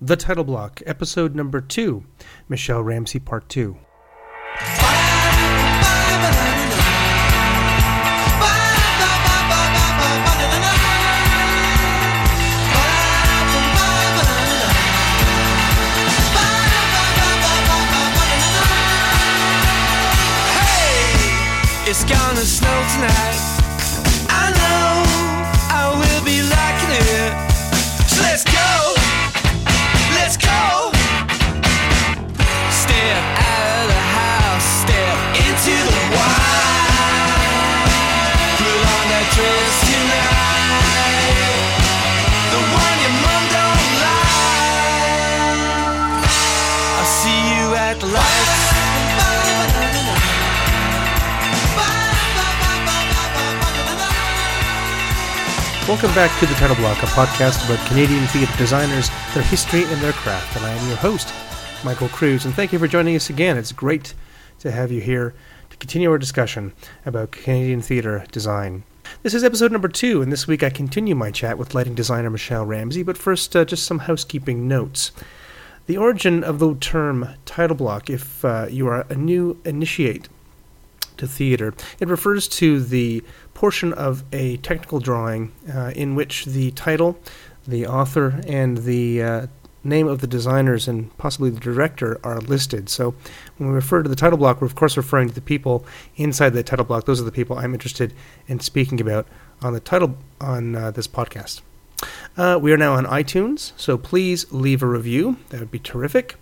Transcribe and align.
The 0.00 0.14
Title 0.14 0.44
Block, 0.44 0.80
episode 0.86 1.34
number 1.34 1.60
two 1.60 2.04
Michelle 2.48 2.84
Ramsey, 2.84 3.18
part 3.18 3.48
two. 3.48 3.76
It's 21.90 22.04
gonna 22.04 22.36
snow 22.36 22.86
tonight. 22.94 23.37
Welcome 55.88 56.14
back 56.14 56.38
to 56.38 56.44
The 56.44 56.52
Title 56.56 56.76
Block, 56.76 57.02
a 57.02 57.06
podcast 57.06 57.64
about 57.64 57.84
Canadian 57.88 58.26
theatre 58.26 58.54
designers, 58.58 59.08
their 59.32 59.42
history, 59.42 59.84
and 59.84 59.98
their 60.02 60.12
craft. 60.12 60.54
And 60.54 60.66
I 60.66 60.70
am 60.70 60.86
your 60.86 60.98
host, 60.98 61.32
Michael 61.82 62.10
Cruz. 62.10 62.44
And 62.44 62.52
thank 62.52 62.74
you 62.74 62.78
for 62.78 62.86
joining 62.86 63.16
us 63.16 63.30
again. 63.30 63.56
It's 63.56 63.72
great 63.72 64.12
to 64.58 64.70
have 64.70 64.92
you 64.92 65.00
here 65.00 65.32
to 65.70 65.76
continue 65.78 66.10
our 66.10 66.18
discussion 66.18 66.74
about 67.06 67.30
Canadian 67.30 67.80
theatre 67.80 68.26
design. 68.30 68.82
This 69.22 69.32
is 69.32 69.42
episode 69.42 69.72
number 69.72 69.88
two, 69.88 70.20
and 70.20 70.30
this 70.30 70.46
week 70.46 70.62
I 70.62 70.68
continue 70.68 71.14
my 71.14 71.30
chat 71.30 71.56
with 71.56 71.74
lighting 71.74 71.94
designer 71.94 72.28
Michelle 72.28 72.66
Ramsey. 72.66 73.02
But 73.02 73.16
first, 73.16 73.56
uh, 73.56 73.64
just 73.64 73.86
some 73.86 74.00
housekeeping 74.00 74.68
notes. 74.68 75.10
The 75.86 75.96
origin 75.96 76.44
of 76.44 76.58
the 76.58 76.74
term 76.74 77.30
title 77.46 77.76
block, 77.76 78.10
if 78.10 78.44
uh, 78.44 78.66
you 78.68 78.88
are 78.88 79.06
a 79.08 79.14
new 79.14 79.58
initiate 79.64 80.28
to 81.18 81.26
theater. 81.26 81.74
It 82.00 82.08
refers 82.08 82.48
to 82.48 82.80
the 82.80 83.22
portion 83.54 83.92
of 83.92 84.24
a 84.32 84.56
technical 84.58 85.00
drawing 85.00 85.52
uh, 85.72 85.92
in 85.94 86.14
which 86.14 86.46
the 86.46 86.70
title, 86.72 87.18
the 87.66 87.86
author, 87.86 88.40
and 88.46 88.78
the 88.78 89.22
uh, 89.22 89.46
name 89.84 90.08
of 90.08 90.20
the 90.20 90.26
designers 90.26 90.88
and 90.88 91.16
possibly 91.18 91.50
the 91.50 91.60
director 91.60 92.20
are 92.22 92.40
listed. 92.40 92.88
So 92.88 93.14
when 93.56 93.68
we 93.70 93.74
refer 93.74 94.02
to 94.02 94.08
the 94.08 94.16
title 94.16 94.38
block, 94.38 94.60
we're 94.60 94.66
of 94.66 94.74
course 94.74 94.96
referring 94.96 95.28
to 95.28 95.34
the 95.34 95.40
people 95.40 95.84
inside 96.16 96.50
the 96.50 96.62
title 96.62 96.84
block. 96.84 97.06
Those 97.06 97.20
are 97.20 97.24
the 97.24 97.32
people 97.32 97.58
I'm 97.58 97.74
interested 97.74 98.12
in 98.46 98.60
speaking 98.60 99.00
about 99.00 99.26
on 99.62 99.72
the 99.72 99.80
title 99.80 100.16
on 100.40 100.74
uh, 100.74 100.90
this 100.90 101.08
podcast. 101.08 101.62
Uh, 102.36 102.58
we 102.60 102.72
are 102.72 102.76
now 102.76 102.94
on 102.94 103.04
iTunes, 103.06 103.72
so 103.76 103.98
please 103.98 104.50
leave 104.52 104.82
a 104.82 104.86
review. 104.86 105.36
That 105.48 105.60
would 105.60 105.70
be 105.70 105.80
terrific. 105.80 106.36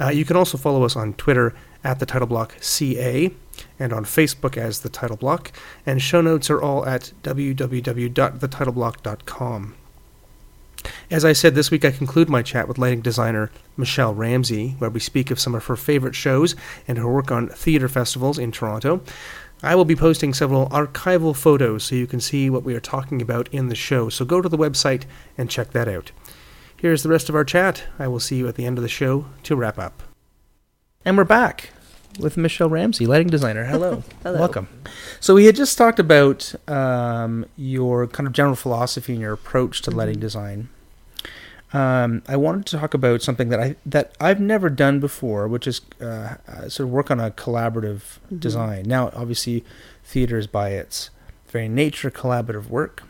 Uh, 0.00 0.10
you 0.10 0.24
can 0.24 0.36
also 0.36 0.56
follow 0.56 0.84
us 0.84 0.94
on 0.94 1.14
Twitter 1.14 1.54
at 1.82 1.98
the 1.98 2.06
title 2.06 2.28
block 2.28 2.54
CA 2.60 3.32
and 3.82 3.92
on 3.92 4.04
Facebook 4.04 4.56
as 4.56 4.80
the 4.80 4.88
title 4.88 5.16
block. 5.16 5.50
And 5.84 6.00
show 6.00 6.20
notes 6.20 6.48
are 6.48 6.62
all 6.62 6.86
at 6.86 7.10
www.thetitleblock.com. 7.22 9.74
As 11.10 11.24
I 11.24 11.32
said, 11.32 11.54
this 11.54 11.70
week 11.70 11.84
I 11.84 11.90
conclude 11.90 12.28
my 12.28 12.42
chat 12.42 12.68
with 12.68 12.78
lighting 12.78 13.02
designer 13.02 13.50
Michelle 13.76 14.14
Ramsey, 14.14 14.70
where 14.78 14.90
we 14.90 15.00
speak 15.00 15.30
of 15.30 15.38
some 15.38 15.54
of 15.54 15.66
her 15.66 15.76
favorite 15.76 16.14
shows 16.14 16.56
and 16.88 16.96
her 16.98 17.10
work 17.10 17.30
on 17.30 17.48
theater 17.48 17.88
festivals 17.88 18.38
in 18.38 18.52
Toronto. 18.52 19.02
I 19.62 19.74
will 19.76 19.84
be 19.84 19.94
posting 19.94 20.34
several 20.34 20.68
archival 20.70 21.36
photos 21.36 21.84
so 21.84 21.94
you 21.94 22.08
can 22.08 22.20
see 22.20 22.50
what 22.50 22.64
we 22.64 22.74
are 22.74 22.80
talking 22.80 23.22
about 23.22 23.48
in 23.52 23.68
the 23.68 23.76
show, 23.76 24.08
so 24.08 24.24
go 24.24 24.40
to 24.40 24.48
the 24.48 24.58
website 24.58 25.04
and 25.38 25.50
check 25.50 25.70
that 25.72 25.86
out. 25.86 26.10
Here's 26.76 27.04
the 27.04 27.10
rest 27.10 27.28
of 27.28 27.36
our 27.36 27.44
chat. 27.44 27.84
I 27.96 28.08
will 28.08 28.18
see 28.18 28.34
you 28.36 28.48
at 28.48 28.56
the 28.56 28.66
end 28.66 28.76
of 28.76 28.82
the 28.82 28.88
show 28.88 29.26
to 29.44 29.54
wrap 29.54 29.78
up. 29.78 30.02
And 31.04 31.16
we're 31.16 31.24
back 31.24 31.70
with 32.18 32.36
Michelle 32.36 32.68
Ramsey, 32.68 33.06
lighting 33.06 33.28
designer. 33.28 33.64
Hello. 33.64 34.02
Hello. 34.22 34.38
Welcome. 34.38 34.68
So 35.20 35.34
we 35.34 35.46
had 35.46 35.56
just 35.56 35.76
talked 35.78 35.98
about 35.98 36.54
um, 36.68 37.46
your 37.56 38.06
kind 38.06 38.26
of 38.26 38.32
general 38.32 38.56
philosophy 38.56 39.12
and 39.12 39.22
your 39.22 39.32
approach 39.32 39.82
to 39.82 39.90
lighting 39.90 40.18
design. 40.18 40.68
Um, 41.72 42.22
I 42.28 42.36
wanted 42.36 42.66
to 42.66 42.78
talk 42.78 42.92
about 42.92 43.22
something 43.22 43.48
that 43.48 43.60
I 43.60 43.76
that 43.86 44.14
I've 44.20 44.40
never 44.40 44.68
done 44.68 45.00
before, 45.00 45.48
which 45.48 45.66
is 45.66 45.80
uh, 46.00 46.36
uh, 46.46 46.68
sort 46.68 46.88
of 46.88 46.90
work 46.90 47.10
on 47.10 47.18
a 47.18 47.30
collaborative 47.30 48.18
design. 48.36 48.84
Now, 48.86 49.10
obviously, 49.14 49.64
theater 50.04 50.38
is 50.38 50.46
by 50.46 50.70
its 50.70 51.08
very 51.48 51.68
nature 51.68 52.10
collaborative 52.10 52.68
work, 52.68 53.04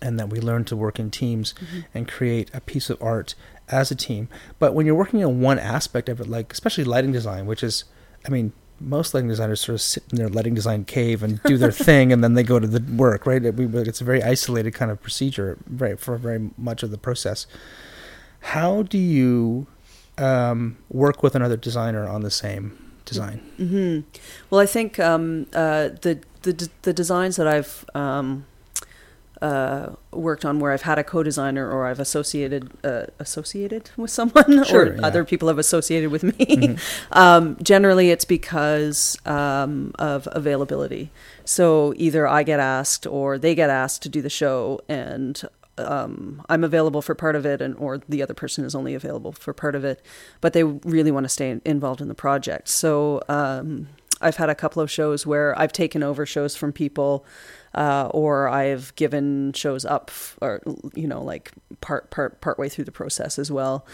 and 0.00 0.18
that 0.18 0.28
we 0.28 0.40
learn 0.40 0.64
to 0.64 0.76
work 0.76 0.98
in 0.98 1.10
teams 1.10 1.54
and 1.94 2.08
create 2.08 2.50
a 2.52 2.60
piece 2.60 2.90
of 2.90 3.00
art 3.00 3.36
as 3.72 3.90
a 3.90 3.94
team. 3.94 4.28
But 4.58 4.74
when 4.74 4.86
you're 4.86 4.94
working 4.94 5.24
on 5.24 5.40
one 5.40 5.58
aspect 5.58 6.08
of 6.08 6.20
it, 6.20 6.28
like 6.28 6.52
especially 6.52 6.84
lighting 6.84 7.12
design, 7.12 7.46
which 7.46 7.62
is, 7.62 7.84
I 8.26 8.30
mean, 8.30 8.52
most 8.80 9.14
lighting 9.14 9.28
designers 9.28 9.60
sort 9.60 9.74
of 9.74 9.80
sit 9.80 10.02
in 10.10 10.18
their 10.18 10.28
lighting 10.28 10.54
design 10.54 10.84
cave 10.84 11.22
and 11.22 11.40
do 11.44 11.56
their 11.56 11.70
thing, 11.88 12.12
and 12.12 12.22
then 12.22 12.34
they 12.34 12.42
go 12.42 12.58
to 12.58 12.66
the 12.66 12.82
work, 12.94 13.26
right? 13.26 13.44
It- 13.44 13.54
we- 13.56 13.66
It's 13.82 14.00
a 14.00 14.04
very 14.04 14.22
isolated 14.22 14.72
kind 14.74 14.90
of 14.90 15.00
procedure, 15.00 15.56
right, 15.68 15.98
for 15.98 16.16
very 16.16 16.50
much 16.58 16.82
of 16.82 16.90
the 16.90 16.98
process. 16.98 17.46
How 18.40 18.82
do 18.82 18.98
you 18.98 19.66
um, 20.18 20.76
work 20.90 21.22
with 21.22 21.34
another 21.34 21.56
designer 21.56 22.08
on 22.08 22.22
the 22.22 22.30
same 22.30 22.92
design? 23.04 23.38
hmm 23.56 24.00
Well, 24.50 24.60
I 24.60 24.66
think 24.66 24.98
um, 24.98 25.46
uh, 25.54 25.90
the, 26.02 26.18
the 26.42 26.68
the 26.82 26.92
designs 26.92 27.36
that 27.36 27.46
I've 27.46 27.84
um, 27.94 28.46
uh, 29.42 29.94
worked 30.12 30.44
on, 30.44 30.60
where 30.60 30.70
I've 30.72 30.82
had 30.82 30.98
a 30.98 31.04
co-designer 31.04 31.68
or 31.68 31.86
I've 31.86 31.98
associated 31.98 32.70
uh, 32.84 33.06
associated 33.18 33.90
with 33.96 34.10
someone, 34.10 34.64
Sure, 34.64 34.82
or 34.82 34.86
yeah. 34.86 34.92
Mm-hmm. 34.92 35.04
other 35.04 35.24
people 35.24 35.48
have 35.48 35.58
associated 35.58 36.10
with 36.10 36.22
me. 36.22 36.76
um, 37.12 37.56
generally, 37.62 38.10
it's 38.10 38.24
because 38.24 39.18
um, 39.26 39.92
of 39.98 40.28
availability. 40.32 41.10
So 41.44 41.92
either 41.96 42.26
I 42.26 42.44
get 42.44 42.60
asked 42.60 43.06
or 43.06 43.36
they 43.36 43.54
get 43.54 43.68
asked 43.68 44.02
to 44.04 44.08
do 44.08 44.22
the 44.22 44.30
show, 44.30 44.80
and 44.88 45.42
um, 45.76 46.42
I'm 46.48 46.62
available 46.62 47.02
for 47.02 47.14
part 47.14 47.34
of 47.34 47.44
it, 47.44 47.60
and 47.60 47.74
or 47.76 47.98
the 48.08 48.22
other 48.22 48.34
person 48.34 48.64
is 48.64 48.74
only 48.76 48.94
available 48.94 49.32
for 49.32 49.52
part 49.52 49.74
of 49.74 49.84
it, 49.84 50.00
but 50.40 50.52
they 50.52 50.62
really 50.62 51.10
want 51.10 51.24
to 51.24 51.28
stay 51.28 51.60
involved 51.64 52.00
in 52.00 52.08
the 52.08 52.14
project. 52.14 52.68
So 52.68 53.22
um, 53.28 53.88
I've 54.22 54.36
had 54.36 54.50
a 54.50 54.54
couple 54.54 54.82
of 54.82 54.90
shows 54.90 55.26
where 55.26 55.58
I've 55.58 55.72
taken 55.72 56.02
over 56.02 56.26
shows 56.26 56.56
from 56.56 56.72
people, 56.72 57.24
uh, 57.74 58.08
or 58.10 58.48
I've 58.48 58.94
given 58.96 59.52
shows 59.52 59.84
up, 59.84 60.10
f- 60.10 60.38
or 60.40 60.62
you 60.94 61.06
know, 61.06 61.22
like 61.22 61.52
part 61.80 62.10
part 62.10 62.40
part 62.40 62.58
way 62.58 62.68
through 62.68 62.84
the 62.84 62.92
process 62.92 63.38
as 63.38 63.50
well. 63.50 63.86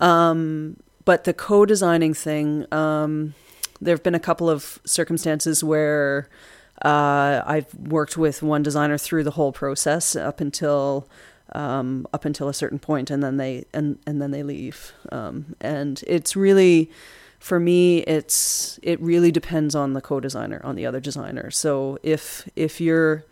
Um, 0.00 0.76
but 1.04 1.24
the 1.24 1.34
co-designing 1.34 2.14
thing, 2.14 2.66
um, 2.72 3.34
there 3.80 3.94
have 3.94 4.02
been 4.02 4.14
a 4.14 4.20
couple 4.20 4.48
of 4.48 4.78
circumstances 4.84 5.64
where 5.64 6.28
uh, 6.84 7.42
I've 7.44 7.72
worked 7.74 8.16
with 8.16 8.42
one 8.42 8.62
designer 8.62 8.98
through 8.98 9.24
the 9.24 9.32
whole 9.32 9.52
process 9.52 10.16
up 10.16 10.40
until 10.40 11.08
um, 11.54 12.06
up 12.12 12.24
until 12.24 12.48
a 12.48 12.54
certain 12.54 12.78
point, 12.78 13.10
and 13.10 13.22
then 13.22 13.36
they 13.36 13.64
and 13.72 13.98
and 14.06 14.20
then 14.20 14.30
they 14.30 14.42
leave. 14.42 14.92
Um, 15.10 15.54
and 15.60 16.02
it's 16.06 16.34
really, 16.34 16.90
for 17.42 17.58
me, 17.58 17.98
it's 17.98 18.78
it 18.84 19.00
really 19.00 19.32
depends 19.32 19.74
on 19.74 19.94
the 19.94 20.00
co-designer, 20.00 20.60
on 20.62 20.76
the 20.76 20.86
other 20.86 21.00
designer. 21.00 21.50
So 21.50 21.98
if 22.04 22.48
if 22.54 22.80
your 22.80 23.24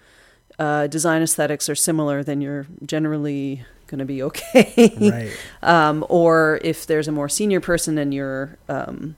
uh, 0.59 0.89
design 0.89 1.23
aesthetics 1.23 1.69
are 1.69 1.77
similar, 1.77 2.25
then 2.25 2.41
you're 2.41 2.67
generally 2.85 3.65
going 3.87 4.01
to 4.01 4.05
be 4.05 4.23
okay 4.23 4.93
right. 5.01 5.31
um, 5.63 6.05
or 6.09 6.61
if 6.63 6.87
there's 6.87 7.09
a 7.09 7.13
more 7.13 7.29
senior 7.29 7.61
person 7.61 7.99
and 7.99 8.13
you're 8.13 8.57
um, 8.69 9.17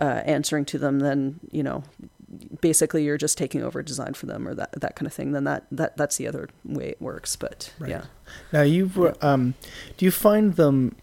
uh, 0.00 0.22
answering 0.24 0.64
to 0.66 0.78
them, 0.78 0.98
then 1.00 1.40
you 1.50 1.62
know, 1.62 1.82
basically 2.60 3.04
you're 3.04 3.16
just 3.18 3.38
taking 3.38 3.62
over 3.62 3.82
design 3.82 4.12
for 4.12 4.26
them 4.26 4.46
or 4.46 4.54
that 4.54 4.72
that 4.72 4.94
kind 4.94 5.06
of 5.06 5.14
thing. 5.14 5.32
Then 5.32 5.44
that 5.44 5.64
that 5.72 5.96
that's 5.96 6.18
the 6.18 6.28
other 6.28 6.50
way 6.66 6.90
it 6.90 7.00
works. 7.00 7.34
But 7.34 7.72
Right. 7.78 7.90
yeah, 7.90 8.04
Now 8.52 8.62
you've 8.62 8.98
um, 9.24 9.54
do 9.96 10.04
you 10.04 10.10
find 10.10 10.54
them? 10.56 10.96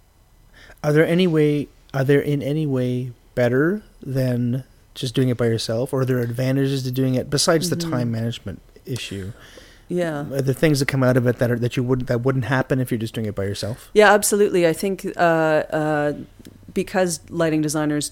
Are 0.84 0.94
there 0.94 1.08
any 1.08 1.26
way? 1.26 1.70
Are 1.92 2.04
there 2.04 2.22
in 2.22 2.44
any 2.44 2.68
way 2.68 3.14
better 3.36 3.84
than 4.02 4.64
just 4.94 5.14
doing 5.14 5.30
it 5.30 5.38
by 5.38 5.46
yourself, 5.46 5.92
or 5.94 6.02
are 6.02 6.06
there 6.06 6.20
advantages 6.20 6.84
to 6.84 6.92
doing 6.92 7.16
it 7.16 7.30
besides 7.30 7.70
the 7.70 7.76
Mhm. 7.76 7.90
time 7.92 8.12
management 8.12 8.62
issue? 8.86 9.32
yeah. 9.88 10.22
Are 10.32 10.42
there 10.42 10.54
things 10.54 10.80
that 10.80 10.88
come 10.88 11.04
out 11.04 11.16
of 11.18 11.28
it 11.28 11.38
that 11.38 11.52
are 11.52 11.60
that 11.60 11.78
you 11.78 11.84
wouldn't 11.84 12.08
that 12.08 12.22
wouldn't 12.22 12.46
happen 12.46 12.80
if 12.80 12.90
you're 12.92 12.98
just 12.98 13.14
doing 13.14 13.28
it 13.28 13.36
by 13.36 13.44
yourself? 13.44 13.92
Yeah, 13.94 14.12
absolutely. 14.14 14.66
I 14.66 14.74
think 14.74 15.06
uh, 15.18 15.20
uh, 15.20 16.14
because 16.74 17.20
lighting 17.30 17.62
designers 17.62 18.12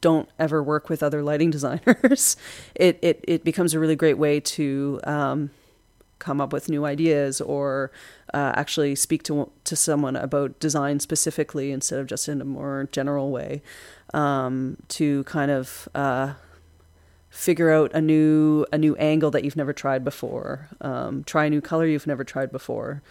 don't 0.00 0.28
ever 0.38 0.62
work 0.62 0.88
with 0.90 1.02
other 1.02 1.22
lighting 1.22 1.50
designers, 1.58 2.36
it, 2.74 2.98
it, 3.02 3.24
it 3.26 3.44
becomes 3.44 3.72
a 3.72 3.78
really 3.78 3.96
great 3.96 4.18
way 4.18 4.40
to 4.40 5.00
um, 5.04 5.50
come 6.18 6.40
up 6.40 6.52
with 6.52 6.68
new 6.68 6.84
ideas 6.84 7.40
or 7.40 7.90
uh, 8.34 8.52
actually 8.56 8.96
speak 8.96 9.22
to 9.22 9.50
to 9.62 9.76
someone 9.76 10.16
about 10.16 10.58
design 10.58 10.98
specifically 10.98 11.70
instead 11.70 12.00
of 12.00 12.06
just 12.06 12.28
in 12.28 12.40
a 12.40 12.44
more 12.44 12.88
general 12.90 13.30
way, 13.30 13.62
um, 14.12 14.76
to 14.88 15.22
kind 15.24 15.52
of 15.52 15.88
uh, 15.94 16.34
figure 17.30 17.70
out 17.70 17.92
a 17.94 18.00
new 18.00 18.66
a 18.72 18.78
new 18.78 18.96
angle 18.96 19.30
that 19.30 19.44
you've 19.44 19.56
never 19.56 19.72
tried 19.72 20.04
before, 20.04 20.68
um, 20.80 21.22
try 21.24 21.44
a 21.44 21.50
new 21.50 21.60
color 21.60 21.86
you've 21.86 22.08
never 22.08 22.24
tried 22.24 22.50
before, 22.50 23.02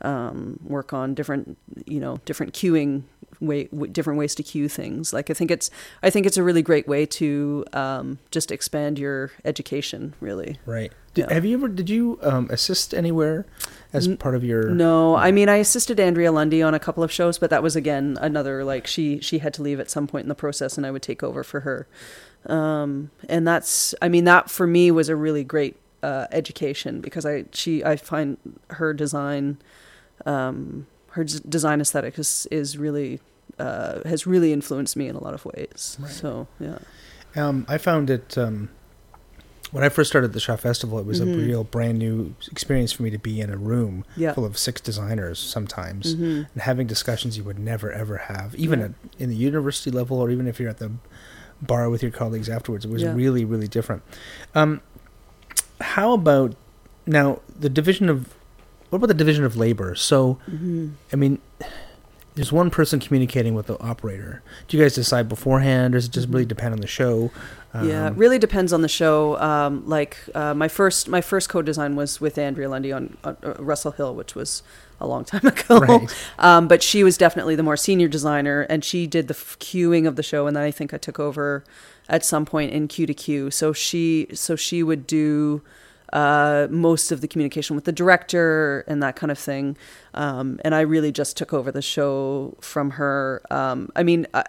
um, 0.00 0.58
work 0.64 0.92
on 0.92 1.14
different 1.14 1.56
you 1.86 2.00
know 2.00 2.18
different 2.24 2.52
cueing 2.52 3.04
way 3.42 3.64
w- 3.64 3.92
different 3.92 4.18
ways 4.18 4.34
to 4.36 4.42
cue 4.42 4.68
things. 4.68 5.12
Like 5.12 5.30
I 5.30 5.34
think 5.34 5.50
it's 5.50 5.70
I 6.02 6.10
think 6.10 6.26
it's 6.26 6.36
a 6.36 6.42
really 6.42 6.62
great 6.62 6.88
way 6.88 7.06
to 7.06 7.64
um, 7.72 8.18
just 8.30 8.50
expand 8.50 8.98
your 8.98 9.30
education. 9.44 10.14
Really. 10.20 10.58
Right. 10.66 10.92
Did, 11.14 11.26
Yeah. 11.28 11.34
Have 11.34 11.44
you 11.44 11.56
ever? 11.56 11.68
Did 11.68 11.90
you 11.90 12.18
um, 12.22 12.48
assist 12.50 12.94
anywhere 12.94 13.44
as 13.92 14.08
part 14.08 14.34
of 14.34 14.42
your? 14.44 14.70
No, 14.70 15.14
I 15.16 15.30
mean 15.30 15.48
I 15.48 15.56
assisted 15.56 16.00
Andrea 16.00 16.32
Lundy 16.32 16.62
on 16.62 16.74
a 16.74 16.78
couple 16.78 17.02
of 17.02 17.12
shows, 17.12 17.38
but 17.38 17.50
that 17.50 17.62
was 17.62 17.76
again 17.76 18.16
another 18.20 18.64
like 18.64 18.86
she 18.86 19.20
she 19.20 19.38
had 19.38 19.52
to 19.54 19.62
leave 19.62 19.80
at 19.80 19.90
some 19.90 20.06
point 20.06 20.24
in 20.24 20.28
the 20.28 20.34
process, 20.34 20.76
and 20.76 20.86
I 20.86 20.90
would 20.90 21.02
take 21.02 21.22
over 21.22 21.44
for 21.44 21.60
her. 21.60 21.86
Um, 22.46 23.10
and 23.28 23.46
that's 23.46 23.94
I 24.00 24.08
mean 24.08 24.24
that 24.24 24.50
for 24.50 24.66
me 24.66 24.90
was 24.90 25.08
a 25.08 25.16
really 25.16 25.44
great 25.44 25.76
uh, 26.02 26.26
education 26.32 27.00
because 27.00 27.24
I 27.24 27.44
she 27.52 27.84
I 27.84 27.96
find 27.96 28.38
her 28.70 28.92
design, 28.92 29.58
um, 30.26 30.86
her 31.10 31.24
design 31.24 31.80
aesthetic 31.80 32.18
is 32.18 32.48
is 32.50 32.76
really 32.76 33.20
uh, 33.64 34.00
has 34.08 34.26
really 34.26 34.52
influenced 34.52 34.96
me 34.96 35.06
in 35.10 35.14
a 35.16 35.22
lot 35.26 35.34
of 35.34 35.42
ways. 35.44 35.96
Right. 36.00 36.10
So 36.20 36.46
yeah, 36.66 36.78
Um, 37.36 37.64
I 37.68 37.78
found 37.78 38.10
it 38.10 38.36
um, 38.36 38.68
when 39.70 39.82
I 39.84 39.88
first 39.88 40.08
started 40.10 40.32
the 40.32 40.40
Shaw 40.46 40.56
Festival. 40.56 40.98
It 40.98 41.06
was 41.06 41.20
Mhm. 41.20 41.32
a 41.32 41.36
real 41.46 41.64
brand 41.64 41.96
new 41.98 42.34
experience 42.50 42.92
for 42.92 43.02
me 43.06 43.10
to 43.10 43.18
be 43.30 43.40
in 43.44 43.50
a 43.50 43.56
room 43.56 44.04
yeah, 44.16 44.32
full 44.34 44.44
of 44.44 44.54
six 44.58 44.80
designers 44.80 45.38
sometimes 45.38 46.14
hmm 46.14 46.42
and 46.52 46.60
having 46.70 46.86
discussions 46.86 47.36
you 47.38 47.44
would 47.48 47.58
never 47.72 47.88
ever 48.02 48.16
have, 48.32 48.48
even 48.64 48.78
Yeah. 48.80 48.86
at, 48.86 48.92
in 49.22 49.28
the 49.34 49.36
university 49.50 49.90
level 50.00 50.16
or 50.22 50.30
even 50.30 50.46
if 50.46 50.58
you're 50.60 50.70
at 50.76 50.78
the 50.78 50.90
bar 51.60 51.88
with 51.92 52.02
your 52.02 52.12
colleagues 52.20 52.48
afterwards. 52.56 52.84
It 52.84 52.90
was 52.90 53.02
Yeah. 53.02 53.14
really 53.22 53.44
really 53.52 53.68
different. 53.68 54.02
Um, 54.54 54.80
how 55.80 56.12
about 56.12 56.54
now 57.06 57.40
the 57.64 57.68
division 57.80 58.08
of 58.14 58.18
what 58.90 58.96
about 58.98 59.08
the 59.14 59.20
division 59.24 59.44
of 59.44 59.56
labor? 59.56 59.94
So 59.94 60.38
hmm 60.50 60.88
I 61.12 61.16
mean, 61.16 61.38
there's 62.34 62.52
one 62.52 62.70
person 62.70 62.98
communicating 63.00 63.54
with 63.54 63.66
the 63.66 63.78
operator. 63.80 64.42
Do 64.68 64.76
you 64.76 64.82
guys 64.82 64.94
decide 64.94 65.28
beforehand, 65.28 65.94
or 65.94 65.98
does 65.98 66.06
it 66.06 66.12
just 66.12 66.28
really 66.28 66.46
depend 66.46 66.72
on 66.74 66.80
the 66.80 66.86
show? 66.86 67.30
yeah, 67.74 68.06
it 68.06 68.10
Um, 68.10 68.16
really 68.16 68.38
depends 68.38 68.72
on 68.72 68.82
the 68.82 68.88
show. 68.88 69.38
Um, 69.38 69.86
like 69.86 70.16
uh, 70.34 70.54
my 70.54 70.68
first 70.68 71.08
my 71.08 71.20
first 71.20 71.48
co-design 71.48 71.96
was 71.96 72.20
with 72.20 72.36
Andrea 72.38 72.68
Lundy 72.68 72.92
on 72.92 73.16
uh, 73.24 73.34
Russell 73.58 73.92
Hill, 73.92 74.14
which 74.14 74.34
was 74.34 74.62
a 75.00 75.06
long 75.06 75.24
time 75.32 75.46
ago. 75.46 75.78
Right. 75.78 76.28
Um, 76.38 76.68
but 76.68 76.82
she 76.82 77.02
was 77.04 77.16
definitely 77.18 77.54
the 77.56 77.62
more 77.62 77.76
senior 77.76 78.08
designer, 78.08 78.62
and 78.62 78.84
she 78.84 79.06
did 79.06 79.28
the 79.28 79.34
f- 79.34 79.56
cueing 79.58 80.06
of 80.06 80.16
the 80.16 80.22
show, 80.22 80.46
and 80.46 80.54
then 80.56 80.62
I 80.64 80.70
think 80.70 80.92
I 80.94 80.98
took 80.98 81.18
over 81.18 81.64
at 82.08 82.24
some 82.24 82.44
point 82.44 82.72
in 82.72 82.88
cue 82.88 83.06
to 83.06 83.14
cue. 83.14 83.50
So 83.50 83.72
she 83.72 84.28
so 84.34 84.54
she 84.56 84.82
would 84.82 85.06
do 85.06 85.62
uh, 86.12 86.66
most 86.70 87.10
of 87.12 87.20
the 87.20 87.28
communication 87.28 87.74
with 87.74 87.84
the 87.84 87.92
director 87.92 88.84
and 88.86 89.02
that 89.02 89.16
kind 89.16 89.30
of 89.30 89.38
thing. 89.38 89.76
Um, 90.14 90.60
and 90.64 90.74
I 90.74 90.80
really 90.80 91.12
just 91.12 91.36
took 91.36 91.52
over 91.52 91.72
the 91.72 91.82
show 91.82 92.56
from 92.60 92.92
her. 92.92 93.42
Um, 93.50 93.90
I 93.96 94.02
mean, 94.02 94.26
I, 94.34 94.44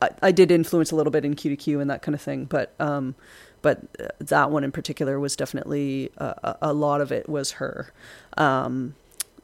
I, 0.00 0.10
I 0.22 0.32
did 0.32 0.50
influence 0.50 0.90
a 0.90 0.96
little 0.96 1.10
bit 1.10 1.24
in 1.24 1.34
cue 1.34 1.50
to 1.50 1.56
cue 1.56 1.80
and 1.80 1.90
that 1.90 2.02
kind 2.02 2.14
of 2.14 2.20
thing, 2.20 2.46
but 2.46 2.74
um, 2.80 3.14
but 3.60 3.82
uh, 4.00 4.08
that 4.18 4.50
one 4.50 4.64
in 4.64 4.72
particular 4.72 5.20
was 5.20 5.36
definitely 5.36 6.10
a, 6.16 6.56
a 6.62 6.72
lot 6.72 7.00
of 7.00 7.12
it 7.12 7.28
was 7.28 7.52
her. 7.52 7.92
Um, 8.36 8.94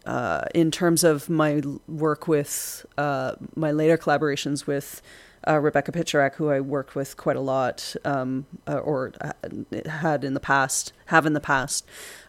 uh, 0.08 0.46
in 0.54 0.70
terms 0.70 1.04
of 1.04 1.28
my 1.28 1.62
work 1.86 2.26
with 2.26 2.86
uh, 2.96 3.32
my 3.54 3.70
later 3.70 3.98
collaborations 3.98 4.66
with 4.66 5.02
uh, 5.46 5.58
Rebecca 5.58 5.92
Picherack, 5.92 6.36
who 6.36 6.48
I 6.48 6.60
worked 6.60 6.94
with 6.94 7.18
quite 7.18 7.36
a 7.36 7.40
lot, 7.40 7.94
um, 8.06 8.46
uh, 8.66 8.78
or 8.78 9.12
uh, 9.20 9.32
had 9.86 10.24
in 10.24 10.32
the 10.32 10.40
past, 10.40 10.94
have 11.06 11.26
in 11.26 11.34
the 11.34 11.40
past. 11.40 11.86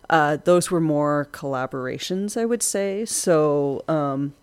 Uh, 0.09 0.37
those 0.43 0.69
were 0.69 0.81
more 0.81 1.29
collaborations, 1.31 2.35
I 2.35 2.43
would 2.43 2.61
say. 2.61 3.05
So 3.05 3.85
um, 3.87 4.33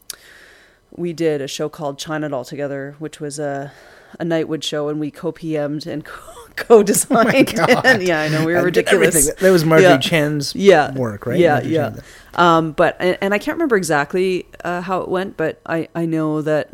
we 0.90 1.12
did 1.12 1.40
a 1.40 1.48
show 1.48 1.68
called 1.68 1.98
China 1.98 2.28
Doll 2.28 2.44
together, 2.44 2.94
which 2.98 3.20
was 3.20 3.38
a 3.38 3.72
a 4.18 4.24
Nightwood 4.24 4.62
show, 4.62 4.88
and 4.88 4.98
we 5.00 5.10
co-PM'd 5.10 5.86
and 5.86 6.04
co-designed. 6.56 7.54
God. 7.56 7.84
and 7.84 8.02
yeah, 8.02 8.20
I 8.20 8.28
know 8.28 8.44
we 8.46 8.52
were 8.52 8.60
I 8.60 8.62
ridiculous. 8.62 9.32
That 9.34 9.50
was 9.50 9.64
Marjorie 9.64 9.90
Yeah. 9.90 9.98
Chan's 9.98 10.54
Yeah. 10.54 10.92
work, 10.94 11.26
right? 11.26 11.38
Yeah, 11.38 11.54
Marjorie 11.54 11.72
yeah. 11.72 11.96
Um, 12.34 12.72
but 12.72 12.96
and, 13.00 13.18
and 13.20 13.34
I 13.34 13.38
can't 13.38 13.56
remember 13.56 13.76
exactly 13.76 14.46
uh, 14.64 14.80
how 14.82 15.00
it 15.00 15.08
went, 15.08 15.36
but 15.36 15.60
I 15.66 15.88
I 15.94 16.06
know 16.06 16.40
that 16.42 16.70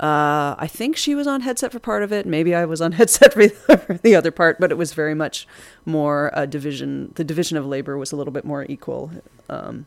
uh, 0.00 0.54
I 0.58 0.66
think 0.68 0.96
she 0.96 1.14
was 1.14 1.26
on 1.26 1.42
headset 1.42 1.72
for 1.72 1.78
part 1.78 2.02
of 2.02 2.12
it. 2.12 2.26
Maybe 2.26 2.54
I 2.54 2.64
was 2.64 2.80
on 2.80 2.92
headset 3.00 3.32
for 3.34 3.46
the, 3.46 3.76
for 3.78 3.94
the 3.94 4.14
other 4.14 4.30
part, 4.30 4.58
but 4.58 4.70
it 4.70 4.78
was 4.78 4.94
very 4.94 5.14
much 5.14 5.46
more 5.84 6.30
a 6.34 6.46
division. 6.46 7.12
The 7.16 7.24
division 7.24 7.56
of 7.58 7.66
labor 7.66 7.98
was 7.98 8.12
a 8.12 8.16
little 8.16 8.32
bit 8.32 8.44
more 8.44 8.64
equal. 8.68 9.10
Um, 9.50 9.86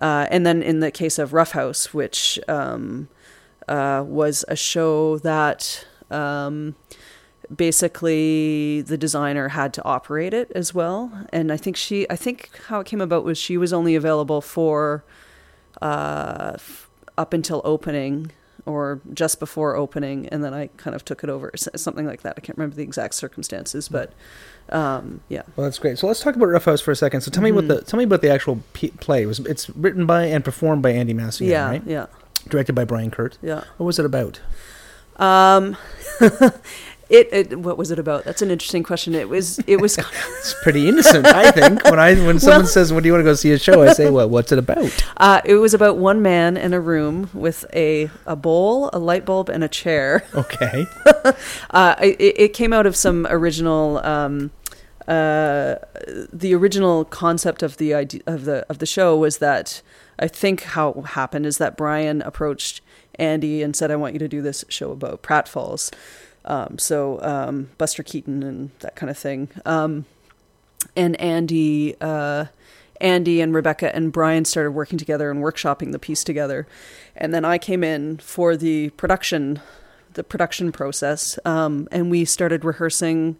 uh, 0.00 0.26
and 0.30 0.44
then 0.44 0.62
in 0.62 0.80
the 0.80 0.90
case 0.90 1.18
of 1.18 1.32
Rough 1.32 1.52
House, 1.52 1.94
which 1.94 2.38
um, 2.48 3.08
uh, 3.68 4.04
was 4.06 4.44
a 4.48 4.56
show 4.56 5.18
that 5.18 5.86
um, 6.10 6.74
basically 7.54 8.82
the 8.82 8.98
designer 8.98 9.48
had 9.48 9.72
to 9.74 9.84
operate 9.84 10.34
it 10.34 10.50
as 10.54 10.74
well. 10.74 11.26
And 11.32 11.52
I 11.52 11.56
think 11.56 11.76
she, 11.76 12.08
I 12.10 12.16
think 12.16 12.50
how 12.68 12.80
it 12.80 12.86
came 12.86 13.00
about 13.00 13.24
was 13.24 13.38
she 13.38 13.56
was 13.56 13.72
only 13.72 13.94
available 13.94 14.40
for 14.40 15.04
uh, 15.80 16.52
f- 16.54 16.90
up 17.16 17.32
until 17.32 17.60
opening 17.64 18.32
or 18.66 19.00
just 19.12 19.38
before 19.40 19.76
opening, 19.76 20.28
and 20.28 20.42
then 20.42 20.54
I 20.54 20.68
kind 20.76 20.94
of 20.96 21.04
took 21.04 21.22
it 21.22 21.30
over, 21.30 21.52
something 21.76 22.06
like 22.06 22.22
that. 22.22 22.34
I 22.36 22.40
can't 22.40 22.56
remember 22.56 22.76
the 22.76 22.82
exact 22.82 23.14
circumstances, 23.14 23.88
but 23.88 24.12
um, 24.70 25.20
yeah. 25.28 25.42
Well, 25.56 25.64
that's 25.66 25.78
great. 25.78 25.98
So 25.98 26.06
let's 26.06 26.20
talk 26.20 26.34
about 26.36 26.46
Rough 26.46 26.64
House 26.64 26.80
for 26.80 26.90
a 26.90 26.96
second. 26.96 27.20
So 27.20 27.30
tell 27.30 27.42
me 27.42 27.52
what 27.52 27.64
Mm-hmm. 27.64 27.74
the 27.74 27.82
tell 27.82 27.98
me 27.98 28.04
about 28.04 28.22
the 28.22 28.30
actual 28.30 28.62
p- 28.72 28.88
play. 29.00 29.22
It 29.22 29.26
was 29.26 29.40
it's 29.40 29.68
written 29.70 30.06
by 30.06 30.24
and 30.24 30.42
performed 30.44 30.82
by 30.82 30.90
Andy 30.92 31.12
Massey, 31.14 31.46
Yeah, 31.46 31.68
right? 31.68 31.82
yeah, 31.86 32.06
Directed 32.48 32.72
by 32.74 32.84
Brian 32.84 33.10
Quirt. 33.10 33.36
yeah. 33.42 33.64
What 33.76 33.86
was 33.86 33.98
it 33.98 34.06
about? 34.06 34.40
Um, 35.16 35.76
it, 37.08 37.28
it. 37.32 37.58
What 37.58 37.76
was 37.78 37.90
it 37.90 37.98
about? 37.98 38.24
That's 38.24 38.42
an 38.42 38.50
interesting 38.50 38.82
question. 38.82 39.14
It 39.14 39.28
was. 39.28 39.58
It 39.66 39.80
was. 39.80 39.98
It's 40.44 40.54
pretty 40.62 40.88
innocent, 40.88 41.26
I 41.26 41.50
think. 41.50 41.82
When 41.84 41.98
I 41.98 42.14
when 42.16 42.38
someone 42.38 42.60
Well- 42.62 42.66
says, 42.66 42.92
"What 42.92 43.02
do 43.02 43.06
you 43.08 43.12
want 43.12 43.20
to 43.24 43.30
go 43.30 43.34
see 43.34 43.52
a 43.52 43.58
show?" 43.58 43.82
I 43.82 43.92
say, 43.92 44.10
"Well, 44.10 44.28
what's 44.28 44.52
it 44.52 44.58
about?" 44.58 44.92
Uh, 45.16 45.40
it 45.44 45.54
was 45.54 45.72
about 45.74 45.96
one 45.96 46.20
man 46.22 46.56
in 46.56 46.74
a 46.74 46.80
room 46.80 47.30
with 47.32 47.64
a 47.74 48.10
a 48.26 48.36
bowl, 48.36 48.90
a 48.92 48.98
light 48.98 49.24
bulb, 49.24 49.48
and 49.48 49.64
a 49.64 49.68
chair. 49.68 50.24
Okay. 50.34 50.86
Uh, 51.70 51.94
it, 52.00 52.16
it 52.20 52.48
came 52.52 52.72
out 52.72 52.86
of 52.86 52.94
some 52.94 53.26
original. 53.30 53.98
Um, 54.04 54.50
uh, 55.08 55.76
the 56.32 56.54
original 56.54 57.04
concept 57.04 57.62
of 57.62 57.76
the 57.76 57.92
idea 57.94 58.20
of 58.26 58.44
the 58.44 58.64
of 58.70 58.78
the 58.78 58.86
show 58.86 59.16
was 59.16 59.38
that 59.38 59.82
I 60.18 60.28
think 60.28 60.62
how 60.62 60.90
it 60.90 61.06
happened 61.08 61.46
is 61.46 61.58
that 61.58 61.76
Brian 61.76 62.22
approached 62.22 62.80
Andy 63.16 63.62
and 63.62 63.74
said, 63.76 63.90
"I 63.90 63.96
want 63.96 64.12
you 64.14 64.18
to 64.20 64.28
do 64.28 64.40
this 64.42 64.64
show 64.68 64.92
about 64.92 65.22
pratfalls." 65.22 65.90
Um, 66.44 66.78
so 66.78 67.20
um, 67.22 67.70
Buster 67.78 68.02
Keaton 68.02 68.42
and 68.42 68.70
that 68.80 68.96
kind 68.96 69.10
of 69.10 69.16
thing. 69.16 69.48
Um, 69.64 70.04
and 70.96 71.18
Andy, 71.20 71.96
uh, 72.00 72.46
Andy 73.00 73.40
and 73.40 73.54
Rebecca 73.54 73.94
and 73.94 74.12
Brian 74.12 74.44
started 74.44 74.72
working 74.72 74.98
together 74.98 75.30
and 75.30 75.42
workshopping 75.42 75.92
the 75.92 75.98
piece 75.98 76.24
together, 76.24 76.66
and 77.16 77.34
then 77.34 77.44
I 77.44 77.58
came 77.58 77.82
in 77.82 78.18
for 78.18 78.56
the 78.56 78.90
production, 78.90 79.60
the 80.12 80.22
production 80.22 80.72
process, 80.72 81.38
um, 81.44 81.88
and 81.90 82.10
we 82.10 82.24
started 82.24 82.64
rehearsing, 82.64 83.36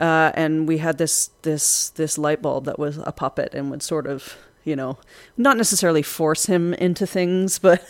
uh, 0.00 0.32
and 0.34 0.68
we 0.68 0.78
had 0.78 0.98
this 0.98 1.30
this 1.42 1.90
this 1.90 2.18
light 2.18 2.42
bulb 2.42 2.64
that 2.66 2.78
was 2.78 2.98
a 2.98 3.12
puppet 3.12 3.54
and 3.54 3.70
would 3.70 3.82
sort 3.82 4.06
of, 4.06 4.36
you 4.64 4.76
know, 4.76 4.98
not 5.36 5.56
necessarily 5.56 6.02
force 6.02 6.46
him 6.46 6.74
into 6.74 7.06
things, 7.06 7.58
but 7.58 7.84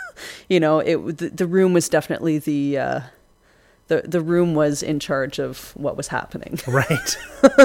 you 0.48 0.60
know, 0.60 0.80
it 0.80 1.18
the, 1.18 1.30
the 1.30 1.46
room 1.46 1.72
was 1.72 1.88
definitely 1.88 2.38
the. 2.38 2.78
Uh, 2.78 3.00
the, 3.88 4.02
the 4.02 4.20
room 4.20 4.54
was 4.54 4.82
in 4.82 5.00
charge 5.00 5.38
of 5.38 5.72
what 5.76 5.96
was 5.96 6.08
happening. 6.08 6.58
right. 6.66 7.16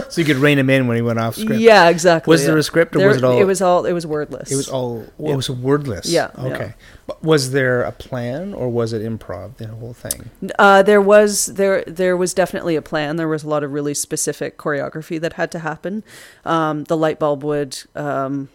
so 0.10 0.22
you 0.22 0.26
could 0.26 0.38
rein 0.38 0.58
him 0.58 0.70
in 0.70 0.88
when 0.88 0.96
he 0.96 1.02
went 1.02 1.20
off 1.20 1.36
script. 1.36 1.62
Yeah, 1.62 1.90
exactly. 1.90 2.32
Was 2.32 2.46
there 2.46 2.58
a 2.58 2.64
script 2.64 2.96
or 2.96 3.00
There- 3.00 3.08
was 3.10 3.18
it 3.18 3.24
all? 3.24 3.38
It 3.40 3.44
was 3.44 3.62
all. 3.62 3.86
It 3.86 3.94
was 3.94 4.08
wordless. 4.08 4.52
It 4.52 4.56
was 4.56 4.70
all. 4.70 5.06
Well, 5.18 5.28
Yeah. 5.28 5.34
It 5.34 5.36
was 5.36 5.50
wordless. 5.50 6.10
Yeah, 6.10 6.32
yeah. 6.38 6.44
Okay. 6.44 6.74
But 7.06 7.22
was 7.22 7.52
there 7.52 7.84
a 7.84 7.92
plan 7.92 8.54
or 8.54 8.70
was 8.70 8.94
it 8.94 9.02
improv? 9.02 9.58
The 9.58 9.68
whole 9.68 9.94
thing. 9.94 10.30
Uh, 10.58 10.82
there 10.82 11.02
was 11.02 11.48
there 11.48 11.84
there 11.86 12.16
was 12.16 12.34
definitely 12.34 12.78
a 12.78 12.82
plan. 12.82 13.18
There 13.18 13.28
was 13.28 13.44
a 13.44 13.50
lot 13.50 13.64
of 13.64 13.74
really 13.74 13.94
specific 13.94 14.58
choreography 14.58 15.20
that 15.20 15.34
had 15.34 15.52
to 15.52 15.60
happen. 15.60 16.04
Um, 16.46 16.86
the 16.86 16.96
light 16.96 17.20
bulb 17.20 17.44
would, 17.44 17.84
um, 17.96 18.48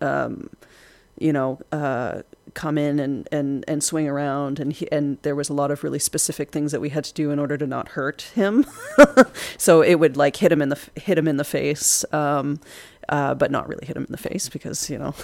um, 0.00 0.50
you 1.18 1.32
know, 1.32 1.60
uh, 1.70 2.22
come 2.58 2.76
in 2.76 2.98
and, 2.98 3.28
and, 3.30 3.64
and 3.68 3.84
swing 3.84 4.08
around, 4.08 4.58
and 4.58 4.72
he, 4.72 4.90
and 4.90 5.16
there 5.22 5.36
was 5.36 5.48
a 5.48 5.54
lot 5.54 5.70
of 5.70 5.84
really 5.84 6.00
specific 6.00 6.50
things 6.50 6.72
that 6.72 6.80
we 6.80 6.88
had 6.88 7.04
to 7.04 7.14
do 7.14 7.30
in 7.30 7.38
order 7.38 7.56
to 7.56 7.66
not 7.66 7.88
hurt 7.90 8.22
him. 8.34 8.66
so 9.56 9.80
it 9.80 9.94
would 10.00 10.16
like 10.16 10.34
hit 10.36 10.50
him 10.50 10.60
in 10.60 10.68
the 10.68 10.78
hit 10.96 11.16
him 11.16 11.28
in 11.28 11.36
the 11.36 11.44
face. 11.44 12.04
Um, 12.12 12.58
uh, 13.10 13.34
but 13.34 13.50
not 13.50 13.66
really 13.68 13.86
hit 13.86 13.96
him 13.96 14.04
in 14.04 14.12
the 14.12 14.18
face 14.30 14.50
because 14.50 14.90
you 14.90 14.98
know. 14.98 15.14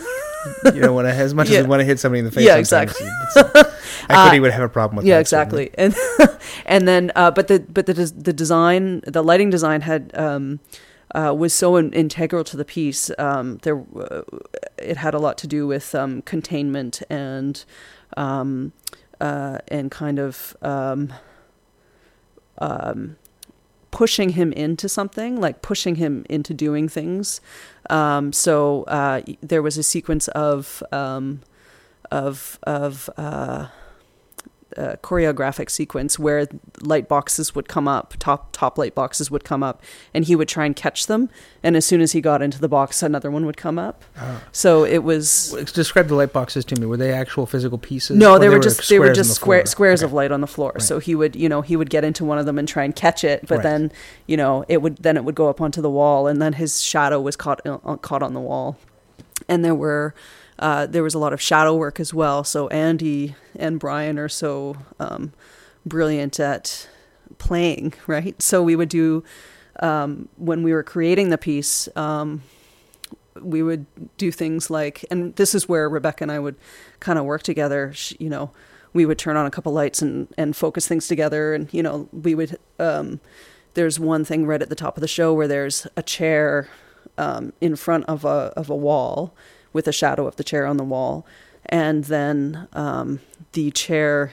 you 0.72 0.80
know, 0.80 0.94
when 0.94 1.04
I, 1.06 1.10
as 1.10 1.34
much 1.34 1.50
Yeah. 1.50 1.58
as 1.58 1.64
you 1.64 1.68
want 1.70 1.80
to 1.80 1.84
hit 1.84 1.98
somebody 2.00 2.20
in 2.20 2.24
the 2.24 2.30
face, 2.30 2.46
Yeah, 2.46 2.56
exactly. 2.56 3.06
equity 4.08 4.40
would 4.40 4.52
have 4.52 4.62
a 4.62 4.68
problem 4.68 4.96
with 4.98 5.04
yeah, 5.06 5.18
that. 5.18 5.28
certainly. 5.28 5.70
exactly. 5.76 6.24
And 6.24 6.38
and 6.66 6.88
then, 6.88 7.12
uh, 7.16 7.30
but 7.30 7.48
the 7.48 7.60
but 7.60 7.84
the 7.86 7.94
des- 7.94 8.14
the 8.16 8.32
design, 8.32 9.02
the 9.06 9.22
lighting 9.22 9.50
design 9.50 9.80
had 9.82 10.10
um, 10.14 10.60
uh, 11.14 11.34
was 11.36 11.52
so 11.52 11.76
in- 11.76 11.92
integral 11.92 12.44
to 12.44 12.56
the 12.56 12.64
piece. 12.64 13.10
Um, 13.18 13.58
there, 13.62 13.84
uh, 13.96 14.22
it 14.78 14.96
had 14.96 15.14
a 15.14 15.18
lot 15.18 15.38
to 15.38 15.46
do 15.46 15.66
with 15.66 15.94
um, 15.94 16.22
containment 16.22 17.02
and 17.08 17.64
um, 18.16 18.72
uh, 19.20 19.58
and 19.68 19.90
kind 19.90 20.18
of 20.18 20.56
um, 20.62 21.12
um, 22.58 23.16
pushing 23.90 24.30
him 24.30 24.52
into 24.52 24.88
something, 24.88 25.40
like 25.40 25.62
pushing 25.62 25.96
him 25.96 26.26
into 26.28 26.52
doing 26.52 26.88
things. 26.88 27.40
Um, 27.90 28.32
so 28.32 28.82
uh, 28.84 29.22
there 29.40 29.62
was 29.62 29.78
a 29.78 29.82
sequence 29.82 30.28
of 30.28 30.82
of 30.92 32.58
of 32.62 33.10
uh, 34.76 34.96
choreographic 35.02 35.70
sequence 35.70 36.18
where 36.18 36.46
light 36.80 37.08
boxes 37.08 37.54
would 37.54 37.68
come 37.68 37.86
up, 37.88 38.14
top 38.18 38.50
top 38.52 38.78
light 38.78 38.94
boxes 38.94 39.30
would 39.30 39.44
come 39.44 39.62
up, 39.62 39.82
and 40.12 40.24
he 40.24 40.34
would 40.36 40.48
try 40.48 40.66
and 40.66 40.74
catch 40.76 41.06
them. 41.06 41.30
And 41.62 41.76
as 41.76 41.84
soon 41.86 42.00
as 42.00 42.12
he 42.12 42.20
got 42.20 42.42
into 42.42 42.58
the 42.60 42.68
box, 42.68 43.02
another 43.02 43.30
one 43.30 43.46
would 43.46 43.56
come 43.56 43.78
up. 43.78 44.04
Ah. 44.18 44.42
So 44.52 44.84
it 44.84 45.02
was 45.04 45.50
Describe 45.74 46.08
the 46.08 46.14
light 46.14 46.32
boxes 46.32 46.64
to 46.66 46.76
me. 46.80 46.86
Were 46.86 46.96
they 46.96 47.12
actual 47.12 47.46
physical 47.46 47.78
pieces? 47.78 48.16
no, 48.18 48.34
or 48.34 48.38
they 48.38 48.48
were 48.48 48.58
just 48.58 48.88
they 48.88 48.98
were 48.98 49.06
squares 49.06 49.16
just 49.16 49.30
the 49.30 49.34
square, 49.34 49.66
squares 49.66 50.02
Okay. 50.02 50.06
of 50.08 50.12
light 50.12 50.32
on 50.32 50.40
the 50.40 50.46
floor. 50.46 50.78
So 50.80 50.98
he 50.98 51.14
would, 51.14 51.34
you 51.36 51.48
know, 51.48 51.62
he 51.62 51.76
would 51.76 51.90
get 51.90 52.04
into 52.04 52.24
one 52.24 52.38
of 52.38 52.46
them 52.46 52.58
and 52.58 52.68
try 52.68 52.84
and 52.84 52.94
catch 52.94 53.24
it, 53.24 53.46
but 53.48 53.56
Right. 53.56 53.62
then, 53.62 53.92
you 54.26 54.36
know, 54.36 54.64
it 54.68 54.82
would 54.82 54.98
then 54.98 55.16
it 55.16 55.24
would 55.24 55.34
go 55.34 55.48
up 55.48 55.60
onto 55.60 55.80
the 55.80 55.90
wall, 55.90 56.26
and 56.26 56.40
then 56.42 56.54
his 56.54 56.82
shadow 56.82 57.20
was 57.20 57.36
caught 57.36 57.64
uh, 57.66 57.78
caught 57.96 58.22
on 58.22 58.34
the 58.34 58.40
wall, 58.40 58.76
and 59.48 59.64
there 59.64 59.74
were. 59.74 60.14
Uh, 60.64 60.86
there 60.86 61.02
was 61.02 61.12
a 61.12 61.18
lot 61.18 61.34
of 61.34 61.42
shadow 61.42 61.76
work 61.76 62.00
as 62.00 62.14
well. 62.14 62.42
So 62.42 62.68
Andy 62.68 63.34
and 63.54 63.78
Brian 63.78 64.18
are 64.18 64.30
so 64.30 64.78
um, 64.98 65.34
brilliant 65.84 66.40
at 66.40 66.88
playing, 67.36 67.92
right? 68.06 68.40
So 68.40 68.62
we 68.62 68.74
would 68.74 68.88
do 68.88 69.22
um, 69.80 70.30
when 70.38 70.62
we 70.62 70.72
were 70.72 70.82
creating 70.82 71.28
the 71.28 71.36
piece. 71.36 71.86
Um, 71.96 72.44
we 73.38 73.62
would 73.62 73.84
do 74.16 74.32
things 74.32 74.70
like, 74.70 75.04
and 75.10 75.36
this 75.36 75.54
is 75.54 75.68
where 75.68 75.86
Rebecca 75.86 76.24
and 76.24 76.32
I 76.32 76.38
would 76.38 76.56
kind 76.98 77.18
of 77.18 77.26
work 77.26 77.42
together. 77.42 77.92
She, 77.92 78.16
you 78.18 78.30
know, 78.30 78.50
we 78.94 79.04
would 79.04 79.18
turn 79.18 79.36
on 79.36 79.44
a 79.44 79.50
couple 79.50 79.70
lights 79.70 80.00
and 80.00 80.28
and 80.38 80.56
focus 80.56 80.88
things 80.88 81.06
together, 81.06 81.52
and 81.52 81.68
you 81.74 81.82
know, 81.82 82.08
we 82.10 82.34
would. 82.34 82.56
Um, 82.78 83.20
there's 83.74 84.00
one 84.00 84.24
thing 84.24 84.46
right 84.46 84.62
at 84.62 84.70
the 84.70 84.76
top 84.76 84.96
of 84.96 85.02
the 85.02 85.08
show 85.08 85.34
where 85.34 85.48
there's 85.48 85.86
a 85.94 86.02
chair 86.02 86.70
um, 87.18 87.52
in 87.60 87.76
front 87.76 88.06
of 88.06 88.24
a 88.24 88.54
of 88.56 88.70
a 88.70 88.76
wall 88.76 89.34
with 89.74 89.86
a 89.86 89.92
shadow 89.92 90.26
of 90.26 90.36
the 90.36 90.44
chair 90.44 90.64
on 90.66 90.78
the 90.78 90.84
wall, 90.84 91.26
and 91.66 92.04
then 92.04 92.66
um, 92.72 93.20
the 93.52 93.70
chair. 93.72 94.32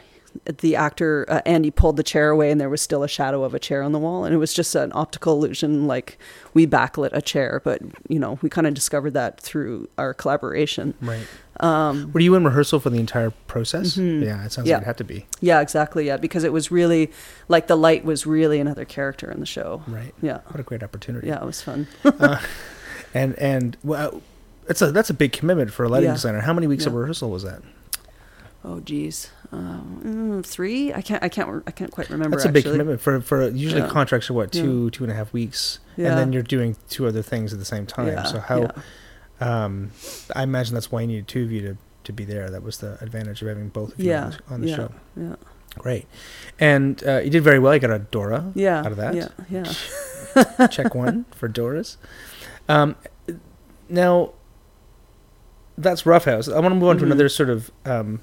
The 0.61 0.77
actor 0.77 1.25
uh, 1.27 1.41
Andy 1.45 1.71
pulled 1.71 1.97
the 1.97 2.03
chair 2.03 2.29
away, 2.29 2.51
and 2.51 2.61
there 2.61 2.69
was 2.69 2.81
still 2.81 3.03
a 3.03 3.07
shadow 3.09 3.43
of 3.43 3.53
a 3.53 3.59
chair 3.59 3.83
on 3.83 3.91
the 3.91 3.99
wall, 3.99 4.23
and 4.23 4.33
it 4.33 4.37
was 4.37 4.53
just 4.53 4.73
an 4.75 4.89
optical 4.95 5.33
illusion. 5.33 5.87
Like 5.87 6.17
we 6.53 6.65
backlit 6.65 7.09
a 7.11 7.21
chair, 7.21 7.59
but 7.65 7.81
you 8.07 8.17
know 8.17 8.39
we 8.41 8.47
kind 8.49 8.65
of 8.65 8.73
discovered 8.73 9.11
that 9.11 9.41
through 9.41 9.89
our 9.97 10.13
collaboration. 10.13 10.93
Right. 11.01 11.27
Um, 11.59 12.13
were 12.13 12.21
you 12.21 12.33
in 12.35 12.45
rehearsal 12.45 12.79
for 12.79 12.89
the 12.89 12.97
entire 12.97 13.31
process? 13.47 13.97
Yeah, 13.97 14.45
it 14.45 14.53
sounds 14.53 14.69
Yeah. 14.69 14.75
like 14.77 14.83
it 14.83 14.85
had 14.85 14.97
to 14.99 15.03
be. 15.03 15.25
Yeah, 15.41 15.59
exactly. 15.59 16.07
Yeah, 16.07 16.15
because 16.15 16.45
it 16.45 16.53
was 16.53 16.71
really 16.71 17.11
like 17.49 17.67
the 17.67 17.75
light 17.75 18.05
was 18.05 18.25
really 18.25 18.61
another 18.61 18.85
character 18.85 19.29
in 19.29 19.41
the 19.41 19.45
show. 19.45 19.83
Right. 19.85 20.13
Yeah, 20.21 20.39
What 20.47 20.61
a 20.61 20.63
great 20.63 20.81
opportunity. 20.81 21.27
yeah, 21.27 21.41
it 21.41 21.45
was 21.45 21.61
fun. 21.61 21.87
And 23.13 23.37
and 23.37 23.75
well, 23.83 24.21
that's 24.71 24.81
a 24.81 24.91
that's 24.91 25.09
a 25.09 25.13
big 25.13 25.33
commitment 25.33 25.71
for 25.73 25.83
a 25.83 25.89
lighting 25.89 26.07
Yeah. 26.09 26.13
designer. 26.13 26.39
How 26.41 26.53
many 26.53 26.65
weeks 26.67 26.85
of 26.85 26.93
Yeah. 26.93 26.99
rehearsal 26.99 27.29
was 27.29 27.43
that? 27.43 27.61
Oh, 28.63 28.79
geez, 28.79 29.29
um, 29.51 30.01
mm, 30.43 30.45
three? 30.45 30.93
I 30.93 31.01
can't, 31.01 31.21
I 31.23 31.29
can't, 31.29 31.63
I 31.65 31.71
can't 31.71 31.91
quite 31.91 32.09
remember. 32.11 32.37
That's 32.37 32.45
a 32.45 32.49
big 32.51 32.59
actually. 32.61 32.73
commitment 32.73 33.01
for 33.01 33.19
for 33.19 33.49
usually 33.49 33.81
Yeah. 33.81 33.89
contracts 33.89 34.29
are 34.29 34.33
what 34.33 34.51
two 34.51 34.89
two 34.91 35.03
and 35.03 35.11
a 35.11 35.15
half 35.15 35.33
weeks, 35.33 35.79
Yeah. 35.97 36.09
and 36.09 36.17
then 36.17 36.31
you're 36.33 36.43
doing 36.43 36.77
two 36.89 37.05
other 37.07 37.21
things 37.21 37.51
at 37.53 37.59
the 37.59 37.65
same 37.65 37.85
time. 37.85 38.07
Yeah, 38.07 38.23
so 38.23 38.39
how? 38.39 38.61
yeah. 38.61 38.71
Um, 39.65 39.91
I 40.35 40.43
imagine 40.43 40.73
that's 40.75 40.91
why 40.91 41.01
you 41.01 41.07
needed 41.07 41.27
two 41.27 41.43
of 41.43 41.51
you 41.51 41.61
to 41.61 41.77
to 42.05 42.13
be 42.13 42.23
there. 42.23 42.49
That 42.49 42.63
was 42.63 42.77
the 42.77 42.97
advantage 43.01 43.41
of 43.41 43.47
having 43.49 43.69
both 43.69 43.93
of 43.93 43.99
you 43.99 44.09
Yeah, 44.11 44.25
on 44.25 44.31
the, 44.31 44.53
on 44.53 44.61
the 44.61 44.67
yeah, 44.69 44.75
show. 44.75 44.91
yeah, 45.17 45.35
Great, 45.79 46.05
and 46.59 47.03
uh, 47.05 47.17
you 47.19 47.29
did 47.31 47.43
very 47.43 47.59
well. 47.59 47.73
You 47.73 47.79
got 47.81 47.91
a 47.91 47.99
Dora 47.99 48.51
yeah, 48.55 48.79
out 48.79 48.91
of 48.91 48.97
that. 48.97 49.15
Yeah, 49.15 49.27
yeah. 49.49 50.67
Check 50.67 50.93
one 50.95 51.25
for 51.31 51.49
Doras. 51.49 51.97
Um, 52.69 52.95
now, 53.89 54.31
that's 55.81 56.05
Rough 56.05 56.25
House. 56.25 56.47
I 56.47 56.53
want 56.59 56.71
to 56.73 56.79
move 56.79 56.89
on 56.89 56.97
to 56.97 57.03
Mhm. 57.03 57.07
another 57.07 57.29
sort 57.29 57.49
of 57.49 57.71
um, 57.85 58.19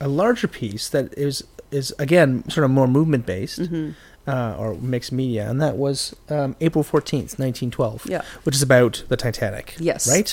a 0.00 0.08
larger 0.08 0.48
piece 0.48 0.88
that 0.88 1.12
is 1.18 1.44
is 1.70 1.92
again 1.98 2.48
sort 2.50 2.64
of 2.64 2.70
more 2.70 2.86
movement 2.88 3.26
based 3.26 3.58
hmm 3.66 3.90
uh, 4.26 4.54
or 4.58 4.74
mixed 4.74 5.10
media, 5.12 5.48
and 5.50 5.60
that 5.60 5.76
was 5.76 6.14
um, 6.28 6.54
April 6.60 6.84
fourteenth, 6.84 7.38
nineteen 7.38 7.70
twelve, 7.70 8.04
Yeah. 8.06 8.22
which 8.44 8.54
is 8.54 8.62
about 8.62 9.02
the 9.08 9.16
Titanic. 9.16 9.74
Yes. 9.78 10.08
right. 10.08 10.32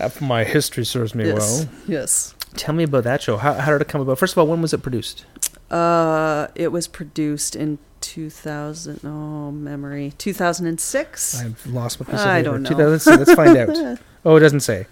If 0.00 0.20
my 0.34 0.44
history 0.44 0.84
serves 0.84 1.14
me 1.14 1.26
Yes. 1.26 1.38
well. 1.38 1.68
Yes. 1.86 2.34
Tell 2.56 2.74
me 2.74 2.84
about 2.84 3.04
that 3.04 3.22
show. 3.22 3.36
How, 3.36 3.54
how 3.54 3.72
did 3.72 3.80
it 3.82 3.88
come 3.88 4.00
about? 4.00 4.18
First 4.18 4.34
of 4.34 4.38
all, 4.38 4.46
when 4.48 4.60
was 4.60 4.72
it 4.74 4.82
produced? 4.82 5.24
Uh, 5.70 6.48
it 6.54 6.68
was 6.72 6.86
produced 6.88 7.56
in 7.56 7.78
2000. 8.00 9.00
Oh, 9.04 9.50
memory. 9.50 10.12
2006. 10.18 11.40
I've 11.40 11.66
lost 11.66 12.00
my 12.00 12.06
piece 12.06 12.20
of 12.20 12.26
I 12.26 12.42
don't 12.42 12.62
know. 12.62 12.68
2006. 12.68 13.16
Let's 13.18 13.34
find 13.34 13.56
out. 13.56 13.98
Oh, 14.26 14.36
it 14.36 14.40
doesn't 14.40 14.60
say. 14.60 14.86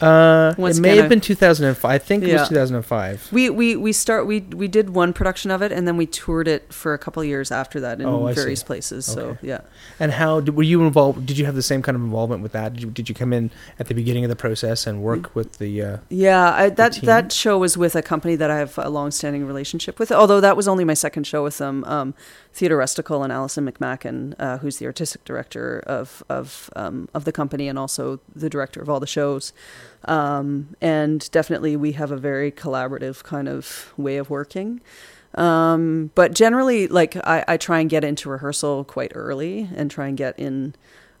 Uh, 0.00 0.54
Once 0.58 0.76
it 0.78 0.80
may 0.82 0.90
again, 0.90 1.02
have 1.04 1.08
been 1.08 1.20
2005. 1.22 1.90
I 1.90 1.96
think 1.98 2.22
it 2.22 2.28
Yeah. 2.28 2.40
was 2.40 2.48
2005. 2.48 3.28
We 3.32 3.48
we 3.48 3.76
we 3.76 3.92
start 3.92 4.26
we 4.26 4.40
we 4.40 4.68
did 4.68 4.90
one 4.90 5.12
production 5.14 5.50
of 5.50 5.62
it 5.62 5.72
and 5.72 5.88
then 5.88 5.96
we 5.96 6.04
toured 6.04 6.48
it 6.48 6.70
for 6.72 6.92
a 6.92 6.98
couple 6.98 7.22
of 7.22 7.28
years 7.28 7.50
after 7.50 7.80
that 7.80 8.00
in 8.00 8.06
Oh, 8.06 8.26
I 8.26 8.32
see. 8.34 8.40
various 8.40 8.62
places. 8.62 9.06
So 9.06 9.20
Okay. 9.20 9.38
yeah. 9.48 9.60
And 9.98 10.12
how 10.12 10.40
did, 10.40 10.54
were 10.54 10.62
you 10.64 10.82
involved? 10.86 11.24
Did 11.24 11.38
you 11.38 11.46
have 11.46 11.54
the 11.54 11.62
same 11.62 11.80
kind 11.80 11.96
of 11.96 12.02
involvement 12.02 12.42
with 12.42 12.52
that? 12.52 12.74
Did 12.74 12.82
you, 12.82 12.90
did 12.90 13.08
you 13.08 13.14
come 13.14 13.32
in 13.32 13.50
at 13.78 13.86
the 13.86 13.94
beginning 13.94 14.24
of 14.24 14.28
the 14.28 14.36
process 14.36 14.86
and 14.86 15.02
work 15.02 15.34
with 15.34 15.56
the? 15.58 15.80
Uh, 15.82 15.96
Yeah, 16.10 16.52
I, 16.52 16.68
that 16.68 16.92
team? 16.94 17.06
that 17.06 17.32
show 17.32 17.56
was 17.56 17.78
with 17.78 17.96
a 17.96 18.02
company 18.02 18.36
that 18.36 18.50
I 18.50 18.58
have 18.58 18.76
a 18.78 18.90
long-standing 18.90 19.46
relationship 19.46 19.98
with. 19.98 20.12
Although 20.12 20.40
that 20.42 20.56
was 20.56 20.68
only 20.68 20.84
my 20.84 20.94
second 20.94 21.26
show 21.26 21.42
with 21.42 21.56
them. 21.56 21.84
Um, 21.84 22.12
Theatre 22.56 22.78
Rusticle 22.78 23.22
and 23.22 23.30
Allyson 23.30 23.70
McMackon, 23.70 24.34
uh, 24.38 24.56
who's 24.56 24.78
the 24.78 24.86
artistic 24.86 25.22
director 25.26 25.82
of 25.86 26.22
of 26.30 26.70
um, 26.74 27.06
of 27.12 27.26
the 27.26 27.32
company 27.32 27.68
and 27.68 27.78
also 27.78 28.18
the 28.34 28.48
director 28.48 28.80
of 28.80 28.88
all 28.88 28.98
the 28.98 29.06
shows. 29.06 29.52
Um, 30.06 30.74
and 30.80 31.30
definitely, 31.32 31.76
we 31.76 31.92
have 31.92 32.10
a 32.10 32.16
very 32.16 32.50
collaborative 32.50 33.22
kind 33.24 33.46
of 33.46 33.92
way 33.98 34.16
of 34.16 34.30
working. 34.30 34.80
Um, 35.34 36.12
but 36.14 36.32
generally, 36.32 36.88
like 36.88 37.14
I, 37.26 37.44
I 37.46 37.56
try 37.58 37.80
and 37.80 37.90
get 37.90 38.04
into 38.04 38.30
rehearsal 38.30 38.84
quite 38.84 39.12
early 39.14 39.68
and 39.76 39.90
try 39.90 40.08
and 40.08 40.16
get 40.16 40.38
in 40.38 40.74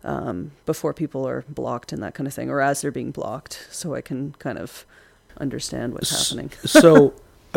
um, 0.04 0.52
before 0.64 0.94
people 0.94 1.28
are 1.28 1.44
blocked 1.50 1.92
and 1.92 2.02
that 2.02 2.14
kind 2.14 2.26
of 2.26 2.32
thing, 2.32 2.48
or 2.48 2.62
as 2.62 2.80
they're 2.80 2.90
being 2.90 3.10
blocked, 3.10 3.68
so 3.70 3.94
I 3.94 4.00
can 4.00 4.32
kind 4.38 4.56
of 4.56 4.86
understand 5.36 5.92
what's 5.92 6.10
happening. 6.18 6.50
so 6.64 7.12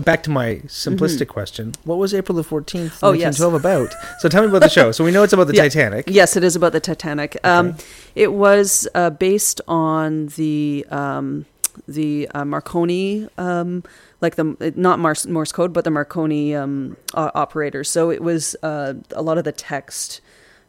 back 0.06 0.24
to 0.24 0.30
my 0.30 0.56
simplistic 0.68 1.28
question: 1.28 1.74
What 1.84 1.98
was 1.98 2.14
April 2.14 2.36
the 2.36 2.44
14th, 2.44 2.70
Mm-hmm. 3.00 3.06
Oh, 3.06 3.12
yes. 3.14 3.40
1912 3.40 3.54
about? 3.54 3.94
So 4.22 4.30
tell 4.30 4.42
me 4.44 4.50
about 4.50 4.62
the 4.62 4.70
show. 4.70 4.92
So 4.92 5.04
we 5.04 5.12
know 5.12 5.24
it's 5.24 5.34
about 5.34 5.48
the 5.48 5.54
Yeah. 5.60 5.64
Titanic. 5.64 6.06
Yes, 6.08 6.36
it 6.36 6.44
is 6.44 6.56
about 6.56 6.72
the 6.72 6.80
Titanic. 6.80 7.38
Um, 7.44 7.76
it 8.16 8.34
was 8.34 8.88
uh, 8.96 9.10
based 9.12 9.62
on 9.68 10.28
the 10.36 10.86
um, 10.90 11.46
the 11.88 12.28
uh, 12.34 12.44
Marconi, 12.46 13.28
um, 13.38 13.84
like 14.22 14.36
the 14.36 14.74
not 14.76 15.00
Morse, 15.00 15.26
Morse 15.26 15.52
code, 15.52 15.72
but 15.74 15.84
the 15.86 15.92
Marconi 15.92 16.54
um, 16.56 16.98
o- 17.14 17.32
operators. 17.36 17.90
So 17.90 18.10
it 18.10 18.22
was 18.22 18.56
uh, 18.64 18.96
a 19.12 19.22
lot 19.22 19.38
of 19.38 19.44
the 19.46 19.52
text. 19.54 20.20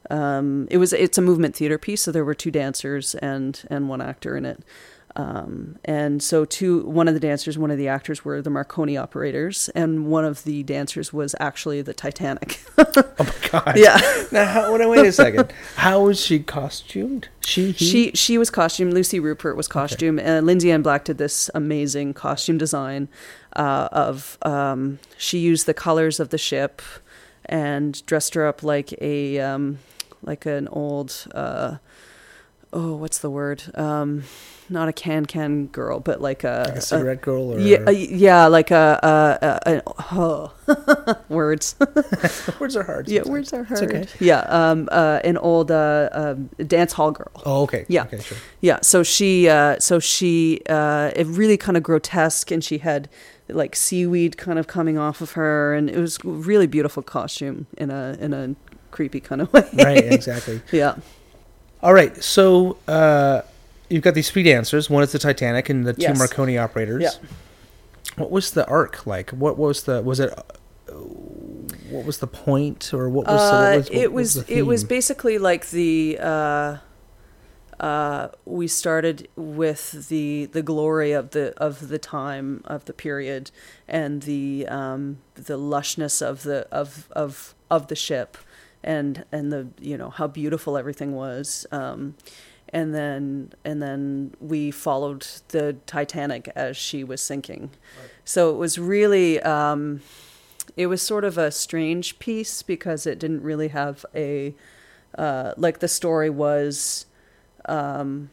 Um, 0.08 0.66
it 0.70 0.78
was 0.78 0.92
it's 0.92 1.18
a 1.18 1.22
movement 1.22 1.54
theater 1.56 1.78
piece, 1.78 2.02
so 2.02 2.10
there 2.12 2.24
were 2.24 2.34
two 2.34 2.50
dancers 2.50 3.14
and 3.16 3.62
and 3.70 3.88
one 3.88 4.00
actor 4.00 4.36
in 4.36 4.44
it. 4.44 4.60
Um, 5.16 5.78
and 5.84 6.22
so 6.22 6.44
two 6.44 6.82
one 6.86 7.08
of 7.08 7.14
the 7.14 7.20
dancers, 7.20 7.58
one 7.58 7.70
of 7.70 7.78
the 7.78 7.88
actors 7.88 8.24
were 8.24 8.40
the 8.40 8.50
Marconi 8.50 8.96
operators, 8.96 9.68
and 9.74 10.06
one 10.06 10.24
of 10.24 10.44
the 10.44 10.62
dancers 10.62 11.12
was 11.12 11.34
actually 11.40 11.82
the 11.82 11.94
Titanic. 11.94 12.60
Oh 12.78 13.12
my 13.18 13.48
god. 13.50 13.76
yeah. 13.76 14.00
Now, 14.32 14.46
how, 14.46 14.72
wait, 14.72 14.88
wait 14.88 15.06
a 15.06 15.12
second. 15.12 15.52
How 15.76 16.02
was 16.04 16.18
she 16.20 16.38
costumed? 16.40 17.28
She. 17.40 17.72
He? 17.72 17.84
She 17.84 18.10
she 18.12 18.38
was 18.38 18.50
costumed. 18.50 18.94
Lucy 18.94 19.20
Rupert 19.20 19.56
was 19.56 19.68
costume, 19.68 20.18
and 20.18 20.46
Lindsay 20.46 20.72
Ann 20.72 20.82
Black 20.82 21.04
did 21.04 21.18
this 21.18 21.50
amazing 21.54 22.14
costume 22.14 22.56
design 22.58 23.08
uh, 23.54 23.88
of. 23.92 24.38
Um, 24.42 24.98
she 25.18 25.38
used 25.38 25.66
the 25.66 25.74
colors 25.74 26.18
of 26.20 26.30
the 26.30 26.38
ship, 26.38 26.80
and 27.44 28.04
dressed 28.06 28.34
her 28.34 28.46
up 28.46 28.62
like 28.62 28.94
a 29.02 29.38
um, 29.40 29.78
like 30.22 30.46
an 30.46 30.66
old. 30.68 31.26
Uh, 31.34 31.76
oh, 32.72 32.94
what's 32.94 33.18
the 33.18 33.30
word? 33.30 33.64
Not 34.72 34.88
a 34.88 34.92
can 34.92 35.26
can 35.26 35.66
girl, 35.66 35.98
but 35.98 36.20
like 36.20 36.44
a, 36.44 36.64
Like 36.68 36.76
a 36.76 36.80
cigarette 36.80 37.20
girl 37.22 37.54
or 37.54 37.58
yeah, 37.58 37.78
uh, 37.88 37.90
yeah, 37.90 38.46
like 38.46 38.70
a, 38.70 39.00
a, 39.02 39.70
a, 39.70 39.76
a 39.78 39.82
oh, 40.12 40.52
words. 41.28 41.74
words 42.60 42.76
are 42.76 42.84
hard. 42.84 43.08
yeah, 43.08 43.22
words 43.24 43.52
are 43.52 43.64
hard. 43.64 43.82
okay. 43.82 44.06
Yeah, 44.20 44.40
um, 44.42 44.88
uh, 44.92 45.18
an 45.24 45.36
old 45.38 45.72
uh, 45.72 46.08
um, 46.12 46.50
dance 46.64 46.92
hall 46.92 47.10
girl. 47.10 47.32
Oh, 47.44 47.62
okay. 47.62 47.84
Yeah. 47.88 48.04
Okay, 48.04 48.20
sure. 48.20 48.38
Yeah, 48.60 48.78
so 48.82 49.02
she, 49.02 49.48
uh, 49.48 49.80
so 49.80 49.98
she, 49.98 50.60
uh, 50.68 51.10
it 51.16 51.26
really 51.26 51.56
kind 51.56 51.76
of 51.76 51.82
grotesque, 51.82 52.52
and 52.52 52.62
she 52.62 52.78
had 52.78 53.08
like 53.48 53.74
seaweed 53.74 54.36
kind 54.36 54.58
of 54.58 54.68
coming 54.68 54.98
off 54.98 55.20
of 55.20 55.32
her, 55.32 55.74
and 55.74 55.90
it 55.90 55.98
was 55.98 56.24
really 56.24 56.68
beautiful 56.68 57.02
costume 57.02 57.66
in 57.76 57.90
a 57.90 58.16
in 58.20 58.32
a 58.32 58.54
creepy 58.92 59.18
kind 59.18 59.40
of 59.40 59.52
way. 59.52 59.68
Right, 59.72 60.04
exactly. 60.12 60.62
Yeah. 60.70 60.94
All 61.82 61.94
right, 61.94 62.22
so 62.22 62.76
uh, 62.86 63.40
you've 63.90 64.02
got 64.02 64.14
these 64.14 64.30
three 64.30 64.42
dancers. 64.42 64.88
One 64.88 65.02
is 65.02 65.12
the 65.12 65.18
Titanic 65.18 65.68
and 65.68 65.86
the 65.86 65.92
two 65.92 66.02
Yes. 66.02 66.18
Marconi 66.18 66.56
operators. 66.56 67.02
Yeah. 67.02 67.10
What 68.16 68.30
was 68.30 68.52
the 68.52 68.66
arc 68.66 69.06
like? 69.06 69.30
What 69.30 69.58
was 69.58 69.82
the 69.84 70.00
was 70.02 70.20
it? 70.20 70.30
uh, 70.36 70.42
What 71.90 72.04
was 72.06 72.18
the 72.18 72.26
point, 72.26 72.92
or 72.94 73.08
what 73.08 73.26
was? 73.26 73.50
the, 73.50 73.56
Uh, 73.56 73.60
what 73.60 73.76
was 73.76 73.88
what 73.90 73.96
it 74.02 74.12
was 74.12 74.34
the 74.34 74.58
it 74.58 74.62
was 74.66 74.84
basically 74.84 75.38
like 75.38 75.70
the 75.70 76.18
uh, 76.20 76.76
uh, 77.78 78.28
we 78.44 78.66
started 78.68 79.28
with 79.36 80.08
the 80.08 80.46
the 80.46 80.62
glory 80.62 81.12
of 81.12 81.30
the 81.30 81.54
of 81.56 81.88
the 81.88 81.98
time 81.98 82.62
of 82.66 82.84
the 82.84 82.92
period 82.92 83.50
and 83.88 84.22
the 84.22 84.66
um, 84.68 85.18
the 85.34 85.56
lushness 85.58 86.20
of 86.20 86.42
the 86.42 86.66
of 86.70 87.08
of 87.12 87.54
of 87.70 87.86
the 87.86 87.96
ship 87.96 88.36
and 88.84 89.24
and 89.32 89.50
the 89.52 89.68
you 89.80 89.96
know 89.96 90.10
how 90.10 90.26
beautiful 90.26 90.76
everything 90.76 91.14
was 91.14 91.66
um, 91.72 92.14
and 92.70 92.94
then 92.94 93.52
and 93.64 93.82
then 93.82 94.34
we 94.40 94.70
followed 94.70 95.26
the 95.48 95.74
Titanic 95.86 96.50
as 96.54 96.76
she 96.76 97.04
was 97.04 97.20
sinking 97.20 97.70
so 98.24 98.50
it 98.50 98.56
was 98.56 98.78
really 98.78 99.40
um, 99.42 100.00
it 100.76 100.86
was 100.86 101.02
sort 101.02 101.24
of 101.24 101.38
a 101.38 101.50
strange 101.50 102.18
piece 102.18 102.62
because 102.62 103.06
it 103.06 103.18
didn't 103.18 103.42
really 103.42 103.68
have 103.68 104.04
a 104.14 104.54
uh, 105.18 105.52
like 105.56 105.80
the 105.80 105.88
story 105.88 106.30
was 106.30 107.06
um, 107.66 108.30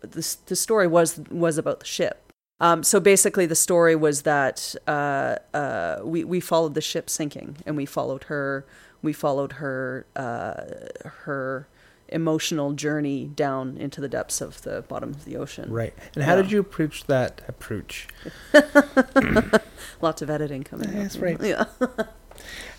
the 0.00 0.36
the 0.46 0.56
story 0.56 0.86
was 0.86 1.18
was 1.30 1.58
about 1.58 1.80
the 1.80 1.86
ship. 1.86 2.32
Um, 2.60 2.82
so 2.82 2.98
basically, 2.98 3.46
the 3.46 3.54
story 3.54 3.94
was 3.94 4.22
that 4.22 4.74
uh, 4.86 5.36
uh, 5.54 5.98
we 6.02 6.24
we 6.24 6.40
followed 6.40 6.74
the 6.74 6.80
ship 6.80 7.10
sinking, 7.10 7.58
and 7.66 7.76
we 7.76 7.86
followed 7.86 8.24
her. 8.24 8.64
We 9.02 9.12
followed 9.12 9.52
her 9.54 10.06
uh, 10.16 10.62
her 11.04 11.68
emotional 12.10 12.72
journey 12.72 13.26
down 13.34 13.76
into 13.76 14.00
the 14.00 14.08
depths 14.08 14.40
of 14.40 14.62
the 14.62 14.82
bottom 14.88 15.10
of 15.10 15.24
the 15.24 15.36
ocean. 15.36 15.70
right. 15.70 15.94
And 16.14 16.24
how 16.24 16.36
Yeah. 16.36 16.42
did 16.42 16.52
you 16.52 16.60
approach 16.60 17.04
that 17.06 17.40
approach? 17.48 18.08
Lots 20.00 20.22
of 20.22 20.30
editing 20.30 20.62
coming. 20.64 20.90
That's 20.92 21.16
up. 21.16 21.22
right. 21.22 21.40
Yeah. 21.42 21.64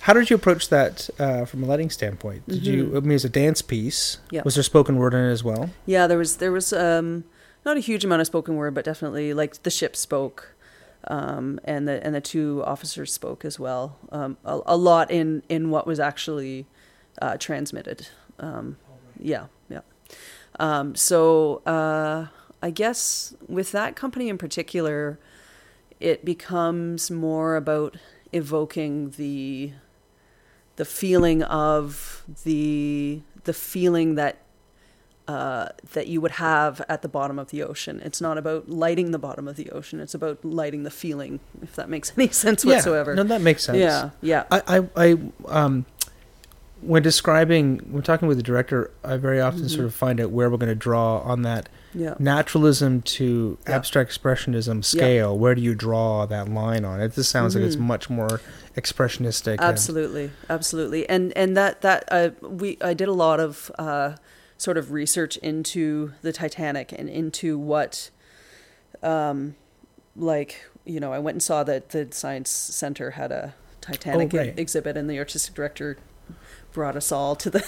How 0.02 0.14
did 0.14 0.30
you 0.30 0.38
approach 0.38 0.70
that 0.70 1.10
uh, 1.20 1.44
from 1.44 1.64
a 1.64 1.66
lighting 1.66 1.90
standpoint? 1.90 2.48
Did 2.48 2.66
you? 2.66 2.96
I 2.96 3.02
mean, 3.02 3.12
it's 3.12 3.26
a 3.26 3.30
dance 3.30 3.62
piece. 3.62 4.16
Mm-hmm. 4.16 4.36
Yeah. 4.36 4.42
Was 4.46 4.56
there 4.56 4.64
spoken 4.64 4.96
word 4.96 5.14
in 5.14 5.20
it 5.26 5.32
as 5.32 5.44
well? 5.44 5.70
Yeah, 5.86 6.08
there 6.08 6.18
was 6.18 6.38
there 6.38 6.52
was 6.54 6.72
um, 6.72 7.26
not 7.66 7.76
a 7.76 7.82
huge 7.82 8.06
amount 8.06 8.22
of 8.22 8.28
spoken 8.28 8.56
word, 8.56 8.74
but 8.74 8.86
definitely 8.86 9.34
like 9.34 9.62
the 9.64 9.70
ship 9.70 9.98
spoke, 9.98 10.56
um, 11.10 11.60
and 11.66 11.90
the 11.90 12.02
and 12.06 12.16
the 12.16 12.22
two 12.22 12.64
officers 12.66 13.12
spoke 13.12 13.44
as 13.44 13.60
well. 13.60 13.98
Um, 14.14 14.38
a, 14.46 14.62
a 14.66 14.78
lot 14.78 15.12
in 15.12 15.44
in 15.50 15.70
what 15.70 15.86
was 15.86 16.00
actually 16.00 16.66
uh, 17.22 17.36
transmitted. 17.38 18.08
Um, 18.40 18.78
yeah, 19.20 19.48
yeah. 19.70 19.82
Um, 20.60 20.96
so 20.96 21.62
uh, 21.66 22.28
I 22.62 22.70
guess 22.70 23.36
with 23.48 23.72
that 23.72 23.96
company 23.96 24.30
in 24.30 24.38
particular, 24.38 25.20
it 26.00 26.26
becomes 26.26 27.12
more 27.12 27.56
about 27.56 27.98
evoking 28.32 29.12
the 29.12 29.74
the 30.76 30.86
feeling 30.86 31.44
of 31.44 32.24
the 32.44 33.22
the 33.44 33.54
feeling 33.54 34.16
that 34.16 34.40
uh, 35.28 35.70
that 35.94 36.08
you 36.08 36.20
would 36.20 36.32
have 36.32 36.82
at 36.90 37.04
the 37.04 37.08
bottom 37.08 37.38
of 37.38 37.52
the 37.52 37.62
ocean. 37.62 38.02
It's 38.04 38.20
not 38.20 38.40
about 38.40 38.68
lighting 38.68 39.12
the 39.12 39.20
bottom 39.20 39.48
of 39.48 39.58
the 39.58 39.70
ocean. 39.70 40.00
It's 40.00 40.16
about 40.16 40.44
lighting 40.44 40.82
the 40.82 40.90
feeling, 40.90 41.40
if 41.62 41.76
that 41.76 41.88
makes 41.88 42.12
any 42.18 42.30
sense 42.30 42.66
whatsoever. 42.66 43.12
Yeah. 43.12 43.16
No, 43.18 43.24
that 43.26 43.42
makes 43.42 43.64
sense. 43.64 43.78
yeah, 43.78 44.10
yeah, 44.22 44.46
I, 44.50 44.80
I, 44.80 44.90
I 44.96 45.18
um, 45.48 45.86
when 46.82 47.04
describing, 47.04 47.80
when 47.92 48.04
talking 48.04 48.28
with 48.28 48.38
the 48.38 48.44
director, 48.44 48.92
I 49.04 49.18
very 49.18 49.42
often 49.42 49.60
Mm-hmm. 49.62 49.68
sort 49.68 49.86
of 49.86 49.94
find 49.94 50.20
out 50.22 50.32
where 50.32 50.50
we're 50.50 50.58
going 50.58 50.70
to 50.70 50.76
draw 50.76 51.20
on 51.20 51.42
that 51.42 51.68
yeah. 51.94 52.14
naturalism 52.20 53.02
to 53.02 53.58
Yeah. 53.68 53.76
abstract 53.76 54.12
expressionism 54.12 54.86
scale. 54.86 55.38
Where 55.38 55.56
do 55.56 55.62
you 55.62 55.76
draw 55.76 56.26
that 56.28 56.48
line 56.50 56.86
on 56.86 57.02
it? 57.02 57.16
This 57.16 57.28
sounds 57.28 57.56
like 57.56 57.64
it's 57.66 57.76
Mhm. 57.76 57.80
much 57.82 58.10
more 58.10 58.40
expressionistic. 58.78 59.54
and- 59.54 59.62
Absolutely, 59.62 60.32
absolutely, 60.50 61.08
and 61.10 61.34
and 61.36 61.58
that 61.58 61.82
that 61.82 62.06
uh, 62.12 62.30
we 62.42 62.78
I 62.82 62.94
did 62.94 63.08
a 63.10 63.14
lot 63.14 63.40
of 63.42 63.72
uh, 63.78 64.14
sort 64.58 64.78
of 64.78 64.92
research 64.92 65.36
into 65.38 66.14
the 66.22 66.32
Titanic 66.32 66.94
and 66.98 67.10
into 67.10 67.58
what, 67.58 68.10
um, 69.04 69.56
like 70.16 70.66
you 70.86 71.00
know, 71.00 71.12
I 71.14 71.20
went 71.20 71.36
and 71.36 71.44
saw 71.44 71.64
that 71.66 71.90
the 71.90 72.08
Science 72.12 72.50
Center 72.50 73.12
had 73.12 73.32
a 73.32 73.54
Titanic 73.82 74.34
Oh, 74.34 74.38
right. 74.38 74.58
exhibit, 74.58 74.96
and 74.98 75.10
the 75.10 75.20
artistic 75.20 75.54
director 75.56 75.98
brought 76.72 76.96
us 76.96 77.12
all 77.12 77.36
to 77.36 77.50
the 77.50 77.60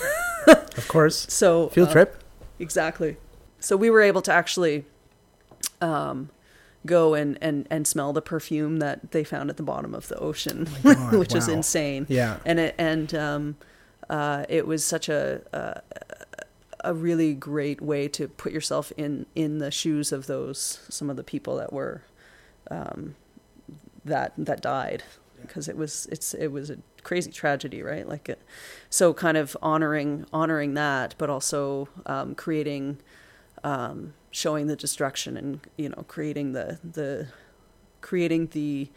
of 0.77 0.87
course, 0.87 1.25
so 1.29 1.69
field 1.69 1.89
uh, 1.89 1.93
trip. 1.93 2.23
Exactly. 2.59 3.17
So 3.59 3.77
we 3.77 3.89
were 3.89 4.01
able 4.01 4.21
to 4.23 4.31
actually 4.31 4.85
um, 5.81 6.29
go 6.85 7.13
and, 7.13 7.37
and, 7.41 7.67
and 7.69 7.85
smell 7.87 8.13
the 8.13 8.21
perfume 8.21 8.77
that 8.77 9.11
they 9.11 9.23
found 9.23 9.49
at 9.49 9.57
the 9.57 9.63
bottom 9.63 9.93
of 9.93 10.07
the 10.07 10.17
ocean, 10.17 10.67
Oh 10.83 10.93
God, 10.95 11.13
which 11.13 11.35
is 11.35 11.47
insane. 11.47 12.05
Yeah. 12.09 12.37
And 12.45 12.59
it 12.59 12.75
and 12.77 13.13
um, 13.13 13.57
uh, 14.09 14.45
it 14.49 14.67
was 14.67 14.85
such 14.85 15.09
a, 15.09 15.41
a 15.53 15.81
a 16.83 16.93
really 16.93 17.33
great 17.33 17.81
way 17.81 18.07
to 18.07 18.27
put 18.27 18.51
yourself 18.51 18.91
in 18.97 19.25
in 19.35 19.59
the 19.59 19.71
shoes 19.71 20.11
of 20.11 20.27
those 20.27 20.79
some 20.89 21.09
of 21.09 21.15
the 21.15 21.23
people 21.23 21.57
that 21.57 21.71
were 21.71 22.01
um, 22.69 23.15
that 24.03 24.33
that 24.37 24.61
died 24.61 25.03
because 25.41 25.67
it 25.67 25.77
was 25.77 26.07
it's 26.11 26.33
it 26.33 26.47
was 26.47 26.69
a 26.69 26.77
crazy 27.03 27.31
tragedy 27.31 27.81
right? 27.81 28.07
Like 28.07 28.29
so 28.89 29.13
kind 29.13 29.37
of 29.37 29.55
honoring 29.61 30.25
honoring 30.33 30.73
that 30.75 31.15
but 31.17 31.29
also 31.29 31.89
um, 32.05 32.35
creating 32.35 32.97
um, 33.63 34.13
showing 34.31 34.67
the 34.67 34.75
destruction 34.75 35.37
and 35.37 35.59
you 35.77 35.89
know 35.89 36.05
creating 36.07 36.53
the 36.53 36.79
the 36.83 37.27
creating 38.01 38.47
the 38.47 38.89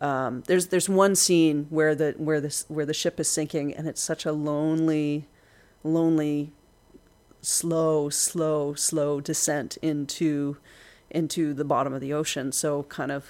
um, 0.00 0.42
there's 0.46 0.68
there's 0.68 0.88
one 0.88 1.14
scene 1.14 1.66
where 1.70 1.94
the 1.94 2.14
where 2.18 2.40
this 2.40 2.64
where 2.68 2.86
the 2.86 2.94
ship 2.94 3.18
is 3.18 3.28
sinking 3.28 3.74
and 3.74 3.88
it's 3.88 4.00
such 4.00 4.24
a 4.24 4.32
lonely 4.32 5.26
lonely 5.82 6.52
slow 7.40 8.08
slow 8.08 8.74
slow 8.74 9.20
descent 9.20 9.76
into 9.78 10.56
into 11.10 11.54
the 11.54 11.64
bottom 11.64 11.92
of 11.92 12.00
the 12.00 12.12
ocean. 12.12 12.52
So 12.52 12.84
kind 12.84 13.10
of 13.10 13.26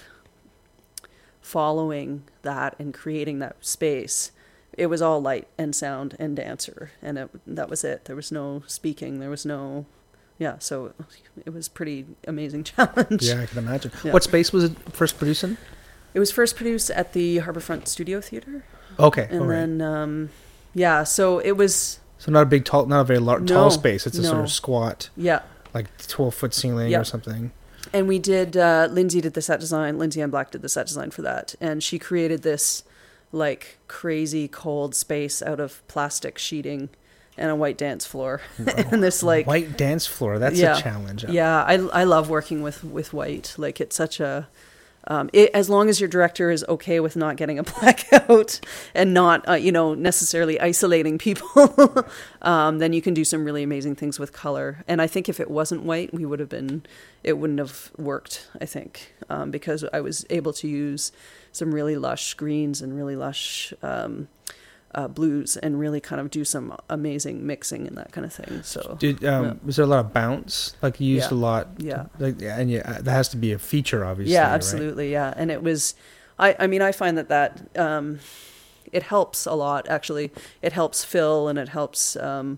following 1.41 2.23
that 2.43 2.75
and 2.79 2.93
creating 2.93 3.39
that 3.39 3.55
space 3.61 4.31
it 4.73 4.85
was 4.87 5.01
all 5.01 5.21
light 5.21 5.47
and 5.57 5.75
sound 5.75 6.15
and 6.19 6.35
dancer 6.35 6.91
and 7.01 7.17
it, 7.17 7.29
that 7.47 7.69
was 7.69 7.83
it 7.83 8.05
there 8.05 8.15
was 8.15 8.31
no 8.31 8.61
speaking 8.67 9.19
there 9.19 9.29
was 9.29 9.45
no 9.45 9.85
yeah 10.37 10.55
so 10.59 10.93
it 11.45 11.51
was 11.53 11.67
pretty 11.67 12.05
amazing 12.27 12.63
challenge 12.71 13.23
Yeah, 13.23 13.41
I 13.41 13.45
can 13.45 13.57
imagine. 13.57 13.91
Yeah. 14.03 14.13
What 14.13 14.23
space 14.23 14.53
was 14.53 14.65
it 14.65 14.77
first 14.93 15.17
produced 15.17 15.43
in? 15.43 15.57
it 16.13 16.19
was 16.19 16.31
first 16.31 16.55
produced 16.55 16.89
at 16.91 17.13
the 17.13 17.37
harborfront 17.37 17.87
studio 17.87 18.21
theater 18.21 18.63
Okay, 18.99 19.27
and 19.29 19.41
all 19.41 19.47
right. 19.47 19.55
then 19.55 19.81
um 19.81 20.29
yeah 20.73 21.03
so 21.03 21.39
it 21.39 21.53
was 21.53 21.99
So 22.17 22.31
not 22.31 22.41
a 22.43 22.45
big, 22.45 22.65
tall, 22.65 22.85
not 22.85 23.01
a 23.01 23.03
very 23.05 23.19
large, 23.19 23.43
No, 23.49 23.55
tall 23.55 23.71
space. 23.71 24.05
It's 24.05 24.17
a 24.17 24.23
sort 24.23 24.41
of 24.43 24.51
squat, 24.51 25.09
yeah 25.15 25.41
like 25.73 25.87
twelve 26.07 26.35
foot 26.35 26.53
ceiling 26.53 26.89
Yeah. 26.91 26.99
or 26.99 27.03
something. 27.05 27.51
And 27.93 28.07
we 28.07 28.19
did 28.19 28.55
uh, 28.57 28.87
lindsay 28.91 29.21
did 29.21 29.33
the 29.33 29.41
set 29.41 29.59
design 29.59 29.97
lindsay 29.97 30.21
and 30.21 30.31
black 30.31 30.51
did 30.51 30.61
the 30.61 30.69
set 30.69 30.87
design 30.87 31.11
for 31.11 31.21
that 31.21 31.55
and 31.61 31.81
she 31.83 31.97
created 31.99 32.41
this 32.43 32.83
like 33.31 33.77
crazy 33.87 34.47
cold 34.47 34.95
space 34.95 35.41
out 35.41 35.59
of 35.59 35.85
plastic 35.87 36.37
sheeting 36.37 36.89
and 37.37 37.49
a 37.51 37.55
white 37.55 37.77
dance 37.77 38.05
floor 38.05 38.41
and 38.57 39.01
this 39.03 39.23
like 39.23 39.47
White 39.47 39.77
dance 39.77 40.05
floor. 40.05 40.39
That's 40.39 40.59
Yeah. 40.59 40.77
a 40.77 40.81
challenge. 40.81 41.23
yeah 41.25 41.63
i 41.63 41.75
i 41.93 42.03
love 42.03 42.29
working 42.29 42.61
with 42.61 42.83
with 42.83 43.13
white 43.13 43.53
like 43.57 43.79
it's 43.79 43.95
such 43.95 44.19
a 44.19 44.47
um, 45.09 45.29
it, 45.33 45.49
as 45.53 45.69
long 45.69 45.89
as 45.89 45.99
your 45.99 46.07
director 46.07 46.51
is 46.51 46.63
okay 46.69 46.99
with 46.99 47.15
not 47.15 47.35
getting 47.35 47.57
a 47.57 47.63
blackout 47.79 48.59
and 48.93 49.13
not, 49.13 49.47
uh, 49.49 49.53
you 49.53 49.71
know, 49.71 49.95
necessarily 49.95 50.59
isolating 50.59 51.17
people, 51.17 52.05
um, 52.43 52.77
then 52.77 52.93
you 52.93 53.01
can 53.01 53.13
do 53.13 53.25
some 53.25 53.43
really 53.43 53.63
amazing 53.63 53.95
things 53.95 54.19
with 54.19 54.31
color. 54.31 54.83
And 54.87 55.01
I 55.01 55.07
think 55.07 55.27
if 55.27 55.39
it 55.39 55.49
wasn't 55.49 55.83
white, 55.83 56.13
we 56.13 56.25
would 56.25 56.39
have 56.39 56.49
been, 56.49 56.83
it 57.23 57.33
wouldn't 57.33 57.59
have 57.59 57.91
worked. 57.97 58.47
I 58.61 58.65
think 58.65 59.13
um, 59.29 59.49
because 59.51 59.83
I 59.91 59.99
was 59.99 60.25
able 60.29 60.53
to 60.53 60.67
use 60.67 61.11
some 61.51 61.73
really 61.73 61.97
lush 61.97 62.35
greens 62.35 62.81
and 62.81 62.95
really 62.95 63.15
lush 63.15 63.73
um, 63.81 64.27
uh, 64.95 65.07
blues 65.07 65.55
and 65.57 65.79
really 65.79 65.99
kind 65.99 66.19
of 66.19 66.29
do 66.31 66.43
some 66.43 66.75
amazing 66.89 67.45
mixing 67.45 67.87
and 67.87 67.95
that 67.97 68.11
kind 68.11 68.25
of 68.25 68.33
thing. 68.33 68.63
So 68.63 68.97
Did 68.99 69.23
um, 69.23 69.45
Yeah. 69.45 69.53
was 69.63 69.75
there 69.75 69.85
a 69.85 69.87
lot 69.87 69.99
of 70.05 70.13
bounce? 70.13 70.75
Like 70.81 70.99
you 70.99 71.07
used 71.15 71.31
Yeah. 71.31 71.37
a 71.37 71.39
lot. 71.39 71.67
Yeah. 71.77 72.05
Like 72.17 72.41
yeah, 72.41 72.57
and 72.59 72.69
yeah, 72.71 72.99
that 73.01 73.11
has 73.11 73.29
to 73.29 73.37
be 73.37 73.51
a 73.51 73.59
feature, 73.59 74.03
obviously. 74.03 74.33
yeah, 74.33 74.43
right? 74.47 74.53
absolutely, 74.55 75.11
yeah. 75.11 75.33
And 75.37 75.51
it 75.51 75.61
was, 75.61 75.93
I, 76.39 76.55
I 76.59 76.67
mean, 76.67 76.81
I 76.81 76.91
find 76.91 77.17
that 77.17 77.29
that 77.29 77.77
um, 77.77 78.19
it 78.91 79.03
helps 79.03 79.45
a 79.45 79.53
lot. 79.53 79.87
Actually, 79.87 80.31
it 80.61 80.73
helps 80.73 81.03
fill 81.03 81.47
and 81.47 81.59
it 81.59 81.69
helps 81.69 82.15
um, 82.15 82.57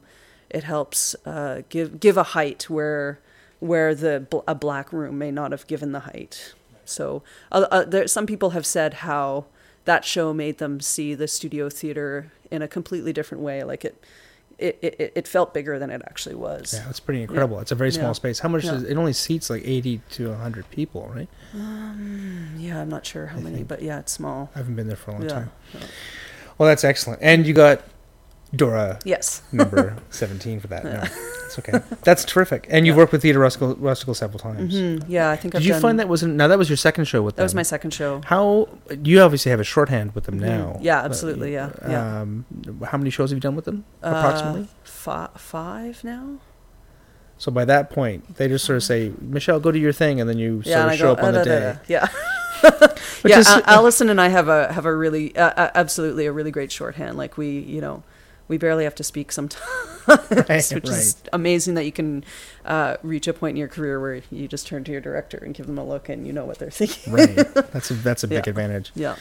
it 0.49 0.63
helps 0.63 1.15
uh, 1.25 1.61
give 1.69 1.99
give 1.99 2.15
a 2.17 2.23
height 2.23 2.69
where 2.69 3.19
where 3.59 3.93
the 3.93 4.25
a 4.47 4.55
black 4.55 4.91
room 4.93 5.17
may 5.17 5.31
not 5.31 5.51
have 5.51 5.67
given 5.67 5.91
the 5.91 5.99
height. 6.01 6.53
So 6.85 7.23
uh, 7.51 7.67
uh, 7.71 7.83
there, 7.85 8.07
some 8.07 8.25
people 8.25 8.51
have 8.51 8.65
said 8.65 8.93
how 8.95 9.45
that 9.85 10.05
show 10.05 10.33
made 10.33 10.57
them 10.59 10.79
see 10.79 11.13
the 11.15 11.27
studio 11.27 11.69
theater 11.69 12.31
in 12.49 12.61
a 12.61 12.67
completely 12.67 13.11
different 13.13 13.43
way. 13.43 13.63
Like 13.63 13.83
it, 13.85 14.03
it, 14.57 14.77
it, 14.81 15.11
it 15.15 15.27
felt 15.27 15.53
bigger 15.55 15.79
than 15.79 15.89
it 15.89 16.01
actually 16.05 16.35
was. 16.35 16.73
Yeah, 16.73 16.87
it's 16.89 16.99
pretty 16.99 17.23
incredible. 17.23 17.59
It's 17.59 17.71
a 17.71 17.75
very 17.75 17.91
small 17.91 18.07
Yeah. 18.09 18.13
space. 18.13 18.39
How 18.39 18.49
much 18.49 18.63
Yeah. 18.65 18.75
is 18.75 18.83
it? 18.83 18.95
Only 18.95 19.13
seats 19.13 19.49
like 19.49 19.63
eighty 19.65 20.01
to 20.11 20.33
hundred 20.35 20.69
people, 20.69 21.11
right? 21.15 21.27
Um, 21.55 22.53
yeah, 22.57 22.79
I'm 22.79 22.89
not 22.89 23.05
sure 23.05 23.25
how 23.27 23.37
I 23.37 23.41
many, 23.41 23.63
but 23.63 23.81
yeah, 23.81 23.99
it's 23.99 24.11
small. 24.11 24.51
I 24.53 24.59
haven't 24.59 24.75
been 24.75 24.87
there 24.87 24.95
for 24.97 25.11
a 25.11 25.13
long 25.15 25.23
Yeah. 25.23 25.29
time. 25.29 25.51
Well, 26.57 26.69
that's 26.69 26.83
excellent. 26.83 27.21
And 27.23 27.47
you 27.47 27.53
got 27.55 27.81
Dora 28.55 28.99
Yes. 29.05 29.41
number 29.51 29.95
17 30.09 30.59
for 30.59 30.67
that. 30.67 30.83
No, 30.83 31.03
it's 31.45 31.57
okay. 31.59 31.79
That's 32.03 32.25
terrific. 32.25 32.67
And 32.69 32.85
you've 32.85 32.97
worked 32.97 33.11
with 33.13 33.21
Theatre 33.21 33.39
Rusticle, 33.39 33.75
Rusticle 33.75 34.15
several 34.15 34.39
times. 34.39 34.73
hmm 34.77 34.97
Yeah, 35.09 35.29
I 35.29 35.37
think 35.37 35.53
Did 35.53 35.59
I've 35.59 35.65
you 35.65 35.71
done, 35.73 35.81
find 35.81 35.99
that 35.99 36.09
was 36.09 36.23
now 36.23 36.47
that 36.49 36.57
was 36.57 36.69
your 36.69 36.75
second 36.77 37.05
show 37.05 37.21
with 37.21 37.35
them? 37.35 37.41
that 37.43 37.45
was 37.45 37.55
my 37.55 37.63
second 37.63 37.91
show. 37.91 38.21
How 38.25 38.67
you 39.03 39.21
obviously 39.21 39.51
have 39.51 39.59
a 39.61 39.63
shorthand 39.63 40.13
with 40.15 40.25
them 40.25 40.35
Mhm. 40.39 40.41
now. 40.41 40.77
Yeah, 40.81 41.01
but 41.01 41.05
absolutely, 41.11 41.49
you- 41.51 41.55
yeah, 41.55 41.69
yeah. 41.87 42.21
Um, 42.21 42.45
how 42.85 42.97
many 42.97 43.09
shows 43.09 43.29
have 43.29 43.37
you 43.37 43.41
done 43.41 43.55
with 43.55 43.65
them 43.65 43.85
approximately? 44.01 44.61
Uh, 44.63 44.65
fi- 44.83 45.29
five 45.37 46.03
now. 46.03 46.35
so 47.37 47.51
by 47.51 47.65
that 47.65 47.89
point, 47.89 48.35
they 48.35 48.47
just 48.47 48.65
sort 48.65 48.75
of 48.77 48.83
say, 48.83 49.11
"Michelle, 49.19 49.59
go 49.59 49.71
do 49.71 49.79
your 49.79 49.93
thing," 49.93 50.19
and 50.19 50.29
then 50.29 50.37
you 50.37 50.61
Yeah, 50.65 50.73
sort 50.73 50.75
and 50.75 50.85
of 50.87 50.91
I 50.91 50.95
show 50.97 51.05
go, 51.05 51.11
up 51.13 51.23
on 51.23 51.35
"Uh, 51.35 51.43
the 51.43 51.45
da, 51.45 51.51
da, 51.51 51.59
day. 51.59 51.73
da." 51.73 51.79
Yeah, 51.87 52.07
Which 53.21 53.31
yeah. 53.31 53.39
is- 53.39 53.47
A- 53.49 53.69
Allyson 53.69 54.09
and 54.09 54.19
I 54.21 54.27
have 54.27 54.47
a 54.47 54.71
have 54.73 54.85
a 54.85 54.93
really 54.95 55.35
uh, 55.37 55.49
uh, 55.55 55.71
absolutely 55.73 56.25
a 56.27 56.31
really 56.31 56.51
great 56.51 56.71
shorthand. 56.71 57.17
Like 57.17 57.37
we, 57.37 57.47
you 57.59 57.81
know, 57.81 58.03
we 58.51 58.57
barely 58.57 58.83
have 58.83 58.95
to 58.95 59.03
speak 59.03 59.31
sometimes, 59.31 59.63
Right, 60.07 60.69
which 60.73 60.89
is 60.89 61.15
amazing 61.31 61.75
that 61.75 61.85
you 61.85 61.93
can 61.93 62.25
uh, 62.65 62.97
reach 63.01 63.27
a 63.29 63.33
point 63.33 63.51
in 63.55 63.57
your 63.57 63.69
career 63.69 63.97
where 64.01 64.21
you 64.29 64.47
just 64.49 64.67
turn 64.67 64.83
to 64.83 64.91
your 64.91 64.99
director 64.99 65.37
and 65.37 65.55
give 65.55 65.67
them 65.67 65.77
a 65.77 65.85
look 65.85 66.09
and 66.09 66.27
you 66.27 66.33
know 66.33 66.43
what 66.43 66.59
they're 66.59 66.69
thinking. 66.69 67.13
right. 67.13 67.33
That's 67.71 67.89
a 67.91 67.93
that's 67.93 68.23
a 68.23 68.27
big 68.27 68.45
Yeah. 68.45 68.49
advantage. 68.49 68.91
Yeah. 68.93 69.15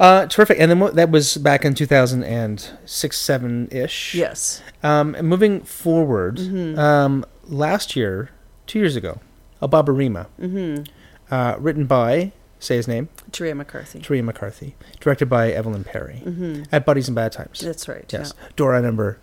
Uh, 0.00 0.26
terrific. 0.26 0.58
And 0.58 0.68
then 0.70 0.94
that 0.96 1.10
was 1.10 1.36
back 1.36 1.64
in 1.64 1.74
2006, 1.74 3.16
seven 3.18 3.68
ish. 3.70 4.14
Yes. 4.16 4.62
Um, 4.82 5.14
and 5.14 5.28
moving 5.28 5.60
forward, 5.60 6.38
Mhm. 6.38 6.76
um, 6.78 7.24
last 7.46 7.94
year, 7.94 8.30
two 8.66 8.78
years 8.80 8.96
ago, 8.96 9.20
Obaaberima, 9.62 10.26
Mm-hmm. 10.40 10.84
uh, 11.32 11.54
written 11.58 11.84
by, 11.86 12.32
say 12.60 12.76
his 12.76 12.86
name, 12.86 13.08
Tawiah 13.32 13.54
M'Carthy. 13.60 14.00
Tawiah 14.00 14.22
M'Carthy, 14.22 14.74
directed 15.00 15.26
by 15.26 15.50
Evelyn 15.50 15.82
Perry, 15.82 16.22
Mm-hmm. 16.24 16.62
at 16.70 16.86
Buddies 16.86 17.08
in 17.08 17.14
Bad 17.16 17.32
Times. 17.32 17.58
That's 17.60 17.88
right. 17.88 18.04
yes. 18.12 18.32
Dora 18.54 18.80
number 18.80 19.18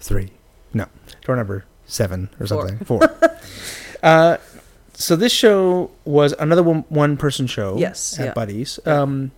three. 0.00 0.30
No, 0.72 0.86
door 1.24 1.34
number 1.36 1.64
seven 1.86 2.28
or 2.38 2.46
something. 2.46 2.78
Four. 2.84 3.00
uh, 4.02 4.36
so 4.92 5.16
this 5.16 5.32
show 5.32 5.90
was 6.04 6.34
another 6.38 6.62
one, 6.62 6.84
one 6.88 7.16
person 7.16 7.46
show. 7.46 7.76
Yes, 7.78 8.18
At 8.20 8.26
yeah. 8.26 8.32
Buddies. 8.34 8.78
Yeah. 8.86 9.00
Um, 9.02 9.30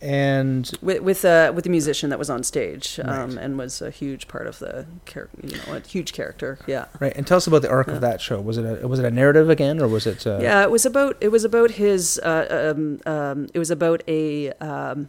and 0.00 0.70
with 0.80 1.02
with 1.02 1.24
uh, 1.24 1.52
with 1.54 1.64
the 1.64 1.70
musician 1.70 2.10
that 2.10 2.18
was 2.18 2.30
on 2.30 2.42
stage 2.44 3.00
um, 3.02 3.30
Right. 3.34 3.44
and 3.44 3.58
was 3.58 3.82
a 3.82 3.90
huge 3.90 4.28
part 4.28 4.46
of 4.46 4.58
the 4.60 4.86
char- 5.06 5.28
you 5.42 5.56
know 5.56 5.74
a 5.76 5.80
huge 5.80 6.12
character 6.12 6.58
yeah 6.66 6.86
right, 7.00 7.12
and 7.16 7.26
tell 7.26 7.36
us 7.38 7.46
about 7.46 7.62
the 7.62 7.70
arc 7.70 7.88
Yeah. 7.88 7.94
of 7.94 8.00
that 8.02 8.20
show. 8.20 8.40
Was 8.40 8.58
it 8.58 8.64
a 8.82 8.86
was 8.86 8.98
it 9.00 9.04
a 9.04 9.10
narrative 9.10 9.50
again, 9.50 9.80
or 9.80 9.88
was 9.88 10.06
it? 10.06 10.26
Uh, 10.26 10.38
yeah 10.40 10.62
it 10.62 10.70
was 10.70 10.86
about 10.86 11.16
it 11.20 11.28
was 11.28 11.44
about 11.44 11.72
his 11.72 12.18
uh, 12.22 12.72
um, 12.76 13.00
um, 13.06 13.48
it 13.54 13.58
was 13.58 13.70
about 13.70 14.02
a 14.08 14.52
um, 14.54 15.08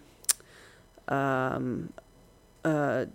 um, 1.07 1.93
uh, 2.65 3.05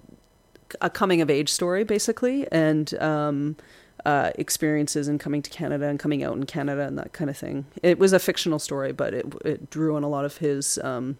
a 0.80 0.90
coming 0.90 1.20
of 1.20 1.30
age 1.30 1.48
story 1.50 1.84
basically 1.84 2.46
and 2.50 2.94
um, 3.00 3.56
uh, 4.04 4.30
experiences 4.36 5.06
in 5.08 5.18
coming 5.18 5.40
to 5.42 5.50
Canada 5.50 5.86
and 5.86 5.98
coming 5.98 6.22
out 6.24 6.36
in 6.36 6.44
Canada 6.44 6.82
and 6.82 6.98
that 6.98 7.12
kind 7.12 7.30
of 7.30 7.36
thing. 7.36 7.64
It 7.82 7.98
was 7.98 8.12
a 8.12 8.18
fictional 8.18 8.58
story, 8.58 8.92
but 8.92 9.14
it 9.14 9.26
it 9.44 9.70
drew 9.70 9.96
on 9.96 10.02
a 10.02 10.08
lot 10.08 10.24
of 10.24 10.38
his 10.38 10.78
um, 10.82 11.16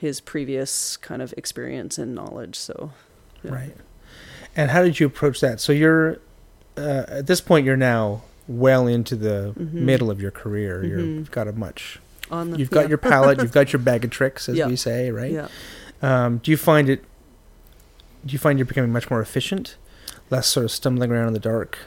his 0.00 0.20
previous 0.20 0.96
kind 0.96 1.20
of 1.20 1.34
experience 1.36 1.98
and 1.98 2.14
knowledge. 2.14 2.56
So 2.56 2.92
yeah. 3.42 3.52
Right. 3.54 3.76
And 4.56 4.70
how 4.70 4.82
did 4.82 4.98
you 4.98 5.06
approach 5.06 5.40
that? 5.40 5.60
So 5.60 5.72
you're 5.72 6.18
uh, 6.76 7.04
at 7.08 7.26
this 7.26 7.40
point 7.40 7.66
you're 7.66 7.76
now 7.76 8.22
well 8.48 8.86
into 8.86 9.14
the 9.14 9.52
Mhm. 9.58 9.72
middle 9.74 10.10
of 10.10 10.20
your 10.20 10.30
career. 10.30 10.82
You're, 10.84 10.98
Mhm. 11.00 11.14
you've 11.18 11.30
got 11.30 11.46
a 11.48 11.52
much. 11.52 12.00
on 12.30 12.52
the 12.52 12.58
You've 12.58 12.70
got 12.70 12.82
yeah. 12.82 12.88
your 12.90 12.98
palette. 13.12 13.42
You've 13.42 13.52
got 13.52 13.72
your 13.72 13.80
bag 13.80 14.04
of 14.04 14.10
tricks, 14.10 14.48
as 14.48 14.56
Yeah. 14.56 14.68
we 14.68 14.76
say, 14.76 15.10
right? 15.10 15.32
yeah. 15.32 15.48
Um, 16.00 16.38
do 16.38 16.50
you 16.52 16.56
find 16.56 16.88
it? 16.88 17.02
Do 18.24 18.32
you 18.32 18.38
find 18.38 18.58
you're 18.58 18.66
becoming 18.66 18.92
much 18.92 19.10
more 19.10 19.20
efficient, 19.20 19.76
less 20.30 20.46
sort 20.46 20.64
of 20.64 20.70
stumbling 20.70 21.10
around 21.10 21.26
in 21.28 21.32
the 21.34 21.40
dark, 21.40 21.78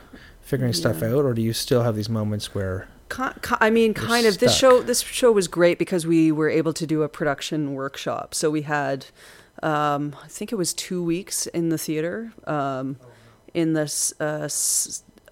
figuring 0.42 0.74
stuff 0.74 1.02
out, 1.02 1.24
or 1.26 1.34
do 1.34 1.42
you 1.42 1.54
still 1.54 1.84
have 1.84 1.96
these 1.96 2.10
moments 2.10 2.54
where? 2.54 2.88
I 3.60 3.70
mean, 3.70 3.94
kind 3.94 4.26
of. 4.26 4.40
This 4.40 4.56
show, 4.56 4.82
this 4.82 5.02
show 5.02 5.32
was 5.32 5.48
great 5.48 5.78
because 5.78 6.08
we 6.08 6.32
were 6.32 6.50
able 6.50 6.74
to 6.74 6.88
do 6.88 7.04
a 7.04 7.10
production 7.10 7.74
workshop. 7.74 8.34
So 8.34 8.50
we 8.50 8.64
had, 8.64 9.08
um, 9.62 10.16
I 10.24 10.28
think 10.28 10.52
it 10.52 10.56
was 10.56 10.74
two 10.74 11.04
weeks 11.04 11.48
in 11.48 11.70
the 11.70 11.78
theater, 11.78 12.34
um, 12.48 12.98
in 13.54 13.74
this 13.74 14.14
uh, 14.20 14.50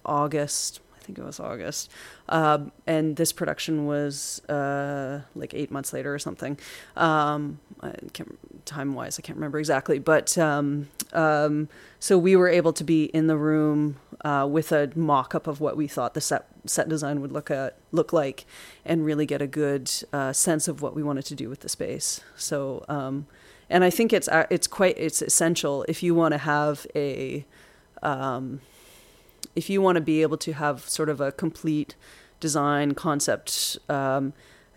August. 0.04 0.80
I 1.02 1.04
think 1.04 1.18
it 1.18 1.24
was 1.24 1.40
August, 1.40 1.90
um, 2.28 2.70
and 2.86 3.16
this 3.16 3.32
production 3.32 3.86
was 3.86 4.40
uh, 4.48 5.22
like 5.34 5.52
eight 5.52 5.70
months 5.72 5.92
later 5.92 6.14
or 6.14 6.18
something. 6.20 6.56
Um, 6.96 7.58
time 8.64 8.94
wise, 8.94 9.18
I 9.18 9.22
can't 9.22 9.36
remember 9.36 9.58
exactly, 9.58 9.98
but 9.98 10.38
um, 10.38 10.88
um, 11.12 11.68
so 11.98 12.16
we 12.16 12.36
were 12.36 12.48
able 12.48 12.72
to 12.74 12.84
be 12.84 13.06
in 13.06 13.26
the 13.26 13.36
room 13.36 13.96
uh, 14.24 14.46
with 14.48 14.70
a 14.70 14.92
mock 14.94 15.34
up 15.34 15.48
of 15.48 15.60
what 15.60 15.76
we 15.76 15.88
thought 15.88 16.14
the 16.14 16.20
set 16.20 16.46
set 16.66 16.88
design 16.88 17.20
would 17.20 17.32
look 17.32 17.50
at 17.50 17.76
look 17.90 18.12
like, 18.12 18.44
and 18.84 19.04
really 19.04 19.26
get 19.26 19.42
a 19.42 19.48
good 19.48 19.90
uh, 20.12 20.32
sense 20.32 20.68
of 20.68 20.82
what 20.82 20.94
we 20.94 21.02
wanted 21.02 21.24
to 21.26 21.34
do 21.34 21.48
with 21.48 21.60
the 21.60 21.68
space. 21.68 22.20
So, 22.36 22.84
um, 22.88 23.26
and 23.68 23.82
I 23.82 23.90
think 23.90 24.12
it's 24.12 24.28
uh, 24.28 24.46
it's 24.50 24.68
quite 24.68 24.96
it's 24.98 25.20
essential 25.20 25.84
if 25.88 26.00
you 26.00 26.14
want 26.14 26.32
to 26.32 26.38
have 26.38 26.86
a 26.94 27.44
um, 28.04 28.60
if 29.54 29.68
you 29.70 29.80
want 29.82 29.96
to 29.96 30.00
be 30.02 30.22
able 30.22 30.36
to 30.38 30.52
have 30.52 30.88
sort 30.88 31.08
of 31.08 31.20
a 31.20 31.32
complete 31.32 31.94
design 32.40 32.92
concept 32.94 33.78
um, 33.88 34.32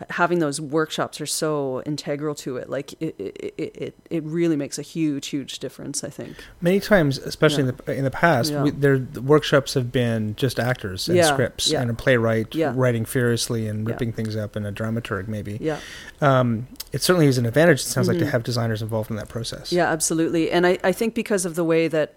having 0.09 0.39
those 0.39 0.59
workshops 0.59 1.21
are 1.21 1.25
so 1.25 1.81
integral 1.85 2.35
to 2.35 2.57
it 2.57 2.69
like 2.69 2.93
it, 3.01 3.15
it, 3.17 3.53
it, 3.57 3.95
it, 4.09 4.23
really 4.25 4.57
makes 4.57 4.77
a 4.77 4.81
huge 4.81 5.27
huge 5.27 5.57
difference 5.59 6.03
i 6.03 6.09
think 6.09 6.35
Many 6.59 6.81
times, 6.81 7.17
especially 7.17 7.61
in 7.69 7.73
the 7.77 7.93
in 7.93 8.03
the 8.03 8.11
past, 8.11 8.51
Yeah. 8.51 8.63
we, 8.63 8.71
there 8.71 8.99
the 8.99 9.21
workshops 9.21 9.73
have 9.73 9.93
been 9.93 10.35
just 10.35 10.59
actors 10.59 11.07
and 11.07 11.17
Yeah, 11.17 11.31
scripts 11.31 11.71
yeah. 11.71 11.81
and 11.81 11.89
a 11.89 11.93
playwright 11.93 12.53
Yeah. 12.53 12.73
writing 12.75 13.05
furiously 13.05 13.67
and 13.69 13.87
Yeah. 13.87 13.93
ripping 13.93 14.11
things 14.11 14.35
up 14.35 14.57
and 14.57 14.67
a 14.67 14.71
dramaturg 14.71 15.29
maybe. 15.29 15.57
yeah 15.61 15.79
Um, 16.19 16.67
it 16.91 17.01
certainly 17.01 17.27
is 17.27 17.37
an 17.37 17.45
advantage. 17.45 17.79
It 17.79 17.85
sounds 17.85 18.07
like 18.09 18.19
to 18.19 18.29
have 18.29 18.43
designers 18.43 18.81
involved 18.81 19.09
in 19.09 19.15
that 19.17 19.29
process. 19.29 19.71
Yeah, 19.71 19.89
absolutely. 19.91 20.51
And 20.51 20.65
I, 20.67 20.77
I 20.83 20.91
think 20.91 21.13
because 21.15 21.45
of 21.45 21.55
the 21.55 21.63
way 21.63 21.87
that 21.87 22.15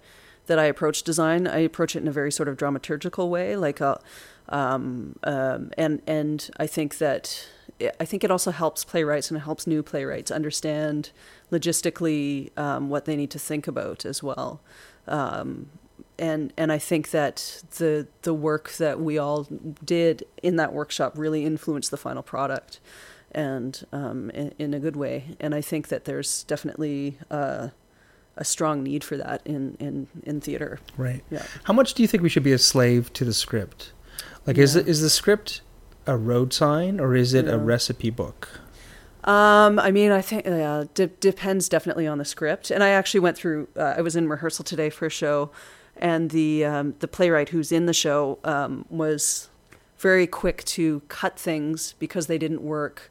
that 0.48 0.58
I 0.58 0.64
approach 0.64 1.02
design, 1.02 1.46
I 1.46 1.58
approach 1.58 1.94
it 1.94 2.00
in 2.00 2.08
a 2.08 2.12
very 2.12 2.32
sort 2.32 2.48
of 2.48 2.56
dramaturgical 2.56 3.28
way. 3.28 3.56
Like, 3.56 3.80
uh, 3.80 3.96
um, 4.48 5.16
um, 5.22 5.70
and 5.78 6.02
and 6.06 6.50
I 6.56 6.66
think 6.66 6.98
that 6.98 7.46
I 8.00 8.04
think 8.04 8.24
it 8.24 8.30
also 8.30 8.50
helps 8.50 8.84
playwrights 8.84 9.30
and 9.30 9.38
it 9.38 9.44
helps 9.44 9.66
new 9.66 9.82
playwrights 9.82 10.30
understand 10.30 11.10
logistically 11.52 12.50
um, 12.58 12.88
what 12.88 13.04
they 13.04 13.14
need 13.14 13.30
to 13.30 13.38
think 13.38 13.68
about 13.68 14.04
as 14.04 14.22
well. 14.22 14.60
Um, 15.06 15.68
and 16.18 16.52
and 16.56 16.72
I 16.72 16.78
think 16.78 17.10
that 17.10 17.62
the 17.76 18.08
the 18.22 18.34
work 18.34 18.72
that 18.72 19.00
we 19.00 19.18
all 19.18 19.46
did 19.84 20.24
in 20.42 20.56
that 20.56 20.72
workshop 20.72 21.12
really 21.16 21.44
influenced 21.44 21.90
the 21.90 21.96
final 21.96 22.22
product, 22.22 22.80
and 23.32 23.86
um, 23.92 24.30
in, 24.30 24.54
in 24.58 24.74
a 24.74 24.80
good 24.80 24.96
way. 24.96 25.36
And 25.38 25.54
I 25.54 25.60
think 25.60 25.88
that 25.88 26.04
there's 26.04 26.42
definitely 26.44 27.18
uh, 27.30 27.68
a 28.38 28.44
strong 28.44 28.82
need 28.82 29.04
for 29.04 29.16
that 29.18 29.42
in 29.44 29.76
in 29.78 30.06
in 30.24 30.40
theater. 30.40 30.78
Right. 30.96 31.22
Yeah. 31.30 31.42
How 31.64 31.74
much 31.74 31.92
do 31.94 32.02
you 32.02 32.08
think 32.08 32.22
we 32.22 32.28
should 32.30 32.42
be 32.44 32.52
a 32.52 32.58
slave 32.58 33.12
to 33.14 33.24
the 33.24 33.34
script? 33.34 33.92
Like, 34.46 34.56
is 34.56 34.74
Yeah. 34.74 34.82
it 34.82 34.88
is 34.88 35.00
the 35.02 35.10
script 35.10 35.60
a 36.06 36.16
road 36.16 36.52
sign 36.54 36.98
or 37.00 37.14
is 37.14 37.34
it 37.34 37.46
a 37.46 37.58
recipe 37.58 38.08
book? 38.10 38.60
Um, 39.24 39.78
I 39.78 39.90
mean, 39.90 40.10
I 40.10 40.22
think 40.22 40.46
uh, 40.46 40.86
de- 40.94 41.08
depends 41.08 41.68
definitely 41.68 42.06
on 42.06 42.16
the 42.16 42.24
script. 42.24 42.70
And 42.70 42.82
I 42.82 42.90
actually 42.90 43.20
went 43.20 43.36
through. 43.36 43.68
Uh, 43.76 43.94
I 43.98 44.00
was 44.00 44.16
in 44.16 44.26
rehearsal 44.28 44.64
today 44.64 44.88
for 44.88 45.04
a 45.06 45.10
show, 45.10 45.50
and 45.96 46.30
the 46.30 46.64
um, 46.64 46.94
the 47.00 47.08
playwright 47.08 47.50
who's 47.50 47.70
in 47.72 47.84
the 47.86 47.92
show 47.92 48.38
um, 48.44 48.86
was 48.88 49.50
very 49.98 50.26
quick 50.26 50.64
to 50.64 51.02
cut 51.08 51.38
things 51.38 51.94
because 51.98 52.26
they 52.28 52.38
didn't 52.38 52.62
work 52.62 53.10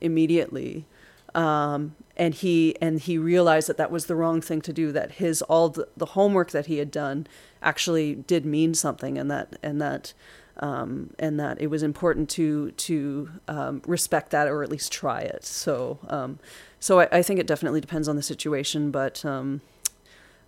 immediately. 0.00 0.86
Um, 1.34 1.94
and 2.16 2.34
he 2.34 2.76
and 2.80 3.00
he 3.00 3.18
realized 3.18 3.68
that 3.68 3.76
that 3.76 3.90
was 3.90 4.06
the 4.06 4.14
wrong 4.14 4.40
thing 4.40 4.60
to 4.62 4.72
do. 4.72 4.92
That 4.92 5.12
his 5.12 5.42
all 5.42 5.70
the, 5.70 5.88
the 5.96 6.06
homework 6.06 6.50
that 6.50 6.66
he 6.66 6.78
had 6.78 6.90
done 6.90 7.26
actually 7.62 8.14
did 8.14 8.44
mean 8.44 8.74
something, 8.74 9.16
and 9.16 9.30
that 9.30 9.56
and 9.62 9.80
that 9.80 10.12
um, 10.58 11.10
and 11.18 11.40
that 11.40 11.60
it 11.60 11.68
was 11.68 11.82
important 11.82 12.28
to 12.30 12.72
to 12.72 13.30
um, 13.48 13.82
respect 13.86 14.30
that 14.30 14.48
or 14.48 14.62
at 14.62 14.70
least 14.70 14.92
try 14.92 15.20
it. 15.20 15.44
So 15.44 15.98
um, 16.08 16.38
so 16.78 17.00
I, 17.00 17.08
I 17.12 17.22
think 17.22 17.40
it 17.40 17.46
definitely 17.46 17.80
depends 17.80 18.08
on 18.08 18.16
the 18.16 18.22
situation, 18.22 18.90
but 18.90 19.24
um, 19.24 19.60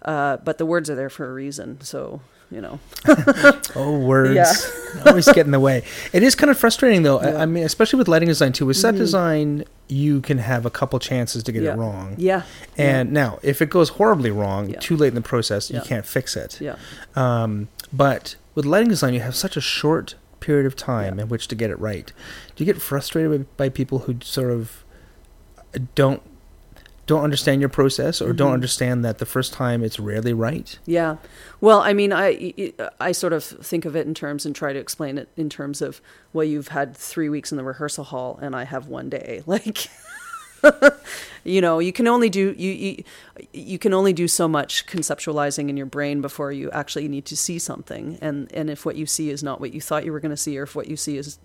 uh, 0.02 0.38
but 0.38 0.58
the 0.58 0.66
words 0.66 0.90
are 0.90 0.94
there 0.94 1.10
for 1.10 1.28
a 1.28 1.32
reason. 1.32 1.80
So 1.80 2.20
you 2.52 2.60
know, 2.60 2.78
Oh, 3.76 3.98
words 3.98 4.34
Yeah. 4.34 4.52
always 5.06 5.26
get 5.26 5.46
in 5.46 5.52
the 5.52 5.60
way. 5.60 5.82
It 6.12 6.22
is 6.22 6.34
kind 6.34 6.50
of 6.50 6.58
frustrating, 6.58 7.02
though. 7.02 7.18
I, 7.18 7.30
Yeah. 7.30 7.42
I 7.42 7.46
mean, 7.46 7.64
especially 7.64 7.98
with 7.98 8.08
lighting 8.08 8.28
design 8.28 8.52
too. 8.52 8.66
With 8.66 8.76
set 8.76 8.94
design, 8.94 9.64
you 9.88 10.20
can 10.20 10.38
have 10.38 10.64
a 10.66 10.70
couple 10.70 10.98
chances 10.98 11.42
to 11.44 11.52
get 11.52 11.62
yeah, 11.62 11.72
it 11.72 11.76
wrong. 11.78 12.14
yeah, 12.18 12.42
And 12.76 13.12
now, 13.12 13.38
if 13.42 13.60
it 13.62 13.70
goes 13.70 13.90
horribly 13.90 14.30
wrong, 14.30 14.72
too 14.80 14.96
late 14.96 15.08
in 15.08 15.14
the 15.14 15.20
process, 15.20 15.70
you 15.70 15.80
can't 15.80 16.06
fix 16.06 16.36
it. 16.36 16.60
yeah, 16.60 16.76
Um, 17.16 17.68
but 17.92 18.36
with 18.54 18.64
lighting 18.66 18.88
design, 18.88 19.14
you 19.14 19.20
have 19.20 19.34
such 19.34 19.56
a 19.56 19.60
short 19.60 20.14
period 20.40 20.66
of 20.66 20.74
time 20.76 21.18
in 21.20 21.28
which 21.28 21.46
to 21.48 21.54
get 21.54 21.70
it 21.70 21.78
right. 21.78 22.12
Do 22.56 22.64
you 22.64 22.72
get 22.72 22.82
frustrated 22.82 23.56
by, 23.56 23.66
by 23.66 23.68
people 23.70 24.00
who 24.00 24.16
sort 24.22 24.50
of 24.50 24.84
don't 25.94 26.22
don't 27.12 27.24
understand 27.24 27.60
your 27.60 27.68
process 27.68 28.20
or 28.22 28.32
don't 28.32 28.50
Mhm. 28.50 28.54
understand 28.60 29.04
that 29.04 29.18
the 29.18 29.26
first 29.26 29.52
time 29.52 29.84
it's 29.84 29.98
rarely 30.00 30.32
right? 30.32 30.78
Yeah. 30.86 31.16
Well, 31.60 31.80
I 31.80 31.92
mean, 31.92 32.12
I, 32.12 32.72
I 32.98 33.12
sort 33.12 33.32
of 33.34 33.44
think 33.44 33.84
of 33.84 33.94
it 33.94 34.06
in 34.06 34.14
terms 34.14 34.46
and 34.46 34.54
try 34.56 34.72
to 34.72 34.78
explain 34.78 35.18
it 35.18 35.28
in 35.36 35.48
terms 35.50 35.82
of, 35.82 36.00
well, 36.32 36.44
you've 36.44 36.68
had 36.68 36.96
three 36.96 37.28
weeks 37.28 37.52
in 37.52 37.58
the 37.58 37.64
rehearsal 37.64 38.04
hall 38.04 38.38
and 38.40 38.56
I 38.56 38.64
have 38.64 38.88
one 38.88 39.08
day. 39.10 39.42
Like, 39.46 39.88
you 41.44 41.60
know, 41.60 41.80
you 41.80 41.92
can 41.92 42.06
only 42.06 42.30
do, 42.30 42.54
you, 42.56 42.70
you, 42.70 43.04
you 43.52 43.78
can 43.78 43.92
only 43.92 44.12
do 44.12 44.28
so 44.28 44.46
much 44.46 44.86
conceptualizing 44.86 45.68
in 45.68 45.76
your 45.76 45.86
brain 45.86 46.20
before 46.20 46.52
you 46.52 46.70
actually 46.70 47.08
need 47.08 47.24
to 47.26 47.36
see 47.36 47.58
something. 47.58 48.16
And, 48.22 48.48
and 48.54 48.70
if 48.70 48.86
what 48.86 48.94
you 48.94 49.04
see 49.06 49.30
is 49.30 49.42
not 49.42 49.60
what 49.60 49.74
you 49.74 49.80
thought 49.80 50.04
you 50.04 50.12
were 50.12 50.20
going 50.20 50.30
to 50.30 50.36
see, 50.36 50.56
or 50.58 50.62
if 50.62 50.76
what 50.76 50.86
you 50.86 50.96
see 50.96 51.16
is 51.16 51.38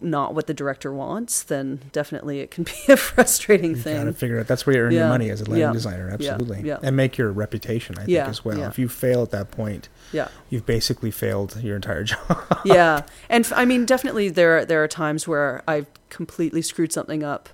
not 0.00 0.34
what 0.34 0.46
the 0.46 0.54
director 0.54 0.92
wants, 0.92 1.42
then 1.42 1.80
definitely 1.92 2.40
it 2.40 2.50
can 2.50 2.64
be 2.86 2.92
a 2.92 2.96
frustrating 2.96 3.70
You 3.70 3.76
thing. 3.76 3.96
gotta 3.96 4.12
figure 4.12 4.38
out 4.40 4.46
that's 4.46 4.66
where 4.66 4.76
you 4.76 4.82
earn 4.82 4.92
your 4.92 5.08
money 5.08 5.30
as 5.30 5.40
a 5.40 5.44
lighting 5.44 5.60
Yeah. 5.60 5.72
designer, 5.72 6.10
absolutely, 6.10 6.62
Yeah. 6.62 6.78
and 6.82 6.96
make 6.96 7.16
your 7.18 7.30
reputation. 7.32 7.96
I 7.98 8.04
think 8.04 8.18
as 8.18 8.44
well. 8.44 8.58
Yeah. 8.58 8.68
If 8.68 8.78
you 8.78 8.88
fail 8.88 9.22
at 9.22 9.30
that 9.30 9.50
point, 9.50 9.88
yeah. 10.12 10.28
you've 10.48 10.66
basically 10.66 11.10
failed 11.10 11.56
your 11.62 11.76
entire 11.76 12.04
job. 12.12 12.44
yeah, 12.64 13.02
and 13.28 13.44
f- 13.44 13.52
I 13.54 13.64
mean, 13.64 13.86
definitely 13.86 14.28
there 14.28 14.64
there 14.64 14.82
are 14.84 14.88
times 14.88 15.26
where 15.28 15.62
I've 15.66 15.86
completely 16.10 16.62
screwed 16.62 16.92
something 16.92 17.22
up, 17.22 17.48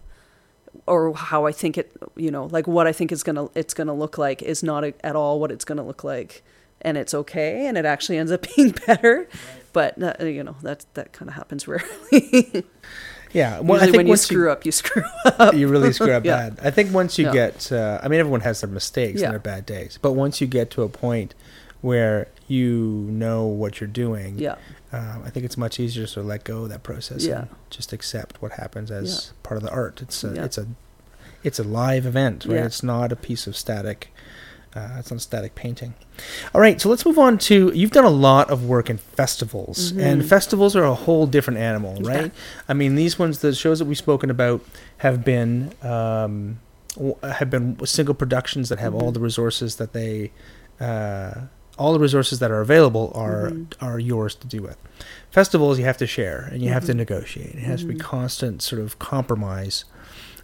or 0.86 1.14
how 1.14 1.46
I 1.46 1.52
think 1.52 1.78
it, 1.78 1.92
you 2.16 2.30
know, 2.30 2.46
like 2.46 2.66
what 2.66 2.86
I 2.86 2.92
think 2.92 3.12
is 3.12 3.22
gonna 3.22 3.48
it's 3.54 3.74
gonna 3.74 3.94
look 3.94 4.18
like 4.18 4.42
is 4.42 4.62
not 4.62 4.84
a, 4.84 4.94
at 5.04 5.16
all 5.16 5.40
what 5.40 5.50
it's 5.52 5.64
gonna 5.64 5.84
look 5.84 6.04
like, 6.04 6.42
and 6.82 6.96
it's 6.96 7.14
okay, 7.14 7.66
and 7.66 7.76
it 7.78 7.84
actually 7.84 8.18
ends 8.18 8.32
up 8.32 8.46
being 8.56 8.70
better, 8.86 9.28
but 9.72 10.00
uh, 10.02 10.24
you 10.24 10.42
know 10.44 10.56
that 10.62 10.84
that 10.94 11.12
kind 11.12 11.28
of 11.28 11.34
happens 11.34 11.66
rarely. 11.68 12.64
yeah, 13.32 13.60
well, 13.60 13.74
Usually, 13.74 13.78
I 13.80 13.80
think 13.86 13.96
when 13.96 14.06
you 14.06 14.16
screw 14.16 14.50
up, 14.50 14.64
you 14.64 14.72
screw 14.72 15.02
up. 15.24 15.54
you 15.54 15.68
really 15.68 15.92
screw 15.92 16.12
up 16.12 16.24
Yeah. 16.26 16.50
bad. 16.50 16.58
I 16.62 16.70
think 16.70 16.92
once 16.94 17.18
you 17.18 17.26
Yeah. 17.26 17.32
get, 17.32 17.72
uh, 17.72 18.00
I 18.02 18.08
mean, 18.08 18.20
everyone 18.20 18.40
has 18.42 18.60
their 18.60 18.70
mistakes 18.70 19.20
Yeah. 19.20 19.26
and 19.26 19.32
their 19.34 19.40
bad 19.40 19.66
days, 19.66 19.98
but 20.00 20.12
once 20.12 20.40
you 20.40 20.46
get 20.46 20.70
to 20.72 20.82
a 20.82 20.88
point 20.88 21.34
where 21.82 22.28
you 22.48 23.06
know 23.10 23.44
what 23.44 23.80
you're 23.80 23.88
doing, 23.88 24.38
Yeah, 24.38 24.54
um, 24.92 25.22
I 25.24 25.30
think 25.30 25.44
it's 25.44 25.56
much 25.56 25.78
easier 25.80 26.04
to 26.04 26.08
sort 26.10 26.22
of 26.24 26.28
let 26.28 26.44
go 26.44 26.62
of 26.62 26.68
that 26.70 26.82
process 26.82 27.26
Yeah. 27.26 27.40
and 27.40 27.48
just 27.70 27.92
accept 27.92 28.40
what 28.40 28.52
happens 28.52 28.90
as 28.90 29.32
part 29.42 29.56
of 29.58 29.62
the 29.62 29.70
art. 29.70 30.00
It's 30.00 30.22
a, 30.24 30.42
it's 30.44 30.56
a, 30.56 30.66
it's 31.42 31.58
a 31.58 31.64
live 31.64 32.06
event, 32.06 32.44
right? 32.46 32.58
It's 32.64 32.82
not 32.82 33.12
a 33.12 33.16
piece 33.16 33.46
of 33.46 33.56
static. 33.56 34.12
Uh, 34.76 34.96
it's 34.98 35.10
not 35.10 35.20
static 35.22 35.54
painting. 35.54 35.94
All 36.54 36.60
right, 36.60 36.78
so 36.80 36.90
let's 36.90 37.06
move 37.06 37.18
on 37.18 37.38
to. 37.38 37.72
You've 37.74 37.92
done 37.92 38.04
a 38.04 38.10
lot 38.10 38.50
of 38.50 38.64
work 38.66 38.90
in 38.90 38.98
festivals, 38.98 39.92
and 39.92 40.20
Mhm. 40.22 40.28
festivals 40.28 40.76
are 40.76 40.84
a 40.84 40.94
whole 40.94 41.26
different 41.26 41.58
animal, 41.60 41.96
Yeah. 42.02 42.08
right? 42.14 42.32
I 42.68 42.74
mean, 42.74 42.94
these 42.94 43.18
ones, 43.18 43.38
the 43.38 43.54
shows 43.54 43.78
that 43.78 43.86
we've 43.86 43.96
spoken 43.96 44.28
about, 44.30 44.60
have 44.98 45.24
been 45.24 45.70
um, 45.82 46.58
have 47.22 47.50
been 47.50 47.76
single 47.84 48.14
productions 48.14 48.68
that 48.70 48.78
have 48.78 48.94
all 48.94 49.10
Mhm. 49.10 49.14
the 49.14 49.20
resources 49.20 49.76
that 49.76 49.92
they, 49.92 50.30
uh, 50.80 51.32
all 51.78 51.92
the 51.92 51.98
resources 52.00 52.38
that 52.38 52.50
are 52.50 52.60
available 52.62 53.12
are 53.14 53.50
Mhm. 53.50 53.66
are 53.82 53.98
yours 53.98 54.34
to 54.34 54.46
do 54.46 54.62
with. 54.62 54.76
Festivals, 55.30 55.78
you 55.78 55.84
have 55.84 55.98
to 55.98 56.06
share 56.06 56.48
and 56.52 56.62
you 56.62 56.70
have 56.70 56.84
to 56.86 56.92
Mhm. 56.92 56.96
negotiate. 56.96 57.54
It 57.54 57.64
has 57.64 57.80
to 57.80 57.86
be 57.86 57.94
Mhm. 57.94 58.00
constant 58.00 58.62
sort 58.62 58.80
of 58.80 58.98
compromise. 58.98 59.84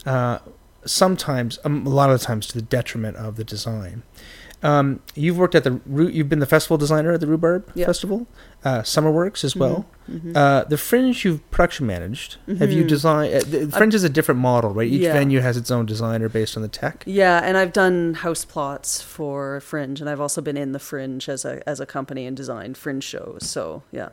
Uh, 0.04 0.38
sometimes, 0.84 1.58
um, 1.64 1.86
a 1.86 1.90
lot 1.90 2.10
of 2.10 2.18
the 2.20 2.24
times, 2.26 2.46
to 2.48 2.54
the 2.54 2.62
detriment 2.62 3.16
of 3.16 3.36
the 3.36 3.44
design. 3.44 4.02
Um, 4.64 5.00
you've 5.16 5.38
worked 5.38 5.56
at 5.56 5.64
the 5.64 5.80
you've 6.12 6.28
been 6.28 6.38
the 6.38 6.46
festival 6.46 6.78
designer 6.78 7.10
at 7.12 7.20
the 7.20 7.26
Rhubarb 7.26 7.68
Yeah. 7.74 7.84
Festival, 7.86 8.28
uh, 8.64 8.82
SummerWorks 8.82 9.42
as 9.42 9.56
well. 9.56 9.86
Mhm. 10.08 10.36
Uh, 10.36 10.62
the 10.68 10.76
Fringe 10.78 11.24
you've 11.24 11.48
production 11.50 11.84
managed. 11.88 12.36
Have 12.60 12.70
you 12.70 12.84
Mhm. 12.84 12.88
designed? 12.88 13.34
Uh, 13.34 13.40
the 13.66 13.68
Fringe 13.72 13.92
is 13.92 14.04
a 14.04 14.08
different 14.08 14.40
model, 14.40 14.70
right? 14.72 14.86
Each 14.86 15.00
Yeah. 15.02 15.14
venue 15.14 15.40
has 15.40 15.56
its 15.56 15.72
own 15.72 15.84
designer 15.84 16.28
based 16.28 16.56
on 16.56 16.62
the 16.62 16.68
tech. 16.68 17.02
Yeah, 17.08 17.40
and 17.42 17.56
I've 17.58 17.72
done 17.72 18.14
house 18.14 18.44
plots 18.44 19.00
for 19.02 19.58
Fringe, 19.58 20.00
and 20.00 20.08
I've 20.08 20.20
also 20.20 20.40
been 20.40 20.56
in 20.56 20.70
the 20.70 20.78
Fringe 20.78 21.28
as 21.28 21.44
a 21.44 21.60
as 21.68 21.80
a 21.80 21.86
company 21.86 22.24
and 22.28 22.36
designed 22.36 22.76
Fringe 22.76 23.02
shows. 23.02 23.40
So 23.48 23.82
yeah, 23.90 24.10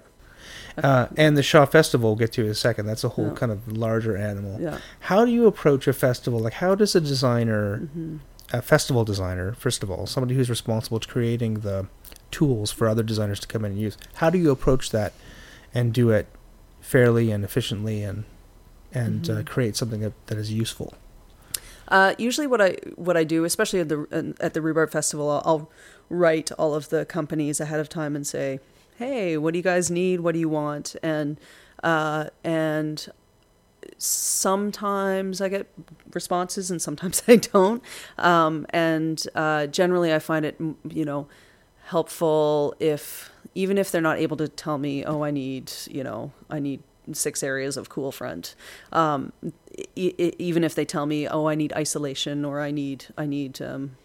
Uh, 0.77 1.07
and 1.17 1.35
the 1.37 1.43
Shaw 1.43 1.65
Festival, 1.65 2.09
we'll 2.11 2.15
get 2.17 2.31
to 2.33 2.43
in 2.45 2.49
a 2.51 2.55
second. 2.55 2.85
That's 2.85 3.03
a 3.03 3.09
whole 3.09 3.27
Yeah. 3.29 3.33
kind 3.33 3.51
of 3.51 3.67
larger 3.71 4.15
animal. 4.15 4.59
yeah. 4.61 4.77
How 5.01 5.25
do 5.25 5.31
you 5.31 5.45
approach 5.47 5.87
a 5.87 5.93
festival? 5.93 6.39
Like, 6.39 6.53
how 6.53 6.75
does 6.75 6.95
a 6.95 7.01
designer, 7.01 7.77
hmm 7.93 8.17
a 8.51 8.63
festival 8.63 9.03
designer, 9.05 9.53
first 9.53 9.83
of 9.83 9.91
all, 9.91 10.07
somebody 10.07 10.33
who's 10.33 10.49
responsible 10.49 10.99
to 10.99 11.07
creating 11.07 11.59
the 11.59 11.85
tools 12.31 12.71
for 12.71 12.87
other 12.87 13.03
designers 13.03 13.39
to 13.39 13.47
come 13.47 13.63
in 13.63 13.73
and 13.73 13.79
use, 13.79 13.95
how 14.15 14.31
do 14.31 14.39
you 14.39 14.49
approach 14.49 14.89
that 14.89 15.13
and 15.71 15.93
do 15.93 16.09
it 16.09 16.25
fairly 16.81 17.29
and 17.31 17.43
efficiently 17.43 18.01
and 18.03 18.23
and 18.91 19.29
uh, 19.29 19.33
Mhm. 19.33 19.45
create 19.45 19.75
something 19.75 19.99
that, 19.99 20.13
that 20.27 20.39
is 20.39 20.51
useful? 20.51 20.95
Uh, 21.89 22.15
usually, 22.17 22.47
what 22.47 22.59
I 22.59 22.77
what 22.95 23.15
I 23.15 23.23
do, 23.23 23.43
especially 23.43 23.81
at 23.81 23.89
the 23.89 24.33
at 24.39 24.55
the 24.55 24.61
Rhubarb 24.63 24.89
Festival, 24.91 25.29
I'll, 25.29 25.43
I'll 25.45 25.71
write 26.09 26.51
all 26.53 26.73
of 26.73 26.89
the 26.89 27.05
companies 27.05 27.59
ahead 27.59 27.79
of 27.79 27.87
time 27.87 28.15
and 28.15 28.25
say, 28.25 28.59
"Hey, 28.99 29.37
what 29.37 29.53
do 29.53 29.57
you 29.59 29.63
guys 29.63 29.89
need? 29.89 30.19
What 30.19 30.33
do 30.33 30.39
you 30.39 30.49
want?" 30.49 30.95
And 31.01 31.39
uh, 31.83 32.25
and 32.43 33.07
sometimes 33.97 35.41
I 35.41 35.49
get 35.49 35.67
responses 36.13 36.69
and 36.71 36.81
sometimes 36.81 37.23
I 37.27 37.37
don't. 37.37 37.81
Um, 38.17 38.65
and 38.69 39.25
uh, 39.35 39.67
generally, 39.67 40.13
I 40.13 40.19
find 40.19 40.45
it 40.45 40.55
you 40.89 41.05
know 41.05 41.27
helpful 41.85 42.75
if 42.79 43.31
even 43.55 43.77
if 43.77 43.91
they're 43.91 44.01
not 44.01 44.19
able 44.19 44.37
to 44.37 44.47
tell 44.47 44.77
me, 44.77 45.03
"Oh, 45.05 45.23
I 45.23 45.31
need 45.31 45.71
you 45.89 46.03
know 46.03 46.31
I 46.49 46.59
need." 46.59 46.81
six 47.11 47.41
areas 47.41 47.75
of 47.75 47.89
cool 47.89 48.11
front 48.11 48.53
um, 48.91 49.33
e- 49.95 50.13
even 50.37 50.63
if 50.63 50.75
they 50.75 50.85
tell 50.85 51.07
me, 51.07 51.27
"Oh, 51.27 51.47
I 51.47 51.55
need 51.55 51.73
isolation," 51.73 52.45
or 52.45 52.61
"I 52.61 52.69
need, 52.69 53.05
I 53.17 53.25
need," 53.25 53.59
um, 53.63 53.97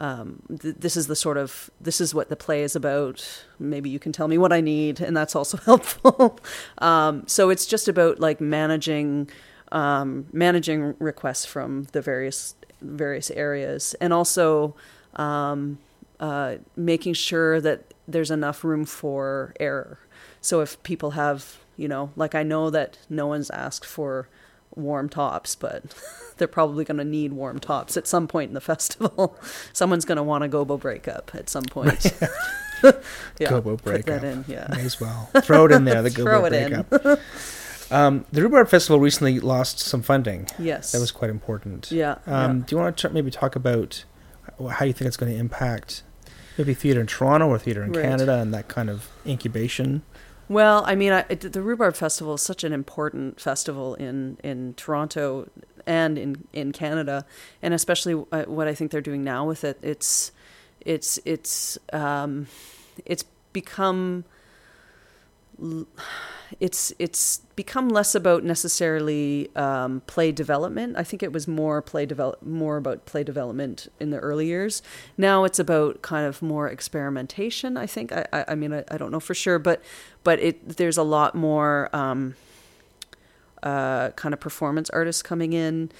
um, 0.00 0.42
th- 0.60 0.76
this 0.78 0.96
is 0.96 1.06
the 1.06 1.14
sort 1.14 1.36
of 1.36 1.70
this 1.78 2.00
is 2.00 2.14
what 2.14 2.30
the 2.30 2.36
play 2.36 2.62
is 2.62 2.74
about. 2.74 3.44
Maybe 3.58 3.90
you 3.90 3.98
can 3.98 4.12
tell 4.12 4.28
me 4.28 4.38
what 4.38 4.52
I 4.52 4.62
need, 4.62 5.00
and 5.00 5.14
that's 5.14 5.36
also 5.36 5.56
helpful. 5.64 6.40
um, 6.78 7.24
so 7.26 7.50
it's 7.50 7.66
just 7.66 7.86
about 7.86 8.18
like 8.18 8.40
managing, 8.40 9.30
um, 9.70 10.26
managing 10.32 10.94
requests 10.98 11.44
from 11.44 11.84
the 11.92 12.00
various 12.00 12.54
various 12.80 13.30
areas, 13.30 13.94
and 14.00 14.12
also 14.14 14.74
um, 15.16 15.78
uh, 16.18 16.56
making 16.76 17.12
sure 17.12 17.60
that 17.60 17.92
there's 18.08 18.30
enough 18.30 18.64
room 18.64 18.86
for 18.86 19.54
error. 19.60 19.98
So 20.40 20.62
if 20.62 20.82
people 20.82 21.10
have, 21.10 21.58
you 21.76 21.88
know, 21.88 22.10
like 22.16 22.34
I 22.34 22.42
know 22.42 22.70
that 22.70 22.96
no 23.10 23.26
one's 23.26 23.50
asked 23.50 23.84
for 23.84 24.28
warm 24.74 25.08
tops, 25.08 25.54
but 25.54 25.82
they're 26.36 26.48
probably 26.48 26.84
going 26.84 26.98
to 26.98 27.04
need 27.04 27.32
warm 27.32 27.58
tops 27.58 27.96
at 27.96 28.06
some 28.06 28.26
point 28.28 28.48
in 28.50 28.54
the 28.54 28.60
festival. 28.60 29.36
Someone's 29.72 30.04
going 30.04 30.16
to 30.16 30.22
want 30.22 30.44
a 30.44 30.48
gobo 30.48 30.78
breakup 30.80 31.30
at 31.34 31.48
some 31.48 31.64
point. 31.64 32.12
yeah, 32.82 32.92
Gobo 33.50 33.80
breakup. 33.82 34.22
in. 34.22 34.44
Yeah, 34.48 34.66
May 34.70 34.82
as 34.84 35.00
well 35.00 35.28
throw 35.42 35.66
it 35.66 35.72
in 35.72 35.84
there. 35.84 36.02
The 36.02 36.10
Gobo 36.10 36.48
breakup. 36.48 37.20
um, 37.92 38.24
the 38.32 38.42
Rhubarb 38.42 38.68
Festival 38.68 38.98
recently 39.00 39.38
lost 39.40 39.78
some 39.80 40.02
funding. 40.02 40.46
yes, 40.58 40.92
That 40.92 41.00
was 41.00 41.10
quite 41.10 41.30
important. 41.30 41.90
yeah. 41.92 42.18
Um, 42.26 42.62
Do 42.62 42.74
you 42.76 42.80
want 42.80 42.96
to 42.98 43.10
maybe 43.10 43.30
talk 43.30 43.54
about 43.56 44.04
how 44.70 44.84
you 44.84 44.92
think 44.92 45.08
it's 45.08 45.16
going 45.16 45.32
to 45.32 45.38
impact 45.38 46.02
maybe 46.56 46.72
theater 46.74 47.00
in 47.00 47.06
Toronto 47.06 47.48
or 47.48 47.58
theater 47.58 47.82
in 47.82 47.92
Right. 47.92 48.02
Canada 48.02 48.38
and 48.40 48.52
that 48.54 48.68
kind 48.68 48.88
of 48.88 49.08
incubation? 49.26 50.02
Well, 50.50 50.82
I 50.84 50.96
mean, 50.96 51.12
I, 51.12 51.24
it, 51.28 51.52
the 51.52 51.62
Rhubarb 51.62 51.94
Festival 51.94 52.34
is 52.34 52.42
such 52.42 52.64
an 52.64 52.72
important 52.72 53.40
festival 53.40 53.94
in, 53.94 54.36
in 54.42 54.74
Toronto 54.74 55.48
and 55.86 56.18
in, 56.18 56.44
in 56.52 56.72
Canada, 56.72 57.24
and 57.62 57.72
especially 57.72 58.14
uh, 58.32 58.42
what 58.46 58.66
I 58.66 58.74
think 58.74 58.90
they're 58.90 59.00
doing 59.00 59.22
now 59.22 59.44
with 59.46 59.62
it. 59.62 59.78
It's 59.80 60.32
it's 60.80 61.20
it's 61.24 61.78
um, 61.92 62.48
it's 63.06 63.22
become 63.52 64.24
it's 66.60 66.92
it's 66.98 67.38
become 67.54 67.88
less 67.88 68.14
about 68.14 68.42
necessarily 68.42 69.50
um, 69.54 70.02
play 70.06 70.32
development. 70.32 70.96
I 70.96 71.04
think 71.04 71.22
it 71.22 71.32
was 71.32 71.46
more 71.46 71.80
play 71.80 72.06
develop 72.06 72.42
more 72.42 72.76
about 72.76 73.06
play 73.06 73.22
development 73.22 73.88
in 74.00 74.10
the 74.10 74.18
early 74.18 74.46
years. 74.46 74.82
Now 75.16 75.44
it's 75.44 75.58
about 75.58 76.02
kind 76.02 76.26
of 76.26 76.42
more 76.42 76.68
experimentation. 76.68 77.76
I 77.76 77.86
think. 77.86 78.12
I 78.12 78.26
I, 78.32 78.44
I 78.48 78.54
mean 78.54 78.72
I, 78.72 78.84
I 78.90 78.96
don't 78.96 79.10
know 79.10 79.20
for 79.20 79.34
sure, 79.34 79.58
but 79.58 79.82
but 80.24 80.38
it 80.40 80.76
there's 80.76 80.98
a 80.98 81.02
lot 81.02 81.34
more. 81.34 81.94
Um, 81.94 82.34
uh, 83.62 84.10
kind 84.12 84.32
of 84.32 84.40
performance 84.40 84.88
artists 84.88 85.22
coming 85.22 85.52
in, 85.52 85.90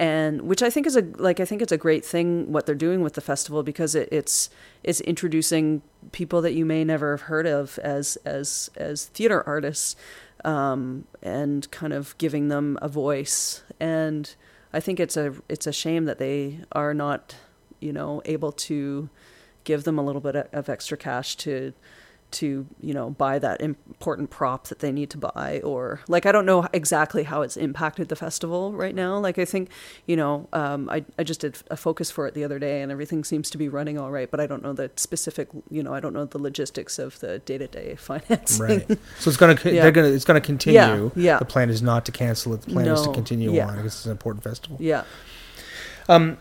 and 0.00 0.40
which 0.40 0.62
I 0.62 0.70
think 0.70 0.86
is 0.86 0.96
a 0.96 1.02
like 1.18 1.40
I 1.40 1.44
think 1.44 1.60
it's 1.60 1.70
a 1.70 1.76
great 1.76 2.06
thing 2.06 2.50
what 2.50 2.64
they're 2.64 2.74
doing 2.74 3.02
with 3.02 3.12
the 3.12 3.20
festival 3.20 3.62
because 3.62 3.94
it, 3.94 4.08
it's 4.10 4.48
it's 4.82 5.02
introducing 5.02 5.82
people 6.10 6.40
that 6.40 6.54
you 6.54 6.64
may 6.64 6.84
never 6.84 7.12
have 7.12 7.26
heard 7.26 7.46
of 7.46 7.78
as 7.80 8.16
as 8.24 8.70
as 8.76 9.04
theater 9.04 9.46
artists, 9.46 9.96
um, 10.42 11.04
and 11.22 11.70
kind 11.70 11.92
of 11.92 12.16
giving 12.16 12.48
them 12.48 12.78
a 12.80 12.88
voice. 12.88 13.62
And 13.78 14.34
I 14.72 14.80
think 14.80 15.00
it's 15.00 15.18
a 15.18 15.34
it's 15.50 15.66
a 15.66 15.72
shame 15.72 16.06
that 16.06 16.18
they 16.18 16.60
are 16.72 16.94
not 16.94 17.36
you 17.78 17.92
know 17.92 18.22
able 18.24 18.52
to 18.52 19.10
give 19.64 19.84
them 19.84 19.98
a 19.98 20.02
little 20.02 20.22
bit 20.22 20.34
of 20.34 20.70
extra 20.70 20.96
cash 20.96 21.36
to 21.36 21.74
to 22.32 22.66
you 22.80 22.94
know 22.94 23.10
buy 23.10 23.38
that 23.38 23.60
important 23.60 24.30
prop 24.30 24.68
that 24.68 24.78
they 24.80 24.92
need 24.92 25.10
to 25.10 25.18
buy 25.18 25.60
or 25.64 26.00
like 26.08 26.26
i 26.26 26.32
don't 26.32 26.46
know 26.46 26.66
exactly 26.72 27.24
how 27.24 27.42
it's 27.42 27.56
impacted 27.56 28.08
the 28.08 28.16
festival 28.16 28.72
right 28.72 28.94
now 28.94 29.18
like 29.18 29.38
i 29.38 29.44
think 29.44 29.68
you 30.06 30.16
know 30.16 30.48
um, 30.52 30.88
I, 30.88 31.04
I 31.18 31.24
just 31.24 31.40
did 31.40 31.58
a 31.70 31.76
focus 31.76 32.10
for 32.10 32.26
it 32.26 32.34
the 32.34 32.44
other 32.44 32.58
day 32.58 32.82
and 32.82 32.90
everything 32.92 33.24
seems 33.24 33.50
to 33.50 33.58
be 33.58 33.68
running 33.68 33.98
all 33.98 34.10
right 34.10 34.30
but 34.30 34.40
i 34.40 34.46
don't 34.46 34.62
know 34.62 34.72
the 34.72 34.90
specific 34.96 35.48
you 35.70 35.82
know 35.82 35.92
i 35.94 36.00
don't 36.00 36.12
know 36.12 36.24
the 36.24 36.38
logistics 36.38 36.98
of 36.98 37.18
the 37.20 37.38
day-to-day 37.40 37.94
financing 37.98 38.66
Right. 38.66 38.98
So 39.18 39.28
it's 39.30 39.36
gonna 39.36 39.56
Yeah. 39.64 39.82
they're 39.82 39.92
gonna 39.92 40.08
it's 40.08 40.24
gonna 40.24 40.40
continue. 40.40 41.10
yeah. 41.16 41.38
The 41.38 41.44
plan 41.44 41.70
is 41.70 41.82
not 41.82 42.04
to 42.06 42.12
cancel 42.12 42.54
it. 42.54 42.62
The 42.62 42.72
plan 42.72 42.86
is 42.88 43.02
to 43.02 43.12
continue 43.12 43.52
yeah. 43.52 43.66
on 43.68 43.76
because 43.76 43.94
it's 43.94 44.04
an 44.06 44.12
important 44.12 44.44
festival. 44.44 44.76
yeah 44.80 45.04
Um, 46.08 46.38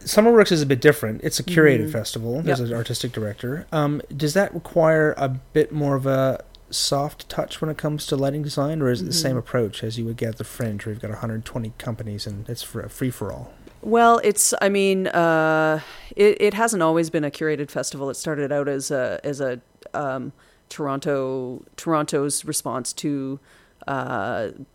Summerworks 0.00 0.52
is 0.52 0.62
a 0.62 0.66
bit 0.66 0.80
different. 0.80 1.20
It's 1.22 1.38
a 1.38 1.42
curated 1.42 1.88
Mhm. 1.88 1.92
festival. 1.92 2.40
There's 2.42 2.60
Yep. 2.60 2.68
an 2.68 2.74
artistic 2.74 3.12
director. 3.12 3.66
Um, 3.72 4.00
does 4.16 4.34
that 4.34 4.52
require 4.54 5.14
a 5.16 5.28
bit 5.28 5.72
more 5.72 5.96
of 5.96 6.06
a 6.06 6.42
soft 6.70 7.28
touch 7.28 7.60
when 7.60 7.70
it 7.70 7.78
comes 7.78 8.06
to 8.06 8.16
lighting 8.16 8.42
design, 8.42 8.82
or 8.82 8.90
is 8.90 9.00
it 9.00 9.06
the 9.06 9.12
same 9.12 9.36
Mhm. 9.36 9.40
approach 9.40 9.82
as 9.82 9.98
you 9.98 10.04
would 10.04 10.16
get 10.16 10.30
at 10.30 10.36
the 10.38 10.44
Fringe, 10.44 10.84
where 10.84 10.92
you've 10.92 11.00
got 11.02 11.10
120 11.10 11.72
companies 11.78 12.26
and 12.26 12.48
it's 12.48 12.62
for 12.62 12.86
free 12.88 13.10
for 13.10 13.32
all? 13.32 13.52
Well, 13.80 14.20
it's. 14.24 14.52
I 14.60 14.68
mean, 14.68 15.06
uh, 15.08 15.80
it 16.16 16.36
it 16.40 16.54
hasn't 16.54 16.82
always 16.82 17.10
been 17.10 17.24
a 17.24 17.30
curated 17.30 17.70
festival. 17.70 18.10
It 18.10 18.14
started 18.14 18.50
out 18.52 18.68
as 18.68 18.90
a 18.90 19.20
as 19.24 19.40
a 19.40 19.60
um, 19.94 20.32
Toronto 20.68 21.62
Toronto's 21.76 22.44
response 22.44 22.92
to 22.94 23.38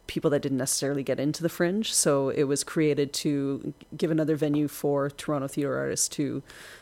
people 0.07 0.29
that 0.31 0.41
didn't 0.41 0.57
necessarily 0.57 1.03
get 1.03 1.19
into 1.19 1.43
the 1.43 1.49
Fringe. 1.49 1.93
So 1.93 2.29
it 2.29 2.43
was 2.43 2.63
created 2.63 3.13
to 3.13 3.73
give 3.95 4.09
another 4.09 4.35
venue 4.35 4.67
for 4.67 5.09
Toronto 5.09 5.47
theater 5.47 5.77
artists 5.77 6.07
to 6.09 6.41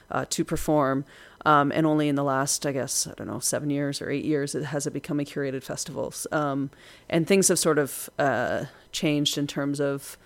uh, 0.10 0.26
to 0.30 0.46
perform. 0.46 1.06
Um, 1.46 1.72
and 1.72 1.86
only 1.88 2.08
in 2.08 2.16
the 2.16 2.24
last, 2.24 2.66
I 2.66 2.72
guess, 2.72 3.08
I 3.08 3.14
don't 3.16 3.28
know, 3.28 3.40
seven 3.40 3.70
years 3.70 4.02
or 4.02 4.12
eight 4.12 4.26
years, 4.26 4.54
it 4.54 4.66
has 4.66 4.86
it 4.86 4.94
become 4.94 5.20
a 5.20 5.24
curated 5.24 5.64
festival. 5.64 6.14
Um, 6.32 6.70
and 7.10 7.28
things 7.28 7.48
have 7.48 7.58
sort 7.58 7.80
of 7.80 8.10
uh, 8.20 8.66
changed 8.92 9.38
in 9.38 9.48
terms 9.48 9.82
of 9.82 10.18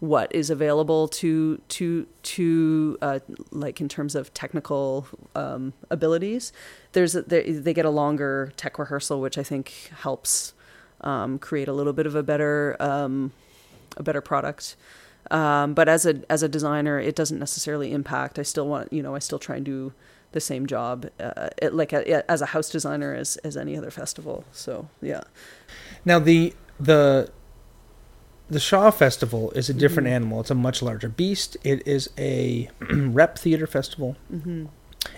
what 0.00 0.34
is 0.34 0.50
available 0.50 1.08
to 1.08 1.60
to 1.68 2.06
to 2.22 2.98
uh, 3.00 3.20
like 3.50 3.80
in 3.80 3.88
terms 3.88 4.14
of 4.14 4.34
technical 4.34 5.06
um, 5.34 5.72
abilities. 5.90 6.52
There's 6.92 7.14
a, 7.14 7.22
they, 7.22 7.52
they 7.52 7.72
get 7.72 7.86
a 7.86 7.90
longer 7.90 8.52
tech 8.56 8.78
rehearsal, 8.78 9.20
which 9.20 9.38
I 9.38 9.42
think 9.42 9.90
helps 10.02 10.52
um, 11.00 11.38
create 11.38 11.68
a 11.68 11.72
little 11.72 11.92
bit 11.92 12.06
of 12.06 12.14
a 12.14 12.22
better 12.22 12.76
um, 12.80 13.32
a 13.96 14.02
better 14.02 14.20
product. 14.20 14.76
Um, 15.30 15.72
but 15.74 15.88
as 15.88 16.04
a 16.06 16.22
as 16.30 16.42
a 16.42 16.48
designer, 16.48 16.98
it 17.00 17.14
doesn't 17.16 17.38
necessarily 17.38 17.92
impact. 17.92 18.38
I 18.38 18.42
still 18.42 18.68
want 18.68 18.92
you 18.92 19.02
know 19.02 19.14
I 19.14 19.18
still 19.20 19.38
try 19.38 19.56
and 19.56 19.64
do 19.64 19.92
the 20.32 20.40
same 20.40 20.66
job 20.66 21.08
uh, 21.20 21.48
it, 21.62 21.72
like 21.74 21.92
a, 21.92 22.28
as 22.30 22.42
a 22.42 22.46
house 22.46 22.68
designer 22.68 23.14
as 23.14 23.36
as 23.38 23.56
any 23.56 23.76
other 23.76 23.90
festival. 23.90 24.44
So 24.52 24.88
yeah. 25.00 25.22
Now 26.04 26.18
the 26.18 26.54
the 26.78 27.30
the 28.50 28.60
Shaw 28.60 28.90
Festival 28.90 29.50
is 29.52 29.70
a 29.70 29.74
different 29.74 30.06
Mhm. 30.08 30.12
animal. 30.12 30.40
It's 30.40 30.50
a 30.50 30.54
much 30.54 30.82
larger 30.82 31.08
beast. 31.08 31.56
It 31.64 31.86
is 31.86 32.10
a 32.18 32.68
rep 32.90 33.38
theater 33.38 33.66
festival, 33.66 34.16
hmm 34.28 34.66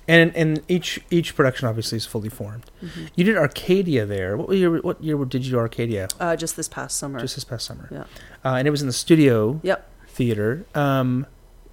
and 0.09 0.35
and 0.37 0.63
each 0.69 1.01
each 1.11 1.35
production 1.37 1.69
obviously 1.69 1.97
is 1.97 2.07
fully 2.07 2.29
formed. 2.29 2.65
hmm 2.81 3.07
You 3.15 3.25
did 3.25 3.37
Arcadia 3.37 4.07
there. 4.07 4.37
What 4.37 4.57
year? 4.57 4.81
What 4.81 5.03
year 5.03 5.17
did 5.25 5.45
you 5.45 5.53
do 5.53 5.59
Arcadia? 5.59 6.09
Uh, 6.21 6.37
just 6.37 6.57
this 6.57 6.69
past 6.69 6.97
summer. 6.99 7.21
Just 7.21 7.35
this 7.37 7.45
past 7.45 7.67
summer. 7.67 7.89
Yeah. 7.91 8.05
Uh, 8.45 8.57
and 8.57 8.67
it 8.69 8.71
was 8.71 8.81
in 8.83 8.87
the 8.87 8.93
studio 8.93 9.61
Yep. 9.63 9.89
theater. 10.09 10.65
Um, 10.75 11.27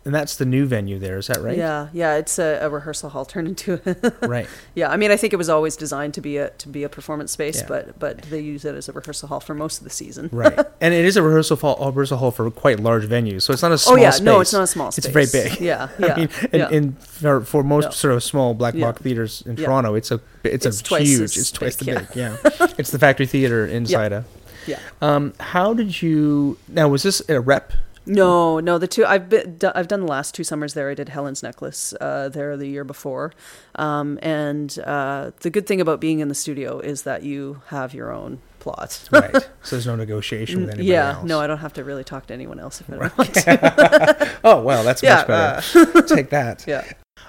and 0.05 0.13
that's 0.13 0.35
the 0.35 0.45
new 0.45 0.65
venue 0.65 0.99
there. 0.99 1.17
Is 1.17 1.27
that 1.27 1.41
right? 1.41 1.57
Yeah, 1.57 1.87
yeah, 1.93 2.15
it's 2.15 2.37
a, 2.39 2.59
a 2.61 2.69
rehearsal 2.69 3.09
hall 3.09 3.25
turned 3.25 3.47
into 3.47 3.79
a 3.85 4.27
Right. 4.27 4.47
yeah. 4.75 4.89
I 4.89 4.97
mean, 4.97 5.11
I 5.11 5.17
think 5.17 5.31
it 5.33 5.37
was 5.37 5.49
always 5.49 5.75
designed 5.77 6.13
to 6.15 6.21
be 6.21 6.37
a 6.37 6.49
to 6.49 6.67
be 6.69 6.83
a 6.83 6.89
performance 6.89 7.31
space, 7.31 7.61
Yeah. 7.61 7.67
but 7.67 7.99
but 7.99 8.21
they 8.23 8.39
use 8.39 8.65
it 8.65 8.75
as 8.75 8.89
a 8.89 8.91
rehearsal 8.91 9.29
hall 9.29 9.39
for 9.39 9.53
most 9.53 9.77
of 9.79 9.83
the 9.85 9.89
season. 9.89 10.29
Right. 10.31 10.57
and 10.81 10.93
it 10.93 11.05
is 11.05 11.15
a 11.17 11.23
rehearsal 11.23 11.57
hall, 11.57 11.77
a 11.81 11.87
rehearsal 11.89 12.17
hall 12.17 12.31
for 12.31 12.49
quite 12.51 12.79
large 12.79 13.05
venues. 13.05 13.43
So 13.43 13.53
it's 13.53 13.61
not 13.61 13.71
a 13.71 13.77
small 13.77 13.95
oh 13.97 14.01
yeah, 14.01 14.09
space. 14.11 14.25
no, 14.25 14.39
it's 14.41 14.53
not 14.53 14.63
a 14.63 14.67
small 14.67 14.91
Space. 14.91 15.05
It's 15.05 15.13
very 15.13 15.27
big. 15.49 15.59
Yeah, 15.61 15.89
yeah, 15.99 16.13
I 16.13 16.17
mean, 16.17 16.29
and, 16.51 16.53
yeah. 16.53 16.69
and 16.69 16.99
for, 16.99 17.41
for 17.41 17.63
most 17.63 17.85
Yeah. 17.85 17.89
sort 17.91 18.13
of 18.13 18.23
small 18.23 18.53
black 18.53 18.73
Yeah. 18.73 18.85
box 18.87 19.01
theaters 19.01 19.43
in 19.45 19.55
Yeah. 19.57 19.65
Toronto, 19.65 19.95
it's 19.95 20.11
a 20.11 20.19
it's, 20.43 20.65
It's 20.65 20.91
a 20.91 20.97
huge. 20.99 21.37
It's 21.37 21.51
twice 21.51 21.77
big, 21.77 21.95
the 21.95 21.99
big. 22.01 22.15
Yeah. 22.15 22.37
it's 22.77 22.91
the 22.91 22.99
factory 22.99 23.25
theater 23.25 23.65
inside 23.65 24.11
a. 24.11 24.25
yeah. 24.67 24.79
Um, 25.01 25.33
how 25.39 25.73
did 25.73 26.01
you? 26.01 26.57
Now, 26.67 26.89
was 26.89 27.03
this 27.03 27.21
a 27.29 27.39
rep? 27.39 27.71
No, 28.05 28.59
no, 28.59 28.77
the 28.77 28.87
two 28.87 29.05
I've 29.05 29.29
been 29.29 29.59
I've 29.75 29.87
done 29.87 30.01
the 30.01 30.07
last 30.07 30.35
two 30.35 30.43
summers 30.43 30.73
there. 30.73 30.89
I 30.89 30.93
did 30.93 31.09
Helen's 31.09 31.41
Necklace 31.41 31.93
uh, 32.01 32.29
there 32.29 32.57
the 32.57 32.67
year 32.67 32.83
before, 32.83 33.31
um, 33.75 34.19
and 34.21 34.77
uh, 34.85 35.31
the 35.39 35.49
good 35.49 35.65
thing 35.67 35.79
about 35.79 36.01
being 36.01 36.19
in 36.19 36.27
the 36.27 36.35
studio 36.35 36.79
is 36.79 37.03
that 37.03 37.23
you 37.23 37.61
have 37.67 37.93
your 37.93 38.11
own 38.11 38.39
plot. 38.59 39.07
Right. 39.11 39.31
so 39.63 39.75
there's 39.75 39.87
no 39.87 39.95
negotiation 39.95 40.61
with 40.61 40.69
anybody 40.71 40.87
yeah, 40.89 41.13
else. 41.15 41.25
no, 41.27 41.39
I 41.39 41.47
don't 41.47 41.59
have 41.59 41.73
to 41.73 41.83
really 41.83 42.03
talk 42.03 42.27
to 42.27 42.33
anyone 42.33 42.59
else 42.59 42.81
if 42.81 42.89
I 42.89 42.97
don't 42.97 43.17
want 43.17 43.33
to. 43.35 44.29
Oh 44.43 44.61
well, 44.61 44.83
that's 44.83 45.01
Yeah, 45.01 45.23
much 45.27 45.27
better. 45.73 46.01
Take 46.15 46.29
that. 46.31 46.65
yeah, 46.67 46.83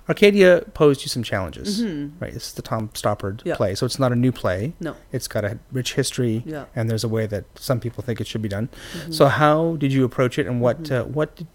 Arcadia 0.09 0.63
posed 0.75 1.03
you 1.03 1.09
some 1.09 1.23
challenges. 1.23 1.83
Mhm. 1.83 2.13
Right. 2.21 2.33
This 2.35 2.49
is 2.49 2.53
the 2.55 2.63
Tom 2.63 2.89
Stoppard 2.91 3.41
Yeah. 3.45 3.57
play, 3.57 3.75
so 3.75 3.87
it's 3.87 3.99
not 3.99 4.13
a 4.13 4.17
new 4.17 4.33
play. 4.33 4.75
no, 4.81 4.97
It's 5.13 5.27
got 5.29 5.45
a 5.45 5.59
rich 5.73 5.95
history, 5.95 6.43
yeah. 6.47 6.67
and 6.77 6.91
there's 6.91 7.05
a 7.05 7.09
way 7.09 7.27
that 7.27 7.45
some 7.59 7.81
people 7.81 8.03
think 8.05 8.21
it 8.21 8.27
should 8.27 8.43
be 8.43 8.49
done. 8.49 8.69
Mhm. 9.07 9.15
So 9.15 9.27
how 9.27 9.77
did 9.77 9.93
you 9.93 10.05
approach 10.05 10.39
it, 10.39 10.47
and 10.47 10.61
what 10.61 10.83
Mhm. 10.85 11.01
uh, 11.01 11.05
what 11.05 11.37
did, 11.37 11.47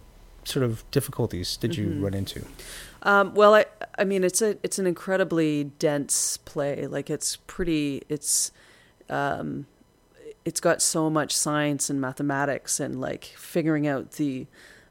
sort 0.46 0.66
of 0.66 0.84
difficulties 0.90 1.58
did 1.58 1.76
you 1.76 1.88
Mhm. 1.88 2.04
run 2.04 2.14
into? 2.16 2.44
Um, 3.04 3.34
well, 3.36 3.54
I, 3.54 3.66
I 3.98 4.04
mean, 4.04 4.24
it's 4.24 4.42
a, 4.42 4.58
it's 4.64 4.80
an 4.80 4.88
incredibly 4.88 5.66
dense 5.78 6.38
play. 6.38 6.88
Like 6.88 7.10
it's 7.10 7.36
pretty, 7.48 8.02
it's, 8.10 8.52
um, 9.10 9.68
it's 10.44 10.60
got 10.60 10.82
so 10.82 11.10
much 11.10 11.36
science 11.36 11.90
and 11.90 12.02
mathematics 12.02 12.80
and 12.80 13.00
like 13.00 13.26
figuring 13.38 13.86
out 13.88 14.14
the, 14.14 14.48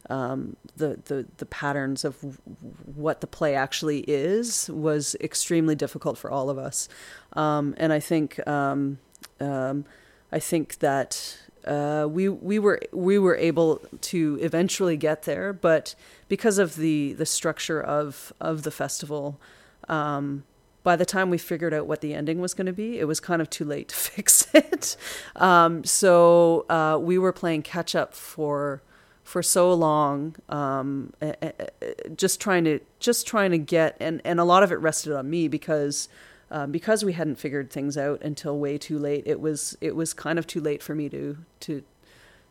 um, 0.08 0.56
the, 0.76 0.98
the, 1.04 1.26
the 1.36 1.46
patterns 1.46 2.04
of 2.04 2.40
what 2.84 3.20
the 3.20 3.26
play 3.26 3.54
actually 3.54 4.00
is 4.00 4.70
was 4.70 5.16
extremely 5.20 5.74
difficult 5.74 6.18
for 6.18 6.30
all 6.30 6.50
of 6.50 6.58
us. 6.58 6.88
Um, 7.34 7.74
and 7.76 7.92
I 7.92 8.00
think, 8.00 8.46
um, 8.46 8.98
um, 9.40 9.84
I 10.32 10.38
think 10.38 10.78
that, 10.78 11.38
uh, 11.66 12.06
we, 12.08 12.28
we 12.28 12.58
were, 12.58 12.80
we 12.92 13.18
were 13.18 13.36
able 13.36 13.82
to 14.00 14.38
eventually 14.40 14.96
get 14.96 15.24
there, 15.24 15.52
but, 15.52 15.94
because 16.28 16.58
of 16.58 16.76
the 16.76 17.14
the 17.14 17.26
structure 17.26 17.80
of 17.80 18.32
of 18.40 18.62
the 18.62 18.70
festival 18.70 19.40
um 19.88 20.44
by 20.84 20.94
the 20.94 21.04
time 21.04 21.28
we 21.28 21.38
figured 21.38 21.74
out 21.74 21.86
what 21.86 22.00
the 22.00 22.14
ending 22.14 22.40
was 22.40 22.54
going 22.54 22.66
to 22.66 22.72
be, 22.72 22.98
it 22.98 23.04
was 23.04 23.20
kind 23.20 23.42
of 23.42 23.50
too 23.50 23.64
late 23.64 23.88
to 23.88 23.94
fix 24.14 24.46
it. 24.54 24.96
Um, 25.36 25.84
so 25.84 26.64
uh, 26.70 26.96
we 26.98 27.18
were 27.18 27.32
playing 27.32 27.62
catch 27.62 27.94
up 27.94 28.14
for 28.14 28.80
for 29.28 29.42
so 29.42 29.74
long, 29.74 30.34
um, 30.48 31.12
eh, 31.20 31.34
eh, 31.42 31.52
eh, 31.82 31.92
just 32.16 32.40
trying 32.40 32.64
to 32.64 32.80
just 32.98 33.26
trying 33.26 33.50
to 33.50 33.58
get 33.58 33.94
and 34.00 34.22
and 34.24 34.40
a 34.40 34.44
lot 34.44 34.62
of 34.62 34.72
it 34.72 34.76
rested 34.76 35.12
on 35.12 35.28
me 35.28 35.48
because 35.48 36.08
um, 36.50 36.72
because 36.72 37.04
we 37.04 37.12
hadn't 37.12 37.36
figured 37.36 37.70
things 37.70 37.98
out 37.98 38.22
until 38.22 38.58
way 38.58 38.78
too 38.78 38.98
late. 38.98 39.24
It 39.26 39.38
was 39.40 39.76
it 39.82 39.94
was 39.94 40.14
kind 40.14 40.38
of 40.38 40.46
too 40.46 40.60
late 40.62 40.82
for 40.82 40.94
me 40.94 41.10
to 41.10 41.36
to 41.60 41.82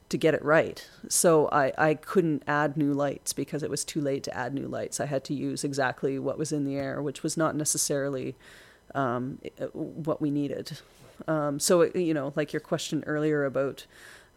to 0.09 0.17
get 0.17 0.35
it 0.35 0.45
right. 0.45 0.87
So 1.09 1.49
I, 1.51 1.73
I 1.77 1.93
couldn't 1.95 2.43
add 2.47 2.77
new 2.77 2.93
lights 2.93 3.33
because 3.33 3.63
it 3.63 3.69
was 3.71 3.83
too 3.83 3.99
late 3.99 4.23
to 4.23 4.37
add 4.37 4.53
new 4.53 4.67
lights. 4.67 4.99
I 4.99 5.05
had 5.07 5.23
to 5.25 5.33
use 5.33 5.63
exactly 5.65 6.17
what 6.19 6.37
was 6.37 6.51
in 6.51 6.63
the 6.63 6.75
air, 6.77 7.01
which 7.01 7.23
was 7.23 7.35
not 7.35 7.55
necessarily 7.55 8.35
um, 8.95 9.39
what 9.73 10.21
we 10.21 10.29
needed. 10.31 10.79
Um, 11.27 11.59
so, 11.59 11.81
it- 11.81 11.95
you 11.95 12.13
know, 12.13 12.31
like 12.37 12.53
your 12.53 12.61
question 12.61 13.03
earlier 13.05 13.43
about, 13.43 13.85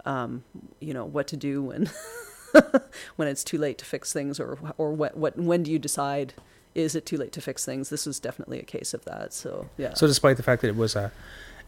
um, 0.04 0.42
you 0.80 0.92
know, 0.92 1.04
what 1.04 1.28
to 1.28 1.36
do 1.36 1.62
when 1.62 1.88
when 3.16 3.28
it's 3.28 3.44
too 3.44 3.58
late 3.58 3.78
to 3.78 3.84
fix 3.84 4.12
things 4.12 4.38
or 4.40 4.58
or 4.78 4.92
what, 4.92 5.16
what 5.16 5.36
when 5.38 5.62
do 5.62 5.70
you 5.70 5.78
decide 5.78 6.34
is 6.74 6.94
it 6.94 7.04
too 7.04 7.16
late 7.16 7.32
to 7.32 7.40
fix 7.40 7.64
things? 7.64 7.88
This 7.90 8.06
was 8.06 8.20
definitely 8.20 8.60
a 8.60 8.62
case 8.64 8.94
of 8.94 9.04
that. 9.04 9.32
So, 9.32 9.68
yeah. 9.76 9.94
So 9.94 10.06
despite 10.06 10.36
the 10.36 10.42
fact 10.44 10.62
that 10.62 10.68
it 10.68 10.76
was 10.76 10.94
a 10.94 11.10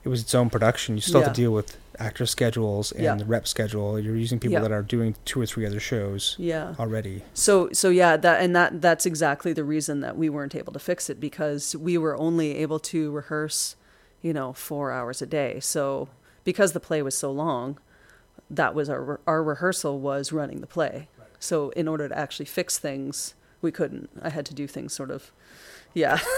it 0.04 0.08
was 0.08 0.20
its 0.22 0.34
own 0.34 0.50
production. 0.50 0.96
You 0.96 1.00
still 1.00 1.22
have 1.22 1.32
to 1.32 1.40
deal 1.40 1.52
with 1.52 1.76
actor 1.98 2.26
schedules 2.26 2.90
and 2.90 3.02
Yeah. 3.04 3.14
the 3.14 3.24
rep 3.24 3.46
schedule. 3.46 4.00
You're 4.00 4.16
using 4.16 4.40
people 4.40 4.54
Yeah. 4.54 4.60
that 4.62 4.72
are 4.72 4.82
doing 4.82 5.14
two 5.24 5.40
or 5.40 5.46
three 5.46 5.64
other 5.64 5.78
shows 5.78 6.34
Yeah. 6.38 6.74
already. 6.78 7.22
So 7.34 7.68
so 7.72 7.88
yeah, 7.88 8.16
that 8.16 8.40
and 8.42 8.54
that 8.56 8.80
that's 8.80 9.06
exactly 9.06 9.52
the 9.52 9.62
reason 9.64 10.00
that 10.00 10.16
we 10.16 10.28
weren't 10.28 10.54
able 10.56 10.72
to 10.72 10.80
fix 10.80 11.08
it 11.08 11.20
because 11.20 11.76
we 11.76 11.96
were 11.98 12.16
only 12.16 12.56
able 12.56 12.80
to 12.80 13.10
rehearse, 13.12 13.76
you 14.22 14.32
know, 14.32 14.52
4 14.52 14.90
hours 14.92 15.22
a 15.22 15.26
day. 15.26 15.60
So 15.60 16.08
because 16.44 16.72
the 16.72 16.80
play 16.80 17.00
was 17.02 17.16
so 17.16 17.30
long, 17.30 17.78
that 18.50 18.74
was 18.74 18.88
our 18.88 19.20
our 19.26 19.42
rehearsal 19.42 19.98
was 19.98 20.32
running 20.32 20.60
the 20.60 20.66
play. 20.66 21.08
So 21.38 21.70
in 21.70 21.88
order 21.88 22.08
to 22.08 22.16
actually 22.16 22.46
fix 22.46 22.78
things, 22.78 23.34
we 23.60 23.72
couldn't. 23.72 24.10
I 24.22 24.28
had 24.30 24.46
to 24.46 24.54
do 24.54 24.66
things 24.66 24.92
sort 24.92 25.10
of 25.10 25.32
yeah. 25.94 26.18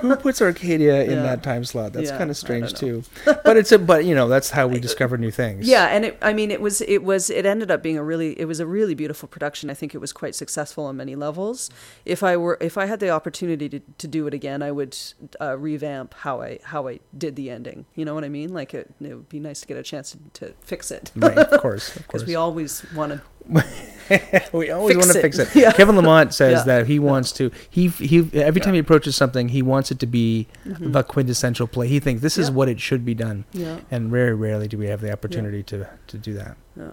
Who 0.00 0.16
puts 0.16 0.40
Arcadia 0.40 1.04
in 1.04 1.10
Yeah. 1.10 1.22
that 1.24 1.42
time 1.42 1.62
slot? 1.62 1.92
That's 1.92 2.08
Yeah, 2.10 2.16
kind 2.16 2.30
of 2.30 2.38
strange 2.38 2.72
too. 2.72 3.02
but 3.26 3.58
it's 3.58 3.70
a 3.70 3.78
but 3.78 4.06
you 4.06 4.14
know 4.14 4.28
that's 4.28 4.48
how 4.48 4.66
we 4.66 4.80
discover 4.80 5.18
new 5.18 5.30
things. 5.30 5.68
Yeah, 5.74 5.88
and 5.88 6.06
it, 6.06 6.18
I 6.22 6.32
mean, 6.32 6.50
it 6.50 6.62
was, 6.62 6.80
it 6.80 7.04
was, 7.04 7.28
it 7.28 7.44
ended 7.44 7.70
up 7.70 7.82
being 7.82 7.98
a 7.98 8.02
really, 8.02 8.38
it 8.40 8.46
was 8.46 8.60
a 8.60 8.66
really 8.66 8.94
beautiful 8.94 9.28
production. 9.28 9.68
I 9.68 9.74
think 9.74 9.94
it 9.94 9.98
was 9.98 10.10
quite 10.12 10.34
successful 10.34 10.86
on 10.86 10.96
many 10.96 11.14
levels. 11.16 11.68
If 12.06 12.22
I 12.22 12.34
were, 12.38 12.56
if 12.62 12.78
I 12.78 12.86
had 12.86 12.98
the 12.98 13.10
opportunity 13.10 13.68
to, 13.68 13.80
to 13.98 14.08
do 14.08 14.26
it 14.26 14.32
again, 14.32 14.62
I 14.62 14.72
would 14.72 14.96
uh, 15.38 15.58
revamp 15.58 16.14
how 16.14 16.40
I, 16.40 16.60
how 16.62 16.88
I 16.88 17.00
did 17.16 17.36
the 17.36 17.50
ending. 17.50 17.84
You 17.94 18.06
know 18.06 18.14
what 18.14 18.24
I 18.24 18.30
mean? 18.30 18.54
Like 18.54 18.72
it, 18.72 18.90
it 19.02 19.14
would 19.14 19.28
be 19.28 19.38
nice 19.38 19.60
to 19.60 19.66
get 19.66 19.76
a 19.76 19.82
chance 19.82 20.12
to, 20.32 20.46
to 20.46 20.54
fix 20.62 20.90
it 20.90 21.12
right. 21.14 21.36
Of 21.36 21.60
course, 21.60 21.94
of 21.94 22.08
course. 22.08 22.22
because 22.22 22.26
we 22.26 22.36
always 22.36 22.86
want 22.94 23.12
to. 23.12 23.64
we 24.52 24.70
always 24.70 24.94
Fix 24.96 25.06
want 25.06 25.12
to 25.12 25.18
it. 25.18 25.22
fix 25.22 25.38
it. 25.38 25.48
Yeah. 25.54 25.72
Kevin 25.72 25.94
Lamotte 25.96 26.32
says 26.32 26.58
Yeah. 26.60 26.64
that 26.64 26.86
he 26.86 26.98
wants 26.98 27.32
to. 27.32 27.50
He 27.70 27.88
he 27.88 28.28
every 28.34 28.60
time 28.60 28.74
he 28.74 28.80
approaches 28.80 29.16
something, 29.16 29.48
he 29.48 29.62
wants 29.62 29.90
it 29.90 29.98
to 30.00 30.06
be 30.06 30.46
Mhm. 30.66 30.92
the 30.92 31.02
quintessential 31.02 31.66
play. 31.66 31.88
He 31.88 32.00
thinks 32.00 32.22
this 32.22 32.36
is 32.38 32.50
what 32.50 32.68
it 32.68 32.80
should 32.80 33.04
be 33.04 33.14
done, 33.14 33.44
Yeah. 33.52 33.78
and 33.90 34.10
very 34.10 34.34
rarely 34.34 34.68
do 34.68 34.76
we 34.78 34.86
have 34.86 35.00
the 35.00 35.12
opportunity 35.12 35.62
to 35.64 35.86
to 36.06 36.18
do 36.18 36.34
that. 36.34 36.56
Yeah. 36.76 36.90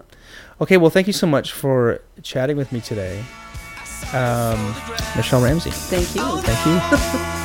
Okay, 0.60 0.76
well, 0.76 0.90
thank 0.90 1.06
you 1.06 1.12
so 1.12 1.26
much 1.26 1.52
for 1.52 2.00
chatting 2.22 2.56
with 2.56 2.70
me 2.72 2.80
today, 2.80 3.24
um, 4.14 4.74
Michelle 5.16 5.42
Ramsay. 5.42 5.70
Thank 5.70 6.14
you. 6.14 6.22
Thank 6.42 6.66
you. 6.66 7.38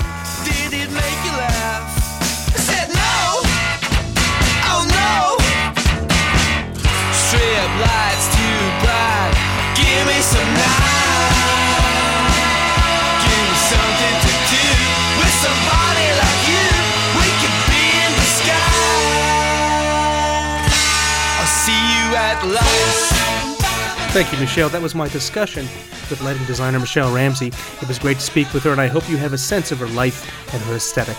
Thank 24.17 24.33
you, 24.33 24.39
Michelle. 24.39 24.69
That 24.69 24.81
was 24.81 24.95
my 24.95 25.07
discussion 25.09 25.67
with 26.09 26.21
lighting 26.23 26.43
designer 26.47 26.79
Michelle 26.79 27.13
Ramsay. 27.13 27.49
It 27.49 27.87
was 27.87 27.99
great 27.99 28.17
to 28.17 28.23
speak 28.23 28.51
with 28.51 28.63
her, 28.63 28.71
and 28.71 28.81
I 28.81 28.87
hope 28.87 29.07
you 29.07 29.15
have 29.15 29.31
a 29.31 29.37
sense 29.37 29.71
of 29.71 29.77
her 29.77 29.85
life 29.89 30.27
and 30.55 30.63
her 30.63 30.73
aesthetic. 30.73 31.15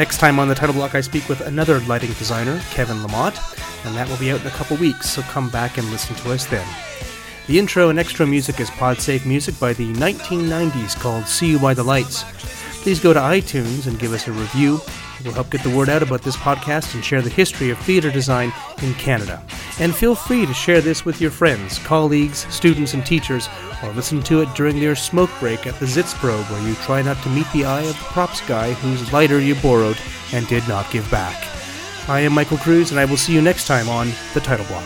Next 0.00 0.18
time 0.18 0.40
on 0.40 0.48
the 0.48 0.54
title 0.56 0.74
block, 0.74 0.96
I 0.96 1.00
speak 1.00 1.28
with 1.28 1.42
another 1.42 1.78
lighting 1.82 2.12
designer, 2.14 2.60
Kevin 2.72 2.96
Lamotte, 2.96 3.38
and 3.86 3.94
that 3.94 4.08
will 4.08 4.16
be 4.16 4.32
out 4.32 4.40
in 4.40 4.48
a 4.48 4.50
couple 4.50 4.76
weeks, 4.78 5.10
so 5.10 5.22
come 5.22 5.48
back 5.48 5.78
and 5.78 5.88
listen 5.92 6.16
to 6.16 6.32
us 6.32 6.44
then. 6.46 6.66
The 7.46 7.56
intro 7.56 7.88
and 7.88 8.00
extra 8.00 8.26
music 8.26 8.58
is 8.58 8.68
PodSafe 8.70 9.24
music 9.24 9.56
by 9.60 9.72
the 9.72 9.92
1990s 9.92 10.98
called 10.98 11.28
See 11.28 11.52
You 11.52 11.60
by 11.60 11.72
the 11.72 11.84
Lights. 11.84 12.24
Please 12.84 13.00
go 13.00 13.14
to 13.14 13.18
iTunes 13.18 13.86
and 13.86 13.98
give 13.98 14.12
us 14.12 14.28
a 14.28 14.32
review. 14.32 14.78
It 15.18 15.24
will 15.24 15.32
help 15.32 15.48
get 15.48 15.62
the 15.62 15.74
word 15.74 15.88
out 15.88 16.02
about 16.02 16.20
this 16.20 16.36
podcast 16.36 16.94
and 16.94 17.02
share 17.02 17.22
the 17.22 17.30
history 17.30 17.70
of 17.70 17.78
theatre 17.78 18.10
design 18.10 18.52
in 18.82 18.92
Canada. 18.96 19.42
And 19.80 19.96
feel 19.96 20.14
free 20.14 20.44
to 20.44 20.52
share 20.52 20.82
this 20.82 21.02
with 21.02 21.18
your 21.18 21.30
friends, 21.30 21.78
colleagues, 21.78 22.46
students, 22.54 22.92
and 22.92 23.06
teachers, 23.06 23.48
or 23.82 23.90
listen 23.92 24.22
to 24.24 24.42
it 24.42 24.54
during 24.54 24.76
your 24.76 24.96
smoke 24.96 25.30
break 25.40 25.66
at 25.66 25.80
the 25.80 25.86
Sitzprobe 25.86 26.44
where 26.50 26.68
you 26.68 26.74
try 26.74 27.00
not 27.00 27.16
to 27.22 27.30
meet 27.30 27.50
the 27.54 27.64
eye 27.64 27.84
of 27.84 27.98
the 27.98 28.04
props 28.04 28.46
guy 28.46 28.74
whose 28.74 29.10
lighter 29.14 29.40
you 29.40 29.54
borrowed 29.54 29.96
and 30.34 30.46
did 30.48 30.68
not 30.68 30.90
give 30.90 31.10
back. 31.10 31.42
I 32.06 32.20
am 32.20 32.34
Michael 32.34 32.58
Cruz, 32.58 32.90
and 32.90 33.00
I 33.00 33.06
will 33.06 33.16
see 33.16 33.32
you 33.32 33.40
next 33.40 33.66
time 33.66 33.88
on 33.88 34.12
The 34.34 34.40
Title 34.40 34.66
Block. 34.66 34.84